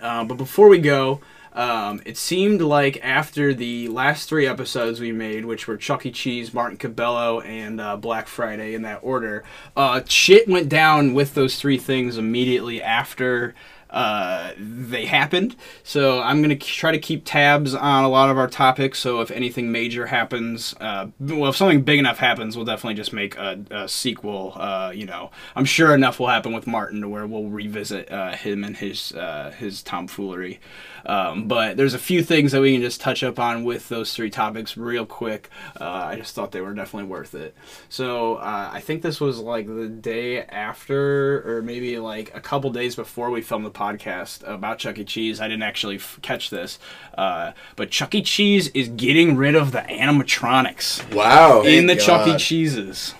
Uh, 0.00 0.24
but 0.24 0.36
before 0.36 0.68
we 0.68 0.78
go, 0.78 1.20
um, 1.52 2.00
it 2.04 2.16
seemed 2.16 2.60
like 2.60 2.98
after 3.04 3.54
the 3.54 3.88
last 3.88 4.28
three 4.28 4.46
episodes 4.46 5.00
we 5.00 5.12
made, 5.12 5.44
which 5.44 5.68
were 5.68 5.76
Chuck 5.76 6.04
E. 6.06 6.10
Cheese, 6.10 6.52
Martin 6.52 6.76
Cabello, 6.78 7.40
and 7.42 7.80
uh, 7.80 7.96
Black 7.96 8.26
Friday 8.26 8.74
in 8.74 8.82
that 8.82 9.00
order, 9.02 9.44
uh, 9.76 10.00
shit 10.08 10.48
went 10.48 10.68
down 10.68 11.14
with 11.14 11.34
those 11.34 11.56
three 11.60 11.78
things 11.78 12.18
immediately 12.18 12.82
after 12.82 13.54
uh, 13.94 14.52
they 14.58 15.06
happened. 15.06 15.54
So 15.84 16.20
I'm 16.20 16.42
gonna 16.42 16.56
try 16.56 16.90
to 16.90 16.98
keep 16.98 17.22
tabs 17.24 17.76
on 17.76 18.02
a 18.02 18.08
lot 18.08 18.28
of 18.28 18.36
our 18.36 18.48
topics. 18.48 18.98
So 18.98 19.20
if 19.20 19.30
anything 19.30 19.70
major 19.70 20.06
happens, 20.06 20.74
uh, 20.80 21.06
well, 21.20 21.50
if 21.50 21.56
something 21.56 21.82
big 21.82 22.00
enough 22.00 22.18
happens, 22.18 22.56
we'll 22.56 22.66
definitely 22.66 22.94
just 22.94 23.12
make 23.12 23.36
a, 23.36 23.64
a 23.70 23.88
sequel. 23.88 24.52
Uh, 24.56 24.90
you 24.92 25.06
know, 25.06 25.30
I'm 25.54 25.64
sure 25.64 25.94
enough 25.94 26.18
will 26.18 26.26
happen 26.26 26.52
with 26.52 26.66
Martin 26.66 27.02
to 27.02 27.08
where 27.08 27.24
we'll 27.24 27.48
revisit 27.48 28.10
uh, 28.10 28.32
him 28.32 28.64
and 28.64 28.76
his 28.76 29.12
uh, 29.12 29.54
his 29.56 29.80
tomfoolery. 29.80 30.58
Um, 31.06 31.46
but 31.46 31.76
there's 31.76 31.94
a 31.94 31.98
few 31.98 32.22
things 32.22 32.50
that 32.50 32.62
we 32.62 32.72
can 32.72 32.80
just 32.80 33.00
touch 33.00 33.22
up 33.22 33.38
on 33.38 33.62
with 33.62 33.88
those 33.90 34.12
three 34.14 34.30
topics 34.30 34.76
real 34.76 35.06
quick. 35.06 35.50
I 35.76 36.16
just 36.16 36.34
thought 36.34 36.50
they 36.50 36.62
were 36.62 36.72
definitely 36.72 37.10
worth 37.10 37.34
it. 37.34 37.54
So 37.90 38.38
I 38.38 38.80
think 38.80 39.02
this 39.02 39.20
was 39.20 39.38
like 39.38 39.66
the 39.66 39.86
day 39.86 40.42
after, 40.42 41.58
or 41.58 41.62
maybe 41.62 41.98
like 41.98 42.34
a 42.34 42.40
couple 42.40 42.70
days 42.70 42.96
before 42.96 43.28
we 43.28 43.42
filmed 43.42 43.66
the 43.66 43.70
podcast 43.70 43.83
about 43.88 44.78
Chuck 44.78 44.98
E. 44.98 45.04
Cheese. 45.04 45.40
I 45.40 45.48
didn't 45.48 45.62
actually 45.62 45.96
f- 45.96 46.18
catch 46.22 46.50
this, 46.50 46.78
uh, 47.18 47.52
but 47.76 47.90
Chuck 47.90 48.14
E. 48.14 48.22
Cheese 48.22 48.68
is 48.68 48.88
getting 48.88 49.36
rid 49.36 49.54
of 49.54 49.72
the 49.72 49.80
animatronics 49.80 51.12
Wow. 51.14 51.62
in 51.62 51.86
the 51.86 51.94
Thank 51.94 52.06
Chuck 52.06 52.26
E. 52.28 52.36
Cheeses. 52.38 53.14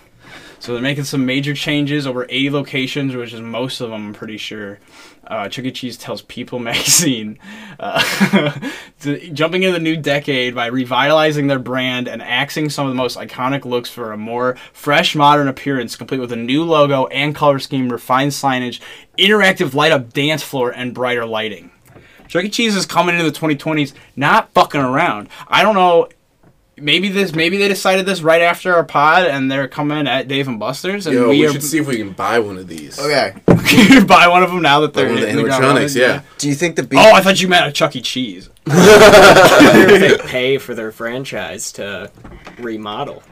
So 0.59 0.73
they're 0.73 0.81
making 0.81 1.03
some 1.03 1.25
major 1.25 1.53
changes 1.53 2.07
over 2.07 2.25
80 2.27 2.49
locations, 2.49 3.15
which 3.15 3.33
is 3.33 3.41
most 3.41 3.81
of 3.81 3.91
them, 3.91 4.07
I'm 4.07 4.13
pretty 4.13 4.37
sure. 4.37 4.79
Uh, 5.27 5.49
Chuck 5.49 5.65
E. 5.65 5.71
Cheese 5.71 5.97
tells 5.97 6.21
People 6.21 6.59
magazine, 6.65 7.39
uh, 7.79 8.01
jumping 9.33 9.63
into 9.63 9.73
the 9.73 9.83
new 9.83 9.97
decade 9.97 10.55
by 10.55 10.67
revitalizing 10.67 11.47
their 11.47 11.59
brand 11.59 12.07
and 12.07 12.21
axing 12.21 12.69
some 12.69 12.85
of 12.85 12.91
the 12.91 12.97
most 12.97 13.17
iconic 13.17 13.65
looks 13.65 13.89
for 13.89 14.11
a 14.11 14.17
more 14.17 14.55
fresh, 14.73 15.15
modern 15.15 15.47
appearance, 15.47 15.95
complete 15.95 16.19
with 16.19 16.31
a 16.31 16.37
new 16.37 16.63
logo 16.63 17.07
and 17.07 17.35
color 17.35 17.59
scheme, 17.59 17.89
refined 17.89 18.31
signage, 18.31 18.79
interactive 19.17 19.73
light 19.73 19.91
up 19.91 20.13
dance 20.13 20.43
floor, 20.43 20.71
and 20.71 20.93
brighter 20.93 21.25
lighting. 21.25 21.71
Chuck 22.27 22.43
E. 22.43 22.49
Cheese 22.49 22.75
is 22.75 22.85
coming 22.85 23.15
into 23.15 23.29
the 23.29 23.37
2020s, 23.37 23.93
not 24.15 24.51
fucking 24.53 24.81
around. 24.81 25.29
I 25.47 25.63
don't 25.63 25.75
know. 25.75 26.09
Maybe 26.77 27.09
this. 27.09 27.33
Maybe 27.33 27.57
they 27.57 27.67
decided 27.67 28.05
this 28.05 28.21
right 28.21 28.41
after 28.41 28.73
our 28.75 28.83
pod, 28.83 29.25
and 29.25 29.49
they're 29.49 29.67
coming 29.67 30.07
at 30.07 30.27
Dave 30.27 30.47
and 30.47 30.59
Buster's, 30.59 31.07
and 31.07 31.15
Yo, 31.15 31.29
we, 31.29 31.39
we 31.39 31.47
are 31.47 31.51
should 31.53 31.63
see 31.63 31.77
if 31.77 31.87
we 31.87 31.97
can 31.97 32.11
buy 32.11 32.39
one 32.39 32.57
of 32.57 32.67
these. 32.67 32.99
Okay. 32.99 33.33
buy 34.07 34.27
one 34.27 34.43
of 34.43 34.51
them 34.51 34.61
now 34.61 34.81
that 34.81 34.93
they're 34.93 35.05
One 35.05 35.15
of 35.15 35.21
the 35.21 35.27
hitting 35.27 35.43
the 35.43 35.49
ground 35.49 35.63
animatronics, 35.63 35.95
yeah. 35.95 36.21
Do 36.37 36.49
you 36.49 36.55
think 36.55 36.75
the 36.75 36.83
beef? 36.83 36.99
Oh, 37.01 37.13
I 37.13 37.21
thought 37.21 37.41
you 37.41 37.47
meant 37.47 37.67
a 37.67 37.71
Chuck 37.71 37.95
E. 37.95 38.01
Cheese. 38.01 38.49
I 38.67 39.87
if 39.89 40.01
they 40.01 40.27
pay 40.27 40.57
for 40.57 40.75
their 40.75 40.91
franchise 40.91 41.71
to 41.73 42.11
remodel. 42.57 43.23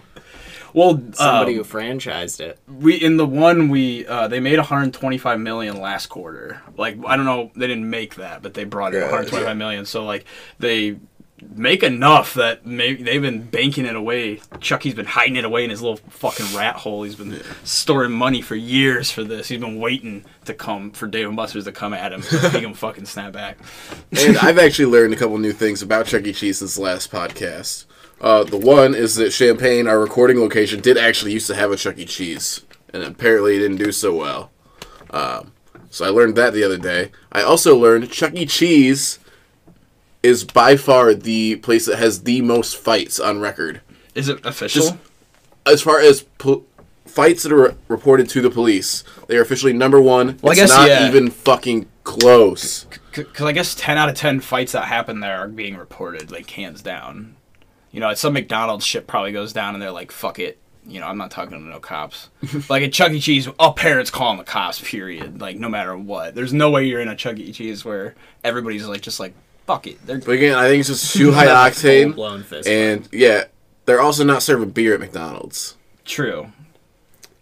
Well, 0.74 0.96
Somebody 1.14 1.52
um, 1.52 1.58
who 1.58 1.64
franchised 1.64 2.40
it. 2.40 2.58
we 2.68 2.96
in 2.96 3.18
the 3.18 3.28
one 3.28 3.70
we 3.70 4.08
uh, 4.08 4.28
they 4.28 4.40
made 4.40 4.58
125 4.58 5.40
million 5.40 5.80
last 5.80 6.08
quarter. 6.08 6.62
Like 6.78 6.98
I 7.06 7.16
don't 7.16 7.26
know, 7.26 7.52
they 7.56 7.68
didn't 7.68 7.90
make 7.90 8.16
that, 8.16 8.42
but 8.42 8.56
they 8.56 8.64
brought 8.64 8.94
in 8.96 9.02
Yeah, 9.02 9.12
125 9.12 9.56
million. 9.56 9.86
So 9.86 10.04
like 10.04 10.26
they 10.58 10.98
make 11.56 11.84
enough 11.84 12.34
that 12.36 12.66
maybe 12.66 13.04
they've 13.04 13.22
been 13.22 13.44
banking 13.44 13.86
it 13.86 13.96
away. 13.96 14.42
Chucky's 14.60 14.94
been 14.94 15.06
hiding 15.06 15.36
it 15.36 15.46
away 15.46 15.64
in 15.64 15.70
his 15.70 15.82
little 15.82 15.98
fucking 16.10 16.56
rat 16.56 16.76
hole. 16.76 17.04
He's 17.04 17.16
been 17.16 17.42
storing 17.64 18.12
money 18.12 18.42
for 18.42 18.56
years 18.56 19.12
for 19.12 19.24
this. 19.24 19.48
He's 19.48 19.60
been 19.60 19.80
waiting 19.80 20.26
to 20.46 20.54
come 20.54 20.92
for 20.92 21.08
Dave 21.08 21.28
and 21.28 21.36
Buster's 21.36 21.66
to 21.66 21.72
come 21.72 21.94
at 21.94 22.12
him 22.14 22.22
so 22.22 22.38
he 22.50 22.62
can 22.62 22.74
fucking 22.74 23.06
snap 23.06 23.34
back. 23.34 23.58
and 24.12 24.38
I've 24.38 24.60
actually 24.60 24.86
learned 24.86 25.14
a 25.14 25.18
couple 25.18 25.38
new 25.38 25.54
things 25.54 25.82
about 25.82 26.06
Chuck 26.06 26.26
E. 26.26 26.34
Cheese 26.34 26.60
since 26.60 26.76
the 26.76 26.82
last 26.82 27.12
podcast. 27.12 27.86
Uh, 28.22 28.44
the 28.44 28.58
one 28.58 28.96
is 28.96 29.16
that 29.16 29.32
Champaign, 29.32 29.88
our 29.88 30.00
recording 30.00 30.40
location, 30.40 30.80
did 30.80 30.98
actually 30.98 31.34
used 31.34 31.48
to 31.48 31.56
have 31.56 31.72
a 31.72 31.76
Chuck 31.76 31.98
E. 31.98 32.06
Cheese, 32.06 32.62
and 32.94 33.04
apparently 33.04 33.58
it 33.58 33.60
didn't 33.60 33.78
do 33.78 33.92
so 33.92 34.16
well. 34.16 34.52
Um, 35.10 35.52
so 35.90 36.06
I 36.06 36.10
learned 36.10 36.36
that 36.38 36.54
the 36.54 36.64
other 36.64 36.78
day. 36.78 37.12
I 37.32 37.44
also 37.44 37.76
learned 37.76 38.10
Chuck 38.12 38.34
E. 38.34 38.46
Cheese 38.46 39.20
is 40.24 40.46
by 40.46 40.78
far 40.78 41.14
the 41.14 41.58
place 41.58 41.86
that 41.86 42.00
has 42.00 42.24
the 42.24 42.42
most 42.42 42.78
fights 42.78 43.20
on 43.20 43.40
record. 43.40 43.82
Is 44.16 44.30
it 44.30 44.44
official? 44.46 44.82
Just 44.82 44.96
as 45.66 45.82
far 45.82 46.00
as 46.00 46.24
po- 46.38 46.64
fights 47.06 47.44
that 47.44 47.52
are 47.52 47.76
reported 47.88 48.30
to 48.30 48.42
the 48.42 48.50
police, 48.50 49.04
they 49.28 49.38
are 49.38 49.42
officially 49.42 49.74
number 49.74 50.02
one. 50.02 50.40
Well, 50.42 50.52
I 50.52 50.54
it's 50.54 50.62
guess, 50.62 50.70
not 50.70 50.88
yeah. 50.88 51.08
even 51.08 51.30
fucking 51.30 51.88
close. 52.04 52.86
Because 53.14 53.46
I 53.46 53.52
guess 53.52 53.76
10 53.76 53.98
out 53.98 54.10
of 54.10 54.16
10 54.16 54.40
fights 54.40 54.72
that 54.72 54.86
happen 54.86 55.20
there 55.20 55.40
are 55.40 55.48
being 55.48 55.78
reported, 55.78 56.32
like, 56.32 56.50
hands 56.50 56.82
down. 56.82 57.36
You 57.92 58.00
know, 58.00 58.10
at 58.10 58.18
some 58.18 58.34
McDonald's 58.34 58.86
shit 58.86 59.06
probably 59.06 59.32
goes 59.32 59.54
down 59.54 59.76
and 59.76 59.82
they're 59.82 59.92
like, 59.92 60.12
fuck 60.12 60.40
it. 60.40 60.58
You 60.86 61.00
know, 61.00 61.06
I'm 61.06 61.18
not 61.18 61.32
talking 61.32 61.52
to 61.52 61.64
no 61.64 61.80
cops. 61.80 62.30
like 62.70 62.84
at 62.84 62.92
Chuck 62.92 63.12
E. 63.12 63.20
Cheese, 63.20 63.48
all 63.60 63.74
parents 63.74 64.10
calling 64.10 64.38
the 64.38 64.44
cops, 64.44 64.82
period. 64.82 65.40
Like, 65.40 65.58
no 65.58 65.70
matter 65.70 65.96
what. 65.96 66.36
There's 66.36 66.52
no 66.52 66.72
way 66.72 66.86
you're 66.86 67.00
in 67.00 67.08
a 67.08 67.16
Chuck 67.16 67.38
E. 67.38 67.54
Cheese 67.54 67.86
where 67.86 68.16
everybody's 68.44 68.86
like, 68.88 69.02
just 69.02 69.20
like, 69.20 69.34
fuck 69.66 69.88
it. 69.88 70.06
They're 70.06 70.20
But 70.20 70.32
again, 70.32 70.56
I 70.56 70.68
think 70.68 70.82
it's 70.82 70.90
just 70.90 71.14
too 71.16 71.32
high 71.32 71.48
octane. 71.70 72.06
Full-blown 72.06 72.44
fist 72.44 72.68
And 72.68 73.08
yeah, 73.12 73.46
they're 73.86 74.02
also 74.02 74.24
not 74.24 74.44
serving 74.44 74.70
beer 74.72 74.94
at 74.94 75.00
McDonald's. 75.00 75.76
true. 76.06 76.52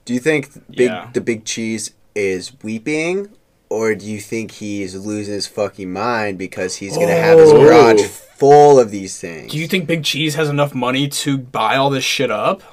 Do 0.06 0.14
you 0.14 0.20
think 0.20 0.52
big 0.70 0.90
Yeah. 0.90 1.10
the 1.14 1.22
big 1.22 1.46
cheese 1.46 1.92
is 2.16 2.52
weeping, 2.64 3.30
or 3.70 3.94
do 3.96 4.06
you 4.06 4.20
think 4.20 4.52
he's 4.52 4.96
losing 4.96 5.34
his 5.36 5.48
fucking 5.48 5.94
mind 5.94 6.38
because 6.40 6.76
he's 6.78 6.98
gonna 6.98 7.14
have 7.16 7.38
his 7.38 7.52
Oh. 7.52 7.62
garage 7.64 8.02
full 8.02 8.80
of 8.80 8.90
these 8.92 9.20
things? 9.20 9.52
Do 9.52 9.60
you 9.60 9.68
think 9.68 9.86
Big 9.88 10.04
Cheese 10.04 10.34
has 10.36 10.50
enough 10.50 10.74
money 10.74 11.08
to 11.08 11.38
buy 11.38 11.76
all 11.78 11.90
this 11.92 12.04
shit 12.04 12.32
up? 12.32 12.64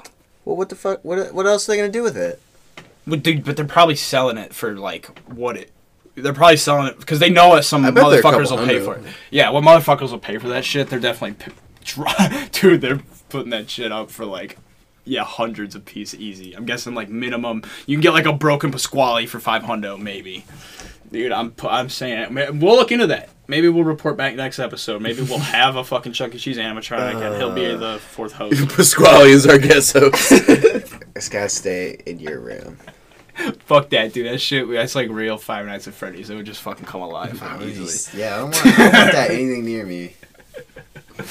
well, 0.43 0.55
what 0.57 0.69
the 0.69 0.75
fuck? 0.75 0.99
What 1.05 1.31
what 1.33 1.45
else 1.45 1.69
are 1.69 1.71
they 1.71 1.77
gonna 1.77 1.89
do 1.91 2.01
with 2.01 2.17
it? 2.17 2.41
But, 3.05 3.21
dude, 3.23 3.43
but 3.45 3.55
they're 3.55 3.65
probably 3.65 3.95
selling 3.95 4.37
it 4.37 4.53
for 4.53 4.75
like 4.75 5.05
what 5.29 5.55
it. 5.55 5.69
They're 6.21 6.33
probably 6.33 6.57
selling 6.57 6.87
it 6.87 6.99
because 6.99 7.19
they 7.19 7.29
know 7.29 7.55
it. 7.55 7.63
some 7.63 7.85
I 7.85 7.91
bet 7.91 8.09
they're 8.09 8.19
a 8.19 8.23
motherfuckers 8.23 8.51
will 8.51 8.65
pay 8.65 8.79
for 8.79 8.95
it. 8.95 9.03
Yeah, 9.31 9.49
well, 9.49 9.61
motherfuckers 9.61 10.11
will 10.11 10.19
pay 10.19 10.37
for 10.37 10.47
that 10.49 10.65
shit. 10.65 10.89
They're 10.89 10.99
definitely, 10.99 11.43
p- 11.45 11.51
try- 11.83 12.49
dude. 12.51 12.81
They're 12.81 13.01
putting 13.29 13.49
that 13.51 13.69
shit 13.69 13.91
up 13.91 14.09
for 14.11 14.25
like, 14.25 14.57
yeah, 15.05 15.23
hundreds 15.23 15.75
a 15.75 15.79
piece, 15.79 16.13
easy. 16.13 16.53
I'm 16.55 16.65
guessing 16.65 16.93
like 16.95 17.09
minimum. 17.09 17.63
You 17.85 17.95
can 17.97 18.01
get 18.01 18.13
like 18.13 18.25
a 18.25 18.33
broken 18.33 18.71
Pasqually 18.71 19.27
for 19.27 19.39
five 19.39 19.63
hundo, 19.63 19.99
maybe. 19.99 20.45
Dude, 21.11 21.31
I'm 21.31 21.51
pu- 21.51 21.67
I'm 21.67 21.89
saying 21.89 22.37
it. 22.37 22.55
We'll 22.55 22.75
look 22.75 22.91
into 22.91 23.07
that. 23.07 23.29
Maybe 23.47 23.67
we'll 23.67 23.83
report 23.83 24.15
back 24.15 24.35
next 24.35 24.59
episode. 24.59 25.01
Maybe 25.01 25.23
we'll 25.23 25.39
have 25.57 25.75
a 25.75 25.83
fucking 25.83 26.13
Chuck 26.13 26.35
E. 26.35 26.37
Cheese 26.37 26.57
animatronic, 26.57 27.15
and 27.19 27.35
he'll 27.37 27.51
be 27.51 27.65
the 27.65 27.85
uh, 27.85 27.97
fourth 27.97 28.33
host. 28.33 28.61
Pasqually 28.61 29.29
is 29.29 29.47
our 29.47 29.57
guest 29.57 29.93
host. 29.93 30.31
It's 31.15 31.29
gotta 31.29 31.49
stay 31.49 31.99
in 32.05 32.19
your 32.19 32.39
room. 32.39 32.77
Fuck 33.65 33.89
that, 33.89 34.13
dude. 34.13 34.25
That 34.27 34.39
shit. 34.39 34.69
That's 34.69 34.95
like 34.95 35.09
real 35.09 35.37
Five 35.37 35.65
Nights 35.65 35.87
at 35.87 35.93
Freddy's. 35.93 36.29
It 36.29 36.35
would 36.35 36.45
just 36.45 36.61
fucking 36.61 36.85
come 36.85 37.01
alive 37.01 37.41
easily. 37.61 38.19
Yeah, 38.19 38.35
I 38.35 38.37
don't 38.39 38.51
want, 38.51 38.65
I 38.65 38.69
don't 38.77 38.93
want 38.93 39.11
that 39.13 39.31
anything 39.31 39.65
near 39.65 39.85
me. 39.85 40.15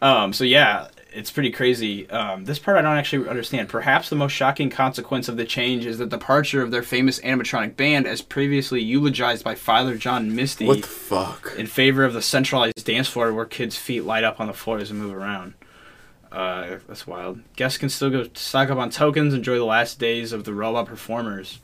Um, 0.00 0.32
so 0.32 0.44
yeah, 0.44 0.88
it's 1.12 1.30
pretty 1.32 1.50
crazy. 1.50 2.08
Um, 2.08 2.44
this 2.44 2.58
part 2.60 2.76
I 2.76 2.82
don't 2.82 2.96
actually 2.96 3.28
understand. 3.28 3.68
Perhaps 3.68 4.10
the 4.10 4.16
most 4.16 4.32
shocking 4.32 4.70
consequence 4.70 5.28
of 5.28 5.36
the 5.36 5.44
change 5.44 5.86
is 5.86 5.98
the 5.98 6.06
departure 6.06 6.62
of 6.62 6.70
their 6.70 6.84
famous 6.84 7.18
animatronic 7.20 7.76
band, 7.76 8.06
as 8.06 8.22
previously 8.22 8.80
eulogized 8.80 9.42
by 9.42 9.56
Father 9.56 9.96
John 9.96 10.36
Misty, 10.36 10.66
what 10.66 10.82
the 10.82 10.86
fuck? 10.86 11.52
in 11.58 11.66
favor 11.66 12.04
of 12.04 12.12
the 12.12 12.22
centralized 12.22 12.84
dance 12.84 13.08
floor 13.08 13.32
where 13.32 13.44
kids' 13.44 13.76
feet 13.76 14.02
light 14.04 14.22
up 14.22 14.38
on 14.38 14.46
the 14.46 14.52
floor 14.52 14.78
as 14.78 14.90
they 14.90 14.94
move 14.94 15.12
around. 15.14 15.54
Uh, 16.30 16.76
that's 16.86 17.06
wild. 17.06 17.40
Guests 17.56 17.78
can 17.78 17.88
still 17.88 18.10
go 18.10 18.26
stock 18.34 18.70
up 18.70 18.78
on 18.78 18.90
tokens, 18.90 19.32
enjoy 19.34 19.56
the 19.56 19.64
last 19.64 19.98
days 19.98 20.32
of 20.32 20.44
the 20.44 20.52
robot 20.52 20.86
performers. 20.86 21.60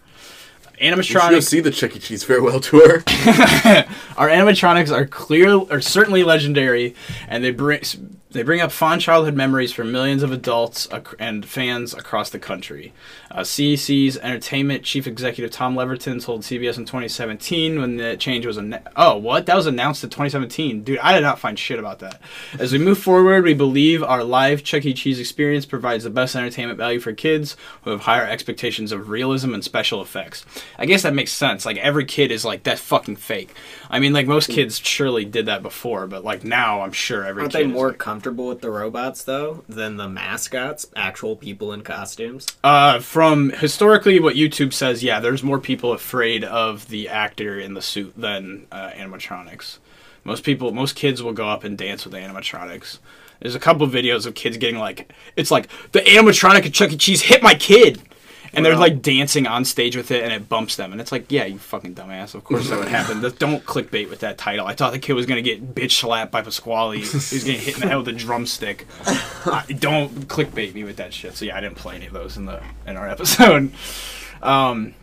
You 0.80 1.36
go 1.36 1.40
see 1.40 1.60
the 1.60 1.70
Chuck 1.70 1.94
E. 1.94 1.98
Cheese 2.00 2.24
farewell 2.24 2.58
tour. 2.60 2.96
our 4.16 4.28
animatronics 4.28 4.90
are 4.90 5.06
clear 5.06 5.56
are 5.70 5.80
certainly 5.80 6.24
legendary 6.24 6.94
and 7.28 7.44
they 7.44 7.52
bring 7.52 7.80
they 8.34 8.42
bring 8.42 8.60
up 8.60 8.70
fond 8.72 9.00
childhood 9.00 9.34
memories 9.34 9.72
for 9.72 9.84
millions 9.84 10.22
of 10.22 10.30
adults 10.32 10.86
ac- 10.92 11.16
and 11.18 11.46
fans 11.46 11.94
across 11.94 12.30
the 12.30 12.38
country. 12.38 12.92
Uh, 13.30 13.40
CEC's 13.40 14.16
entertainment 14.18 14.82
chief 14.84 15.06
executive 15.06 15.50
Tom 15.50 15.74
Leverton 15.74 16.22
told 16.22 16.42
CBS 16.42 16.76
in 16.76 16.84
2017 16.84 17.80
when 17.80 17.96
the 17.96 18.16
change 18.16 18.44
was 18.44 18.56
announced. 18.56 18.88
Oh, 18.96 19.16
what? 19.16 19.46
That 19.46 19.56
was 19.56 19.66
announced 19.66 20.04
in 20.04 20.10
2017. 20.10 20.82
Dude, 20.84 20.98
I 20.98 21.12
did 21.14 21.22
not 21.22 21.38
find 21.38 21.58
shit 21.58 21.78
about 21.78 22.00
that. 22.00 22.20
As 22.58 22.72
we 22.72 22.78
move 22.78 22.98
forward, 22.98 23.44
we 23.44 23.54
believe 23.54 24.02
our 24.02 24.22
live 24.24 24.64
Chuck 24.64 24.84
E. 24.84 24.92
Cheese 24.94 25.20
experience 25.20 25.64
provides 25.64 26.02
the 26.04 26.10
best 26.10 26.34
entertainment 26.36 26.76
value 26.76 27.00
for 27.00 27.12
kids 27.12 27.56
who 27.82 27.90
have 27.90 28.00
higher 28.00 28.26
expectations 28.26 28.92
of 28.92 29.08
realism 29.08 29.54
and 29.54 29.62
special 29.64 30.02
effects. 30.02 30.44
I 30.78 30.86
guess 30.86 31.02
that 31.02 31.14
makes 31.14 31.32
sense. 31.32 31.64
Like 31.64 31.76
every 31.78 32.04
kid 32.04 32.30
is 32.32 32.44
like 32.44 32.64
that's 32.64 32.80
fucking 32.80 33.16
fake. 33.16 33.54
I 33.90 34.00
mean, 34.00 34.12
like 34.12 34.26
most 34.26 34.48
kids 34.50 34.78
surely 34.78 35.24
did 35.24 35.46
that 35.46 35.62
before, 35.62 36.06
but 36.08 36.24
like 36.24 36.42
now, 36.44 36.80
I'm 36.82 36.90
sure 36.92 37.24
every 37.24 37.42
Aren't 37.42 37.52
kid 37.52 37.58
they 37.58 37.66
is 37.68 37.72
more 37.72 37.88
like- 37.90 37.98
comfortable 37.98 38.23
with 38.32 38.60
the 38.60 38.70
robots 38.70 39.24
though 39.24 39.64
than 39.68 39.96
the 39.96 40.08
mascots, 40.08 40.86
actual 40.96 41.36
people 41.36 41.72
in 41.72 41.82
costumes? 41.82 42.46
Uh, 42.62 42.98
from 43.00 43.50
historically, 43.50 44.20
what 44.20 44.36
YouTube 44.36 44.72
says, 44.72 45.02
yeah, 45.02 45.20
there's 45.20 45.42
more 45.42 45.58
people 45.58 45.92
afraid 45.92 46.44
of 46.44 46.88
the 46.88 47.08
actor 47.08 47.58
in 47.58 47.74
the 47.74 47.82
suit 47.82 48.14
than 48.16 48.66
uh, 48.72 48.90
animatronics. 48.90 49.78
Most 50.24 50.42
people, 50.42 50.72
most 50.72 50.96
kids 50.96 51.22
will 51.22 51.32
go 51.32 51.48
up 51.48 51.64
and 51.64 51.76
dance 51.76 52.04
with 52.04 52.14
animatronics. 52.14 52.98
There's 53.40 53.54
a 53.54 53.60
couple 53.60 53.86
videos 53.86 54.26
of 54.26 54.34
kids 54.34 54.56
getting 54.56 54.78
like, 54.78 55.12
it's 55.36 55.50
like 55.50 55.68
the 55.92 56.00
animatronic 56.00 56.64
at 56.64 56.72
Chuck 56.72 56.92
E. 56.92 56.96
Cheese 56.96 57.22
hit 57.22 57.42
my 57.42 57.54
kid, 57.54 58.00
and 58.56 58.64
they're 58.64 58.76
like 58.76 59.02
dancing 59.02 59.46
on 59.46 59.64
stage 59.64 59.96
with 59.96 60.10
it, 60.10 60.22
and 60.22 60.32
it 60.32 60.48
bumps 60.48 60.76
them, 60.76 60.92
and 60.92 61.00
it's 61.00 61.12
like, 61.12 61.30
yeah, 61.30 61.44
you 61.44 61.58
fucking 61.58 61.94
dumbass. 61.94 62.34
Of 62.34 62.44
course 62.44 62.68
that 62.70 62.78
would 62.78 62.88
happen. 62.88 63.20
Don't 63.38 63.64
clickbait 63.64 64.08
with 64.10 64.20
that 64.20 64.38
title. 64.38 64.66
I 64.66 64.74
thought 64.74 64.92
the 64.92 64.98
kid 64.98 65.12
was 65.14 65.26
gonna 65.26 65.42
get 65.42 65.74
bitch 65.74 65.92
slapped 65.92 66.32
by 66.32 66.42
Pasqually. 66.42 66.96
he 66.96 67.00
was 67.34 67.44
getting 67.44 67.60
hit 67.60 67.74
in 67.74 67.80
the 67.80 67.88
head 67.88 67.96
with 67.96 68.08
a 68.08 68.12
drumstick. 68.12 68.86
I- 69.06 69.64
don't 69.78 70.28
clickbait 70.28 70.74
me 70.74 70.84
with 70.84 70.96
that 70.96 71.12
shit. 71.12 71.34
So 71.36 71.44
yeah, 71.44 71.56
I 71.56 71.60
didn't 71.60 71.76
play 71.76 71.96
any 71.96 72.06
of 72.06 72.12
those 72.12 72.36
in 72.36 72.46
the 72.46 72.62
in 72.86 72.96
our 72.96 73.08
episode. 73.08 73.72
Um, 74.42 74.94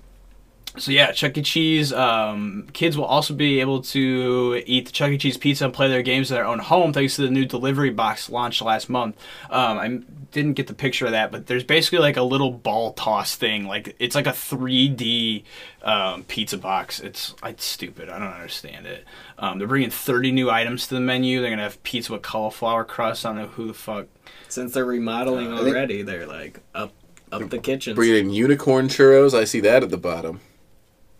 so 0.78 0.92
yeah, 0.92 1.12
Chuck 1.12 1.38
E. 1.38 1.42
Cheese. 1.42 1.92
Um, 1.92 2.68
kids 2.74 2.96
will 2.98 3.06
also 3.06 3.34
be 3.34 3.60
able 3.60 3.82
to 3.84 4.64
eat 4.66 4.86
the 4.86 4.92
Chuck 4.92 5.12
E. 5.12 5.18
Cheese 5.18 5.38
pizza 5.38 5.66
and 5.66 5.74
play 5.74 5.88
their 5.90 6.02
games 6.02 6.32
in 6.32 6.36
their 6.36 6.46
own 6.46 6.60
home 6.60 6.94
thanks 6.94 7.18
to 7.18 7.24
the 7.24 7.30
new 7.30 7.46
delivery 7.46 7.90
box 7.90 8.30
launched 8.30 8.62
last 8.62 8.90
month. 8.90 9.18
Um, 9.50 9.78
I 9.78 10.00
didn't 10.32 10.54
get 10.54 10.68
the 10.68 10.74
picture 10.74 11.06
of 11.06 11.12
that, 11.12 11.30
but 11.32 11.48
there's 11.48 11.66
basically 11.66 12.00
like 12.00 12.16
a 12.16 12.24
little 12.24 12.52
ball 12.52 12.94
toss 12.94 13.36
thing. 13.36 13.66
Like 13.68 13.96
it's 14.00 14.16
like 14.16 14.28
a 14.28 14.32
3D 14.32 15.44
um, 15.84 16.24
pizza 16.24 16.58
box. 16.58 17.00
It's 17.02 17.36
it's 17.44 17.66
stupid. 17.66 18.10
I 18.10 18.18
don't 18.20 18.30
understand 18.34 18.86
it. 18.86 19.06
Um, 19.40 19.60
they're 19.60 19.68
bringing 19.68 19.90
30 19.90 20.32
new 20.32 20.50
items 20.50 20.88
to 20.88 20.96
the 20.96 21.02
menu. 21.02 21.42
They're 21.42 21.50
gonna 21.50 21.64
have 21.64 21.82
pizza 21.84 22.14
with 22.14 22.22
cauliflower 22.22 22.86
crust. 22.86 23.26
I 23.26 23.30
don't 23.30 23.38
know 23.38 23.48
who 23.48 23.68
the 23.68 23.74
fuck. 23.74 24.08
Since 24.48 24.74
they're 24.74 24.86
remodeling 24.86 25.52
I 25.52 25.58
think- 25.58 25.70
already, 25.76 26.02
they're 26.02 26.28
like 26.28 26.60
up 26.74 26.94
up 27.32 27.50
the 27.50 27.60
kitchen. 27.60 27.96
Bringing 27.96 28.30
unicorn 28.30 28.88
churros. 28.88 29.34
I 29.34 29.44
see 29.46 29.60
that 29.62 29.84
at 29.84 29.90
the 29.90 29.98
bottom. 29.98 30.40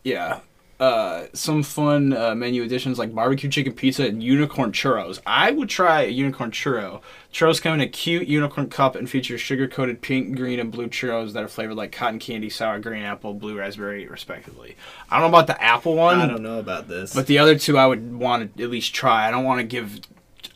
Yeah. 0.04 0.40
Uh, 0.80 1.28
some 1.34 1.62
fun 1.62 2.12
uh, 2.12 2.34
menu 2.34 2.64
additions 2.64 2.98
like 2.98 3.14
barbecue 3.14 3.48
chicken 3.48 3.72
pizza 3.72 4.04
and 4.08 4.24
unicorn 4.24 4.72
churros. 4.72 5.20
I 5.28 5.52
would 5.52 5.70
try 5.70 6.02
a 6.02 6.08
unicorn 6.08 6.50
churro. 6.50 7.02
Churros 7.32 7.62
come 7.62 7.76
in 7.76 7.82
a 7.82 7.88
cute 7.88 8.28
unicorn 8.28 8.68
cup 8.68 8.96
and 8.96 9.08
feature 9.08 9.38
sugar 9.38 9.68
coated 9.68 10.02
pink, 10.02 10.36
green, 10.36 10.60
and 10.60 10.72
blue 10.72 10.88
churros 10.88 11.34
that 11.34 11.44
are 11.44 11.48
flavored 11.48 11.78
like 11.78 11.92
cotton 11.92 12.18
candy, 12.18 12.50
sour 12.50 12.80
green 12.80 13.04
apple, 13.04 13.36
blue 13.36 13.60
raspberry, 13.60 14.08
respectively. 14.08 14.76
I 15.12 15.20
don't 15.20 15.30
know 15.30 15.38
about 15.38 15.46
the 15.46 15.64
apple 15.64 15.96
one, 15.96 16.20
I 16.20 16.26
don't 16.26 16.42
know 16.42 16.58
about 16.58 16.88
this. 16.88 17.14
but 17.14 17.28
the 17.28 17.38
other 17.38 17.56
two 17.56 17.78
I 17.78 17.86
would 17.86 18.16
want 18.16 18.58
to 18.58 18.64
at 18.64 18.72
least 18.72 18.96
try. 18.96 19.28
I 19.28 19.32
don't 19.32 19.44
want 19.44 19.60
to 19.60 19.64
give. 19.68 20.00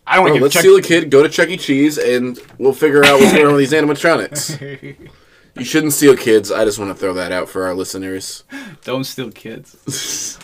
I 0.08 0.16
don't 0.16 0.24
want 0.24 0.30
Bro, 0.32 0.34
to 0.34 0.34
give. 0.38 0.42
let's 0.42 0.54
Chuck- 0.56 0.62
steal 0.62 0.76
a 0.78 0.82
kid, 0.82 1.12
go 1.12 1.22
to 1.22 1.30
Chuck 1.30 1.50
E. 1.50 1.58
Cheese, 1.58 2.00
and 2.00 2.40
we'll 2.58 2.74
figure 2.74 3.06
out 3.06 3.20
what's 3.20 3.32
going 3.32 3.46
on 3.46 3.54
with 3.54 3.70
these 3.70 3.80
animatronics. 3.80 4.98
You 5.56 5.64
shouldn't 5.64 5.94
steal 5.94 6.16
kids. 6.18 6.52
I 6.52 6.66
just 6.66 6.78
want 6.80 6.92
to 6.92 6.96
throw 6.96 7.14
that 7.14 7.32
out 7.32 7.48
for 7.50 7.66
our 7.66 7.74
listeners. 7.74 8.44
Don't 8.84 9.04
steal 9.06 9.32
kids. 9.32 9.76
Just 9.86 10.42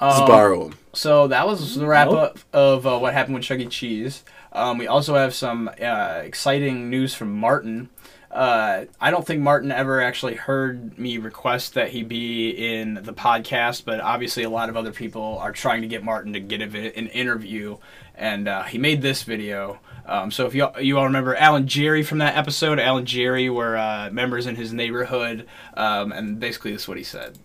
Um, 0.00 0.26
borrow 0.28 0.64
them. 0.68 0.78
So 0.92 1.28
that 1.28 1.46
was 1.46 1.76
the 1.76 1.86
wrap 1.86 2.08
up 2.08 2.38
of 2.52 2.86
uh, 2.86 2.98
what 2.98 3.12
happened 3.14 3.34
with 3.36 3.44
Chuck 3.44 3.58
E. 3.58 3.66
Cheese. 3.66 4.24
Um, 4.52 4.78
we 4.78 4.86
also 4.86 5.14
have 5.14 5.34
some 5.34 5.68
uh, 5.80 6.20
exciting 6.24 6.90
news 6.90 7.14
from 7.14 7.34
Martin. 7.38 7.88
Uh, 8.30 8.84
I 9.00 9.10
don't 9.10 9.26
think 9.26 9.40
Martin 9.42 9.72
ever 9.72 10.00
actually 10.00 10.34
heard 10.36 10.98
me 10.98 11.18
request 11.18 11.74
that 11.74 11.90
he 11.90 12.02
be 12.02 12.50
in 12.50 12.94
the 12.94 13.12
podcast, 13.12 13.84
but 13.84 14.00
obviously 14.00 14.42
a 14.44 14.50
lot 14.50 14.68
of 14.68 14.76
other 14.76 14.92
people 14.92 15.38
are 15.38 15.52
trying 15.52 15.82
to 15.82 15.88
get 15.88 16.02
Martin 16.04 16.32
to 16.34 16.40
get 16.40 16.60
a 16.62 16.66
vi- 16.66 16.92
an 16.96 17.08
interview, 17.08 17.76
and 18.14 18.46
uh, 18.48 18.62
he 18.64 18.78
made 18.78 19.02
this 19.02 19.22
video. 19.22 19.80
Um, 20.06 20.30
so 20.30 20.46
if 20.46 20.54
you 20.54 20.68
you 20.80 20.98
all 20.98 21.04
remember 21.04 21.34
Al 21.36 21.56
and 21.56 21.68
Jerry 21.68 22.02
from 22.02 22.18
that 22.18 22.36
episode, 22.36 22.78
Al 22.78 22.96
and 22.96 23.06
Jerry 23.06 23.50
were 23.50 23.76
uh, 23.76 24.10
members 24.10 24.46
in 24.46 24.56
his 24.56 24.72
neighborhood, 24.72 25.46
um, 25.74 26.12
and 26.12 26.38
basically 26.38 26.72
this 26.72 26.82
is 26.82 26.88
what 26.88 26.98
he 26.98 27.04
said. 27.04 27.38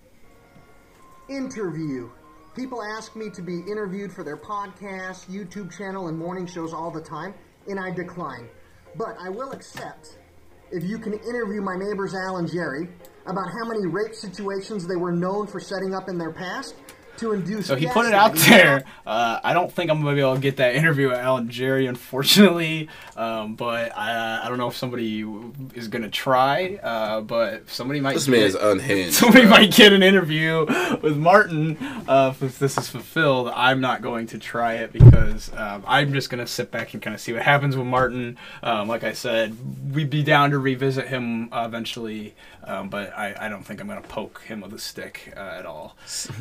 Interview. 1.30 2.10
People 2.56 2.82
ask 2.82 3.16
me 3.16 3.30
to 3.32 3.41
be 3.41 3.60
interviewed 3.70 4.14
for 4.14 4.24
their 4.24 4.38
podcast, 4.38 5.30
YouTube 5.30 5.76
channel, 5.78 6.08
and 6.08 6.18
morning 6.18 6.47
shows 6.47 6.74
all 6.74 6.89
the 6.89 7.01
time, 7.01 7.34
and 7.68 7.80
I 7.80 7.91
decline. 7.91 8.47
But 8.95 9.18
I 9.20 9.30
will 9.30 9.51
accept 9.51 10.18
if 10.72 10.84
you 10.84 10.97
can 10.97 11.14
interview 11.14 11.62
my 11.62 11.76
neighbors 11.76 12.16
Al 12.16 12.38
and 12.38 12.49
Jerry 12.51 12.89
about 13.26 13.47
how 13.49 13.68
many 13.68 13.86
rape 13.88 14.14
situations 14.14 14.88
they 14.88 14.95
were 14.95 15.12
known 15.12 15.47
for 15.47 15.60
setting 15.60 15.93
up 15.93 16.10
in 16.10 16.18
their 16.18 16.32
past 16.32 16.76
to 17.20 17.34
induce. 17.34 17.68
So 17.68 17.76
he 17.76 17.88
put 17.88 18.05
it 18.05 18.13
out 18.13 18.36
there. 18.36 18.84
Uh, 19.05 19.39
I 19.43 19.53
don't 19.53 19.72
think 19.72 19.89
I'm 19.91 20.01
gonna 20.01 20.16
be 20.16 20.22
able 20.22 20.36
to 20.36 20.41
get 20.41 20.57
that 20.57 20.76
interview 20.76 21.09
with 21.09 21.18
Al 21.18 21.38
and 21.38 21.49
Jerry, 21.49 21.88
unfortunately. 21.88 22.89
Um, 23.16 23.55
but 23.55 23.95
I, 23.97 24.41
I 24.45 24.49
don't 24.49 24.57
know 24.57 24.68
if 24.68 24.76
somebody 24.78 25.24
is 25.74 25.88
gonna 25.88 26.09
try. 26.09 26.80
Uh, 26.82 27.22
but 27.22 27.70
somebody 27.70 27.99
might. 27.99 28.13
This 28.13 28.28
man 28.28 28.39
get- 28.41 28.47
is 28.47 28.55
unhinged, 28.55 29.13
Somebody 29.16 29.41
bro. 29.45 29.51
might 29.51 29.72
get 29.74 29.93
an 29.93 30.03
interview 30.03 30.66
with 31.01 31.18
Martin. 31.18 31.78
Uh, 32.07 32.34
if 32.41 32.59
this 32.59 32.78
is 32.78 32.89
fulfilled, 32.89 33.51
I'm 33.55 33.82
not 33.82 34.01
going 34.01 34.28
to 34.28 34.38
try 34.38 34.74
it 34.76 34.91
because 34.93 35.51
um, 35.55 35.84
I'm 35.88 36.13
just 36.13 36.30
gonna 36.30 36.47
sit 36.47 36.72
back 36.72 36.93
and 36.93 37.01
kind 37.01 37.13
of 37.13 37.22
see 37.22 37.34
what 37.34 37.41
happens 37.41 37.76
with 37.78 37.88
Martin. 37.88 38.38
Um, 38.63 38.88
like 38.88 39.03
I 39.03 39.13
said, 39.13 39.55
we'd 39.93 40.09
be 40.09 40.24
down 40.24 40.51
to 40.51 40.59
revisit 40.59 41.07
him 41.07 41.51
uh, 41.53 41.63
eventually. 41.66 42.34
Um, 42.68 42.89
but 42.89 43.16
I, 43.16 43.36
I 43.41 43.49
don't 43.49 43.61
think 43.63 43.80
I'm 43.80 43.88
gonna 43.88 44.01
poke 44.01 44.41
him 44.41 44.61
with 44.61 44.74
a 44.74 44.80
stick 44.80 45.32
uh, 45.38 45.39
at 45.39 45.66
all. 45.68 45.95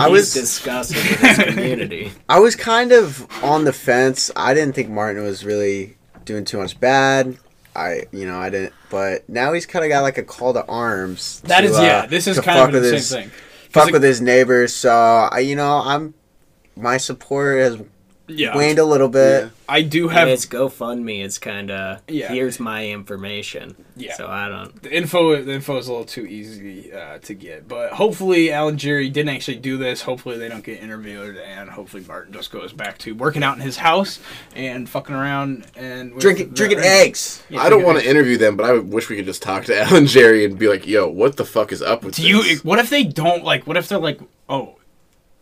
I 0.00 0.08
was 0.08 0.32
disgusted 0.34 0.96
with 0.96 1.20
his 1.20 1.38
community. 1.38 2.12
I 2.28 2.38
was 2.40 2.56
kind 2.56 2.92
of 2.92 3.26
on 3.44 3.64
the 3.64 3.72
fence. 3.72 4.30
I 4.36 4.54
didn't 4.54 4.74
think 4.74 4.88
Martin 4.88 5.22
was 5.22 5.44
really 5.44 5.96
doing 6.24 6.44
too 6.44 6.58
much 6.58 6.78
bad. 6.80 7.36
I, 7.76 8.04
you 8.12 8.26
know, 8.26 8.38
I 8.38 8.50
didn't. 8.50 8.72
But 8.90 9.28
now 9.28 9.52
he's 9.52 9.66
kind 9.66 9.84
of 9.84 9.88
got 9.90 10.02
like 10.02 10.18
a 10.18 10.22
call 10.24 10.52
to 10.54 10.64
arms. 10.66 11.40
That 11.42 11.60
to, 11.60 11.68
is- 11.68 11.76
uh, 11.78 11.82
yeah, 11.82 12.06
this 12.06 12.26
is 12.26 12.40
kind 12.40 12.58
of 12.58 12.64
fuck 12.66 12.72
with 12.72 12.82
the 12.82 12.88
same 12.88 12.96
his- 12.96 13.10
thing. 13.12 13.28
'Cause 13.72 13.82
Fuck 13.84 13.88
it- 13.90 13.92
with 13.92 14.02
his 14.02 14.20
neighbors. 14.20 14.74
So 14.74 14.90
I, 14.92 15.38
you 15.40 15.54
know, 15.54 15.80
I'm 15.84 16.14
my 16.76 16.96
support 16.96 17.58
has 17.60 17.78
Yeah. 18.30 18.56
waned 18.56 18.78
a 18.78 18.84
little 18.84 19.08
bit. 19.08 19.50
I 19.68 19.82
do 19.82 20.08
have. 20.08 20.22
And 20.22 20.30
have 20.30 20.38
his 20.38 20.46
GoFundMe 20.46 21.24
is 21.24 21.38
kind 21.38 21.70
of 21.70 22.00
Yeah. 22.08 22.28
here's 22.32 22.58
my 22.58 22.88
information. 22.88 23.76
Yeah. 23.96 24.14
So 24.16 24.26
I 24.26 24.48
don't. 24.48 24.82
the 24.82 24.92
info. 24.96 25.40
The 25.42 25.52
info 25.52 25.76
is 25.78 25.86
a 25.88 25.92
little 25.92 26.06
too 26.06 26.26
easy 26.26 26.92
uh, 26.92 27.18
to 27.18 27.34
get, 27.34 27.68
but 27.68 27.92
hopefully 27.92 28.52
Al 28.52 28.68
and 28.68 28.78
Jerry 28.78 29.08
didn't 29.08 29.28
actually 29.34 29.58
do 29.58 29.76
this. 29.76 30.02
Hopefully 30.02 30.38
they 30.38 30.48
don't 30.48 30.64
get 30.64 30.82
interviewed, 30.82 31.36
and 31.36 31.70
hopefully 31.70 32.02
Martin 32.06 32.32
just 32.32 32.50
goes 32.50 32.72
back 32.72 32.98
to 32.98 33.14
working 33.14 33.42
out 33.42 33.56
in 33.56 33.62
his 33.62 33.76
house 33.76 34.18
and 34.56 34.88
fucking 34.88 35.14
around 35.14 35.66
and 35.76 36.14
with 36.14 36.22
Drinking 36.22 36.48
the- 36.50 36.54
drinking 36.56 36.80
eggs. 36.80 37.42
Yeah, 37.48 37.60
I 37.62 37.68
don't 37.70 37.84
want 37.84 37.98
to 38.00 38.08
interview 38.08 38.38
them, 38.38 38.56
but 38.56 38.66
I 38.66 38.72
wish 38.72 39.08
we 39.08 39.16
could 39.16 39.26
just 39.26 39.42
talk 39.42 39.64
to 39.66 39.78
Al 39.82 39.94
and 39.94 40.08
Jerry 40.08 40.44
and 40.44 40.58
be 40.58 40.68
like, 40.68 40.86
"Yo, 40.86 41.06
what 41.08 41.36
the 41.36 41.44
fuck 41.44 41.70
is 41.72 41.82
up 41.82 42.02
with 42.02 42.16
Do 42.16 42.22
this?" 42.42 42.50
you? 42.50 42.58
What 42.60 42.78
if 42.78 42.90
they 42.90 43.04
don't 43.04 43.44
like? 43.44 43.66
What 43.66 43.76
if 43.76 43.88
they're 43.88 43.98
like, 43.98 44.18
oh, 44.48 44.76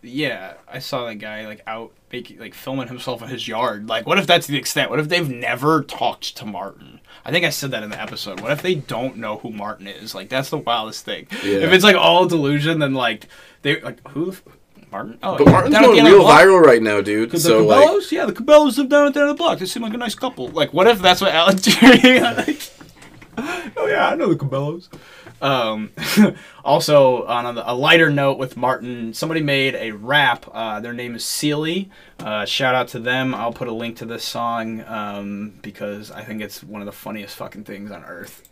yeah, 0.03 0.55
I 0.71 0.79
saw 0.81 1.07
that 1.07 1.17
guy 1.17 1.47
like 1.47 1.63
out 1.67 1.93
making 2.13 2.39
like 2.39 2.55
filming 2.55 2.89
himself 2.89 3.23
in 3.23 3.29
his 3.29 3.47
yard. 3.49 3.89
Like, 3.89 4.07
what 4.07 4.19
if 4.19 4.27
that's 4.27 4.47
the 4.47 4.57
extent? 4.57 4.91
What 4.91 5.01
if 5.01 5.09
they've 5.09 5.29
never 5.29 5.83
talked 5.83 6.37
to 6.37 6.45
Martin? 6.47 7.01
I 7.25 7.31
think 7.31 7.45
I 7.45 7.51
said 7.51 7.71
that 7.73 7.83
in 7.83 7.91
the 7.91 8.01
episode. 8.01 8.41
What 8.41 8.53
if 8.53 8.63
they 8.63 8.75
don't 8.75 9.17
know 9.19 9.39
who 9.39 9.51
Martin 9.51 9.87
is? 9.87 10.15
Like, 10.15 10.29
that's 10.29 10.51
the 10.51 10.59
wildest 10.59 11.05
thing. 11.05 11.27
Yeah. 11.45 11.59
If 11.59 11.73
it's 11.73 11.85
like 11.85 11.97
all 11.97 12.27
delusion, 12.27 12.79
then 12.79 12.95
like 12.95 13.27
they 13.63 13.81
like 13.81 14.07
who 14.09 14.31
the 14.31 14.41
Martin? 14.91 15.19
Oh, 15.23 15.37
but 15.37 15.47
Martin's 15.49 15.75
down 15.75 15.85
at 15.85 15.87
the 15.89 15.93
going 15.95 15.99
end 15.99 16.09
of 16.09 16.13
the 16.15 16.19
real 16.19 16.29
viral 16.29 16.61
right 16.65 16.83
now, 16.83 17.01
dude. 17.01 17.31
The 17.31 17.41
So 17.41 17.67
like, 17.67 17.87
Cabellos? 17.87 18.13
yeah, 18.13 18.25
the 18.27 18.33
Cabellos 18.33 18.79
live 18.79 18.89
down 18.89 19.07
at 19.09 19.15
the 19.15 19.21
end 19.21 19.31
of 19.31 19.37
the 19.37 19.43
block. 19.43 19.59
They 19.59 19.67
seem 19.67 19.83
like 19.83 19.95
a 19.95 19.99
nice 19.99 20.15
couple. 20.15 20.49
Like, 20.49 20.73
what 20.73 20.87
if 20.87 21.01
that's 21.01 21.21
what 21.21 21.33
Alan 21.35 21.57
like, 21.83 22.71
oh 23.77 23.87
yeah, 23.87 24.09
I 24.09 24.15
know 24.15 24.33
the 24.33 24.37
Cabellos. 24.37 24.89
Um, 25.41 25.91
also, 26.65 27.25
on 27.27 27.57
a, 27.57 27.63
a 27.67 27.75
lighter 27.75 28.11
note 28.11 28.39
with 28.39 28.57
Martin, 28.57 29.15
somebody 29.15 29.43
made 29.43 29.75
a 29.75 29.93
rap. 29.93 30.47
Uh, 30.53 30.81
their 30.81 30.93
name 30.93 31.15
is 31.15 31.25
Kealy. 31.25 31.89
Uh, 32.19 32.45
shout 32.45 32.75
out 32.75 32.89
to 32.89 32.99
them. 32.99 33.35
I'll 33.35 33.53
put 33.53 33.69
a 33.69 33.73
link 33.73 33.97
to 33.99 34.07
this 34.07 34.25
song 34.25 34.83
um, 34.87 35.59
because 35.63 36.11
I 36.11 36.25
think 36.25 36.43
it's 36.43 36.63
one 36.63 36.83
of 36.83 36.87
the 36.87 36.93
funniest 36.93 37.37
fucking 37.37 37.65
things 37.65 37.91
on 37.91 38.05
earth. 38.05 38.49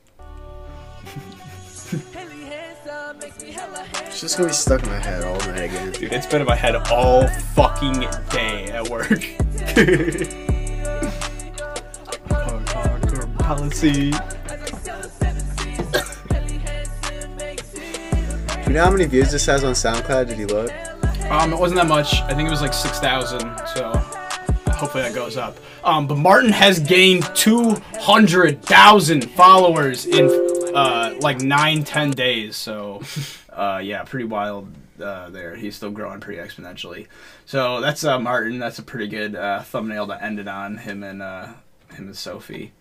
It's 4.07 4.21
just 4.21 4.37
gonna 4.37 4.49
be 4.49 4.55
stuck 4.55 4.83
in 4.83 4.89
my 4.89 4.99
head 4.99 5.25
all 5.25 5.39
night 5.39 5.65
again. 5.65 5.93
Dude, 5.93 6.13
it's 6.13 6.27
been 6.27 6.41
in 6.41 6.47
my 6.47 6.57
head 6.57 6.75
all 6.91 7.27
fucking 7.55 8.01
day 8.31 8.71
at 8.71 8.89
work. 8.89 9.25
Policy. 13.39 14.13
Know 18.77 18.85
how 18.85 18.91
many 18.91 19.07
views 19.07 19.33
this 19.33 19.47
has 19.47 19.65
on 19.65 19.73
SoundCloud? 19.73 20.29
Did 20.29 20.39
you 20.39 20.47
look? 20.49 20.71
Um, 21.31 21.53
it 21.53 21.59
wasn't 21.59 21.81
that 21.81 21.89
much. 21.89 22.21
I 22.23 22.35
think 22.35 22.47
it 22.47 22.51
was 22.51 22.61
like 22.61 22.75
six 22.75 22.99
thousand. 23.01 23.41
So 23.75 23.91
hopefully 24.75 25.03
that 25.03 25.15
goes 25.15 25.39
up. 25.39 25.57
Um, 25.83 26.07
but 26.07 26.17
Martin 26.19 26.53
has 26.53 26.79
gained 26.79 27.25
two 27.35 27.77
hundred 27.99 28.63
thousand 28.63 29.31
followers 29.31 30.05
in 30.05 30.27
uh 30.75 31.17
like 31.21 31.41
nine 31.41 31.85
ten 31.85 32.11
days. 32.11 32.57
So 32.57 33.01
uh 33.51 33.81
yeah, 33.83 34.05
pretty 34.05 34.27
wild. 34.27 34.69
Uh, 35.01 35.29
there, 35.29 35.55
he's 35.55 35.77
still 35.77 35.91
growing 35.91 36.21
pretty 36.21 36.41
exponentially. 36.41 37.07
So 37.45 37.83
that's 37.83 38.03
uh, 38.03 38.19
Martin. 38.19 38.59
That's 38.59 38.79
a 38.79 38.83
pretty 38.83 39.09
good 39.09 39.37
uh, 39.37 39.61
thumbnail 39.61 40.07
to 40.07 40.25
end 40.25 40.39
it 40.41 40.49
on. 40.49 40.79
Him 40.79 41.03
and 41.03 41.21
uh, 41.21 41.49
him 41.93 42.07
and 42.07 42.17
Sophie. 42.17 42.73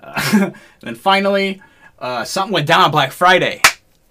Uh, 0.00 0.20
and 0.32 0.54
then 0.80 0.94
finally, 0.96 1.62
uh, 2.00 2.24
something 2.24 2.52
went 2.52 2.66
down 2.66 2.80
on 2.80 2.90
Black 2.90 3.12
Friday. 3.12 3.62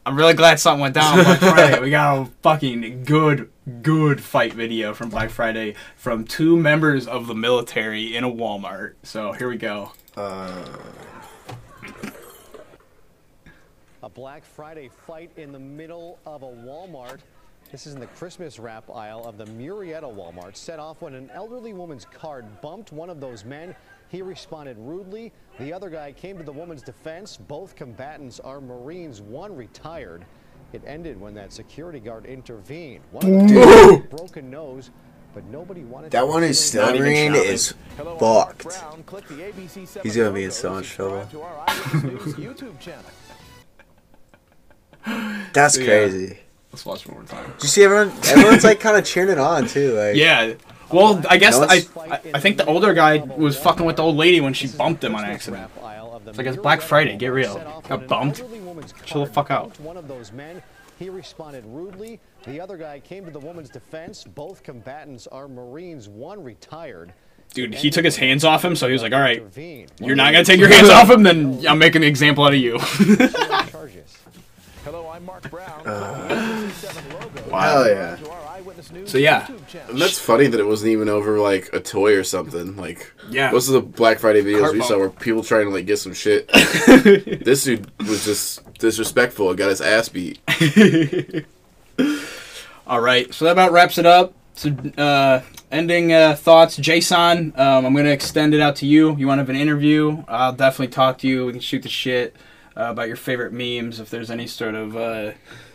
I'm 0.05 0.15
really 0.15 0.33
glad 0.33 0.59
something 0.59 0.81
went 0.81 0.95
down 0.95 1.19
on 1.19 1.25
Black 1.25 1.39
Friday. 1.39 1.79
We 1.79 1.89
got 1.89 2.17
a 2.21 2.25
fucking 2.41 3.03
good, 3.03 3.49
good 3.81 4.21
fight 4.21 4.53
video 4.53 4.93
from 4.93 5.09
Black 5.09 5.29
Friday 5.29 5.75
from 5.95 6.23
two 6.25 6.57
members 6.57 7.07
of 7.07 7.27
the 7.27 7.35
military 7.35 8.15
in 8.15 8.23
a 8.23 8.29
Walmart. 8.29 8.93
So 9.03 9.33
here 9.33 9.49
we 9.49 9.57
go. 9.57 9.91
Uh, 10.15 10.65
A 14.01 14.09
Black 14.09 14.45
Friday 14.45 14.89
fight 15.05 15.29
in 15.35 15.51
the 15.51 15.59
middle 15.59 16.17
of 16.25 16.41
a 16.43 16.47
Walmart. 16.47 17.19
This 17.71 17.85
is 17.85 17.93
in 17.93 17.99
the 17.99 18.07
Christmas 18.07 18.57
wrap 18.57 18.89
aisle 18.89 19.25
of 19.25 19.37
the 19.37 19.45
Murrieta 19.45 20.03
Walmart. 20.03 20.55
Set 20.55 20.79
off 20.79 21.01
when 21.01 21.13
an 21.13 21.29
elderly 21.33 21.73
woman's 21.73 22.05
card 22.05 22.45
bumped 22.61 22.91
one 22.91 23.09
of 23.09 23.19
those 23.19 23.43
men. 23.45 23.75
He 24.09 24.21
responded 24.21 24.75
rudely. 24.79 25.31
The 25.59 25.71
other 25.71 25.89
guy 25.89 26.11
came 26.11 26.37
to 26.37 26.43
the 26.43 26.51
woman's 26.51 26.81
defense. 26.81 27.37
Both 27.37 27.75
combatants 27.75 28.39
are 28.39 28.59
Marines, 28.59 29.21
one 29.21 29.55
retired. 29.55 30.25
It 30.73 30.81
ended 30.85 31.19
when 31.19 31.33
that 31.35 31.53
security 31.53 31.99
guard 31.99 32.25
intervened. 32.25 33.01
One 33.11 33.25
of 33.25 33.31
them 33.31 33.47
Dude. 33.47 33.57
had 33.67 33.93
a 33.93 34.15
broken 34.15 34.49
nose, 34.49 34.89
but 35.33 35.43
nobody 35.45 35.81
wanted 35.81 36.11
that 36.11 36.21
to 36.21 36.25
one 36.25 36.41
who's 36.43 36.57
pursue 36.59 36.67
still 36.69 36.87
him. 36.89 36.97
green 36.97 37.35
is 37.35 37.73
fucked. 38.19 38.67
He's 40.03 40.15
gonna 40.15 40.31
be 40.31 40.43
in 40.43 40.51
so 40.51 40.73
much 40.73 40.89
trouble. 40.89 41.27
That's 45.53 45.75
So, 45.75 45.81
yeah. 45.81 45.85
crazy. 45.87 46.39
Let's 46.71 46.85
watch 46.85 47.07
one 47.07 47.17
more 47.17 47.25
time. 47.25 47.51
You 47.61 47.67
see 47.67 47.83
everyone? 47.83 48.11
Everyone's 48.27 48.63
like 48.63 48.79
kind 48.79 48.95
of 48.97 49.05
cheering 49.05 49.29
it 49.31 49.39
on 49.39 49.67
too. 49.67 49.93
Like 49.95 50.15
Yeah. 50.15 50.53
Well, 50.91 51.21
I 51.29 51.37
guess 51.37 51.57
No 51.59 51.65
I, 51.65 51.85
I 51.97 52.19
I 52.35 52.39
think 52.39 52.57
the 52.57 52.65
older 52.65 52.93
guy 52.93 53.17
was 53.17 53.57
fucking 53.57 53.85
with 53.85 53.97
the 53.97 54.03
old 54.03 54.15
lady 54.15 54.41
when 54.41 54.53
she 54.53 54.67
bumped 54.67 55.03
him 55.03 55.15
on 55.15 55.23
accident. 55.23 55.69
It's 56.25 56.37
like 56.37 56.47
it's 56.47 56.57
Black 56.57 56.81
Friday. 56.81 57.17
Get 57.17 57.29
real. 57.29 57.55
Got 57.87 58.07
bumped. 58.07 58.43
Chill 59.05 59.25
the 59.25 59.31
fuck 59.31 59.51
out. 59.51 59.79
One 59.79 59.97
of 59.97 60.07
those 60.07 60.31
men, 60.31 60.61
he 60.97 61.09
responded 61.09 61.63
rudely. 61.67 62.19
The 62.45 62.59
other 62.59 62.77
guy 62.77 62.99
came 62.99 63.25
to 63.25 63.31
the 63.31 63.39
woman's 63.39 63.69
defense. 63.69 64.23
Both 64.23 64.63
combatants 64.63 65.27
are 65.27 65.47
Marines, 65.47 66.07
one 66.07 66.43
retired. 66.43 67.13
Dude, 67.53 67.73
he 67.73 67.89
took 67.89 68.05
his 68.05 68.15
hands 68.15 68.43
off 68.43 68.63
him, 68.63 68.75
so 68.75 68.85
he 68.85 68.93
was 68.93 69.01
like, 69.01 69.11
"All 69.11 69.19
right, 69.19 69.41
you're 69.99 70.15
not 70.15 70.33
gonna 70.33 70.45
take 70.45 70.59
your 70.59 70.69
hands 70.71 70.89
off 70.89 71.09
him, 71.09 71.23
then 71.23 71.65
I'm 71.67 71.79
making 71.79 72.03
an 72.03 72.07
example 72.07 72.43
out 72.43 72.53
of 72.53 72.59
you." 72.59 72.77
Hello, 74.91 75.07
I'm 75.07 75.23
Mark 75.23 75.47
Brown. 75.51 75.85
Hell 75.85 76.27
yeah. 77.87 78.17
So 79.05 79.19
yeah, 79.19 79.45
And 79.87 80.01
that's 80.01 80.17
funny 80.17 80.47
that 80.47 80.59
it 80.59 80.65
wasn't 80.65 80.89
even 80.89 81.09
over 81.09 81.37
like 81.37 81.69
a 81.73 81.79
toy 81.79 82.15
or 82.15 82.23
something. 82.23 82.75
Like, 82.75 83.13
Yeah. 83.29 83.51
most 83.51 83.67
of 83.67 83.75
the 83.75 83.81
Black 83.81 84.17
Friday 84.17 84.41
videos 84.41 84.61
Cart 84.61 84.73
we 84.73 84.81
saw 84.81 84.97
bump. 84.97 85.01
were 85.01 85.09
people 85.11 85.43
trying 85.43 85.67
to 85.67 85.71
like 85.71 85.85
get 85.85 85.99
some 85.99 86.15
shit. 86.15 86.47
this 87.45 87.65
dude 87.65 87.85
was 87.99 88.25
just 88.25 88.63
disrespectful 88.79 89.49
and 89.49 89.59
got 89.59 89.69
his 89.69 89.79
ass 89.79 90.09
beat. 90.09 90.39
All 92.87 93.01
right, 93.01 93.31
so 93.31 93.45
that 93.45 93.51
about 93.51 93.71
wraps 93.71 93.99
it 93.99 94.07
up. 94.07 94.33
So 94.55 94.71
uh, 94.97 95.41
ending 95.71 96.13
uh, 96.13 96.33
thoughts, 96.35 96.77
Jason. 96.77 97.53
Um, 97.55 97.85
I'm 97.85 97.95
gonna 97.95 98.09
extend 98.09 98.55
it 98.55 98.59
out 98.59 98.75
to 98.77 98.87
you. 98.87 99.15
You 99.17 99.27
want 99.27 99.37
to 99.37 99.43
have 99.43 99.49
an 99.49 99.55
interview? 99.55 100.23
I'll 100.27 100.53
definitely 100.53 100.87
talk 100.87 101.19
to 101.19 101.27
you. 101.27 101.45
We 101.45 101.51
can 101.51 101.61
shoot 101.61 101.83
the 101.83 101.89
shit 101.89 102.35
uh, 102.35 102.39
about 102.79 103.07
your 103.07 103.17
favorite 103.17 103.53
memes. 103.53 103.99
If 103.99 104.09
there's 104.09 104.31
any 104.31 104.47
sort 104.47 104.75
of 104.75 104.95
uh, 104.95 105.31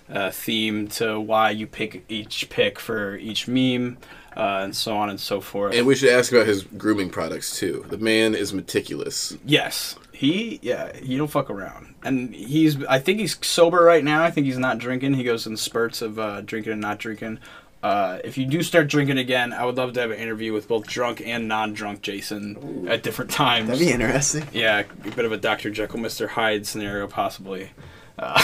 uh, 0.08 0.30
theme 0.30 0.88
to 0.88 1.20
why 1.20 1.50
you 1.50 1.66
pick 1.66 2.04
each 2.08 2.48
pick 2.50 2.78
for 2.78 3.16
each 3.16 3.48
meme, 3.48 3.98
uh, 4.36 4.60
and 4.62 4.74
so 4.74 4.96
on 4.96 5.10
and 5.10 5.20
so 5.20 5.40
forth. 5.40 5.74
And 5.74 5.86
we 5.86 5.94
should 5.94 6.10
ask 6.10 6.32
about 6.32 6.46
his 6.46 6.62
grooming 6.64 7.10
products 7.10 7.58
too. 7.58 7.84
The 7.88 7.98
man 7.98 8.34
is 8.34 8.52
meticulous. 8.52 9.36
Yes, 9.44 9.96
he 10.12 10.58
yeah 10.62 10.96
he 10.96 11.16
don't 11.16 11.28
fuck 11.28 11.50
around, 11.50 11.94
and 12.02 12.34
he's 12.34 12.82
I 12.86 12.98
think 12.98 13.20
he's 13.20 13.36
sober 13.46 13.82
right 13.82 14.04
now. 14.04 14.24
I 14.24 14.30
think 14.30 14.46
he's 14.46 14.58
not 14.58 14.78
drinking. 14.78 15.14
He 15.14 15.24
goes 15.24 15.46
in 15.46 15.56
spurts 15.56 16.02
of 16.02 16.18
uh, 16.18 16.40
drinking 16.40 16.72
and 16.72 16.80
not 16.80 16.98
drinking. 16.98 17.38
Uh, 17.84 18.18
if 18.24 18.38
you 18.38 18.46
do 18.46 18.62
start 18.62 18.88
drinking 18.88 19.18
again, 19.18 19.52
I 19.52 19.66
would 19.66 19.76
love 19.76 19.92
to 19.92 20.00
have 20.00 20.10
an 20.10 20.16
interview 20.16 20.54
with 20.54 20.68
both 20.68 20.86
drunk 20.86 21.20
and 21.20 21.46
non-drunk 21.46 22.00
Jason 22.00 22.88
at 22.88 23.02
different 23.02 23.30
times. 23.30 23.68
That'd 23.68 23.86
be 23.86 23.92
interesting. 23.92 24.48
Yeah, 24.54 24.84
a 25.04 25.10
bit 25.10 25.26
of 25.26 25.32
a 25.32 25.36
Dr. 25.36 25.68
Jekyll, 25.68 26.00
Mr. 26.00 26.26
Hyde 26.26 26.66
scenario, 26.66 27.06
possibly. 27.06 27.72
Uh, 28.18 28.40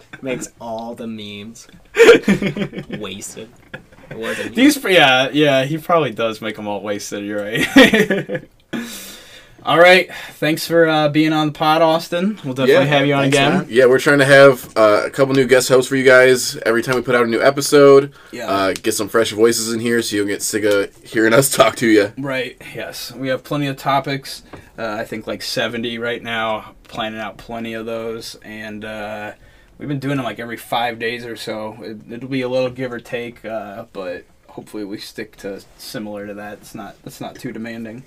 Makes 0.22 0.48
all 0.62 0.94
the 0.94 1.06
memes 1.06 1.68
wasted. 2.98 3.50
These, 4.54 4.82
yeah, 4.82 5.28
yeah, 5.30 5.64
he 5.66 5.76
probably 5.76 6.12
does 6.12 6.40
make 6.40 6.56
them 6.56 6.66
all 6.66 6.80
wasted. 6.80 7.26
You're 7.26 7.42
right. 7.42 8.48
All 9.64 9.78
right, 9.78 10.12
thanks 10.34 10.66
for 10.66 10.88
uh, 10.88 11.08
being 11.08 11.32
on 11.32 11.48
the 11.48 11.52
pod, 11.52 11.82
Austin. 11.82 12.38
We'll 12.44 12.54
definitely 12.54 12.86
have 12.86 13.06
you 13.06 13.14
on 13.14 13.24
again. 13.24 13.66
Yeah, 13.68 13.86
we're 13.86 13.98
trying 13.98 14.20
to 14.20 14.24
have 14.24 14.76
uh, 14.76 15.02
a 15.06 15.10
couple 15.10 15.34
new 15.34 15.46
guest 15.46 15.68
hosts 15.68 15.88
for 15.88 15.96
you 15.96 16.04
guys 16.04 16.56
every 16.58 16.82
time 16.82 16.94
we 16.94 17.02
put 17.02 17.14
out 17.14 17.24
a 17.24 17.28
new 17.28 17.42
episode. 17.42 18.14
Yeah. 18.32 18.48
Uh, 18.48 18.72
get 18.72 18.92
some 18.92 19.08
fresh 19.08 19.32
voices 19.32 19.72
in 19.72 19.80
here 19.80 20.00
so 20.00 20.16
you'll 20.16 20.26
get 20.26 20.42
sick 20.42 20.64
of 20.64 20.94
hearing 21.04 21.32
us 21.32 21.50
talk 21.56 21.76
to 21.76 21.86
you. 21.86 22.12
Right. 22.16 22.60
Yes, 22.74 23.12
we 23.12 23.28
have 23.28 23.44
plenty 23.44 23.66
of 23.66 23.76
topics. 23.76 24.42
Uh, 24.78 24.96
I 24.98 25.04
think 25.04 25.26
like 25.26 25.42
seventy 25.42 25.98
right 25.98 26.22
now. 26.22 26.74
Planning 26.84 27.20
out 27.20 27.36
plenty 27.36 27.74
of 27.74 27.84
those, 27.84 28.36
and 28.36 28.82
uh, 28.82 29.32
we've 29.76 29.88
been 29.88 29.98
doing 29.98 30.16
them 30.16 30.24
like 30.24 30.38
every 30.38 30.56
five 30.56 30.98
days 30.98 31.26
or 31.26 31.36
so. 31.36 31.76
It, 31.82 32.10
it'll 32.10 32.30
be 32.30 32.40
a 32.40 32.48
little 32.48 32.70
give 32.70 32.92
or 32.92 33.00
take, 33.00 33.44
uh, 33.44 33.84
but 33.92 34.24
hopefully 34.58 34.84
we 34.84 34.98
stick 34.98 35.36
to 35.36 35.62
similar 35.76 36.26
to 36.26 36.34
that. 36.34 36.54
It's 36.54 36.74
not. 36.74 37.00
That's 37.04 37.20
not 37.20 37.36
too 37.36 37.52
demanding. 37.52 38.02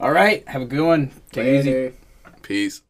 All 0.00 0.10
right. 0.10 0.42
Have 0.48 0.62
a 0.62 0.64
good 0.64 0.86
one. 0.86 1.10
Take 1.32 1.46
it 1.46 1.66
easy. 1.66 1.92
Peace. 2.40 2.80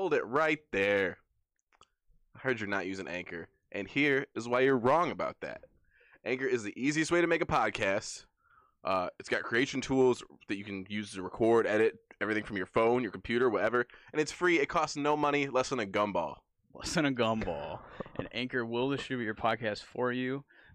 Hold 0.00 0.14
it 0.14 0.24
right 0.24 0.60
there. 0.72 1.18
I 2.34 2.38
heard 2.38 2.58
you're 2.58 2.70
not 2.70 2.86
using 2.86 3.06
Anchor, 3.06 3.50
and 3.70 3.86
here 3.86 4.24
is 4.34 4.48
why 4.48 4.60
you're 4.60 4.78
wrong 4.78 5.10
about 5.10 5.36
that. 5.42 5.64
Anchor 6.24 6.46
is 6.46 6.62
the 6.62 6.72
easiest 6.74 7.12
way 7.12 7.20
to 7.20 7.26
make 7.26 7.42
a 7.42 7.46
podcast. 7.46 8.24
Uh, 8.82 9.10
it's 9.18 9.28
got 9.28 9.42
creation 9.42 9.82
tools 9.82 10.22
that 10.48 10.56
you 10.56 10.64
can 10.64 10.86
use 10.88 11.12
to 11.12 11.22
record, 11.22 11.66
edit 11.66 11.98
everything 12.18 12.44
from 12.44 12.56
your 12.56 12.64
phone, 12.64 13.02
your 13.02 13.12
computer, 13.12 13.50
whatever, 13.50 13.86
and 14.14 14.22
it's 14.22 14.32
free. 14.32 14.58
It 14.58 14.70
costs 14.70 14.96
no 14.96 15.18
money, 15.18 15.48
less 15.48 15.68
than 15.68 15.80
a 15.80 15.84
gumball. 15.84 16.36
Less 16.72 16.94
than 16.94 17.04
a 17.04 17.12
gumball. 17.12 17.80
and 18.16 18.26
Anchor 18.32 18.64
will 18.64 18.88
distribute 18.88 19.26
your 19.26 19.34
podcast 19.34 19.82
for 19.82 20.12
you. 20.12 20.46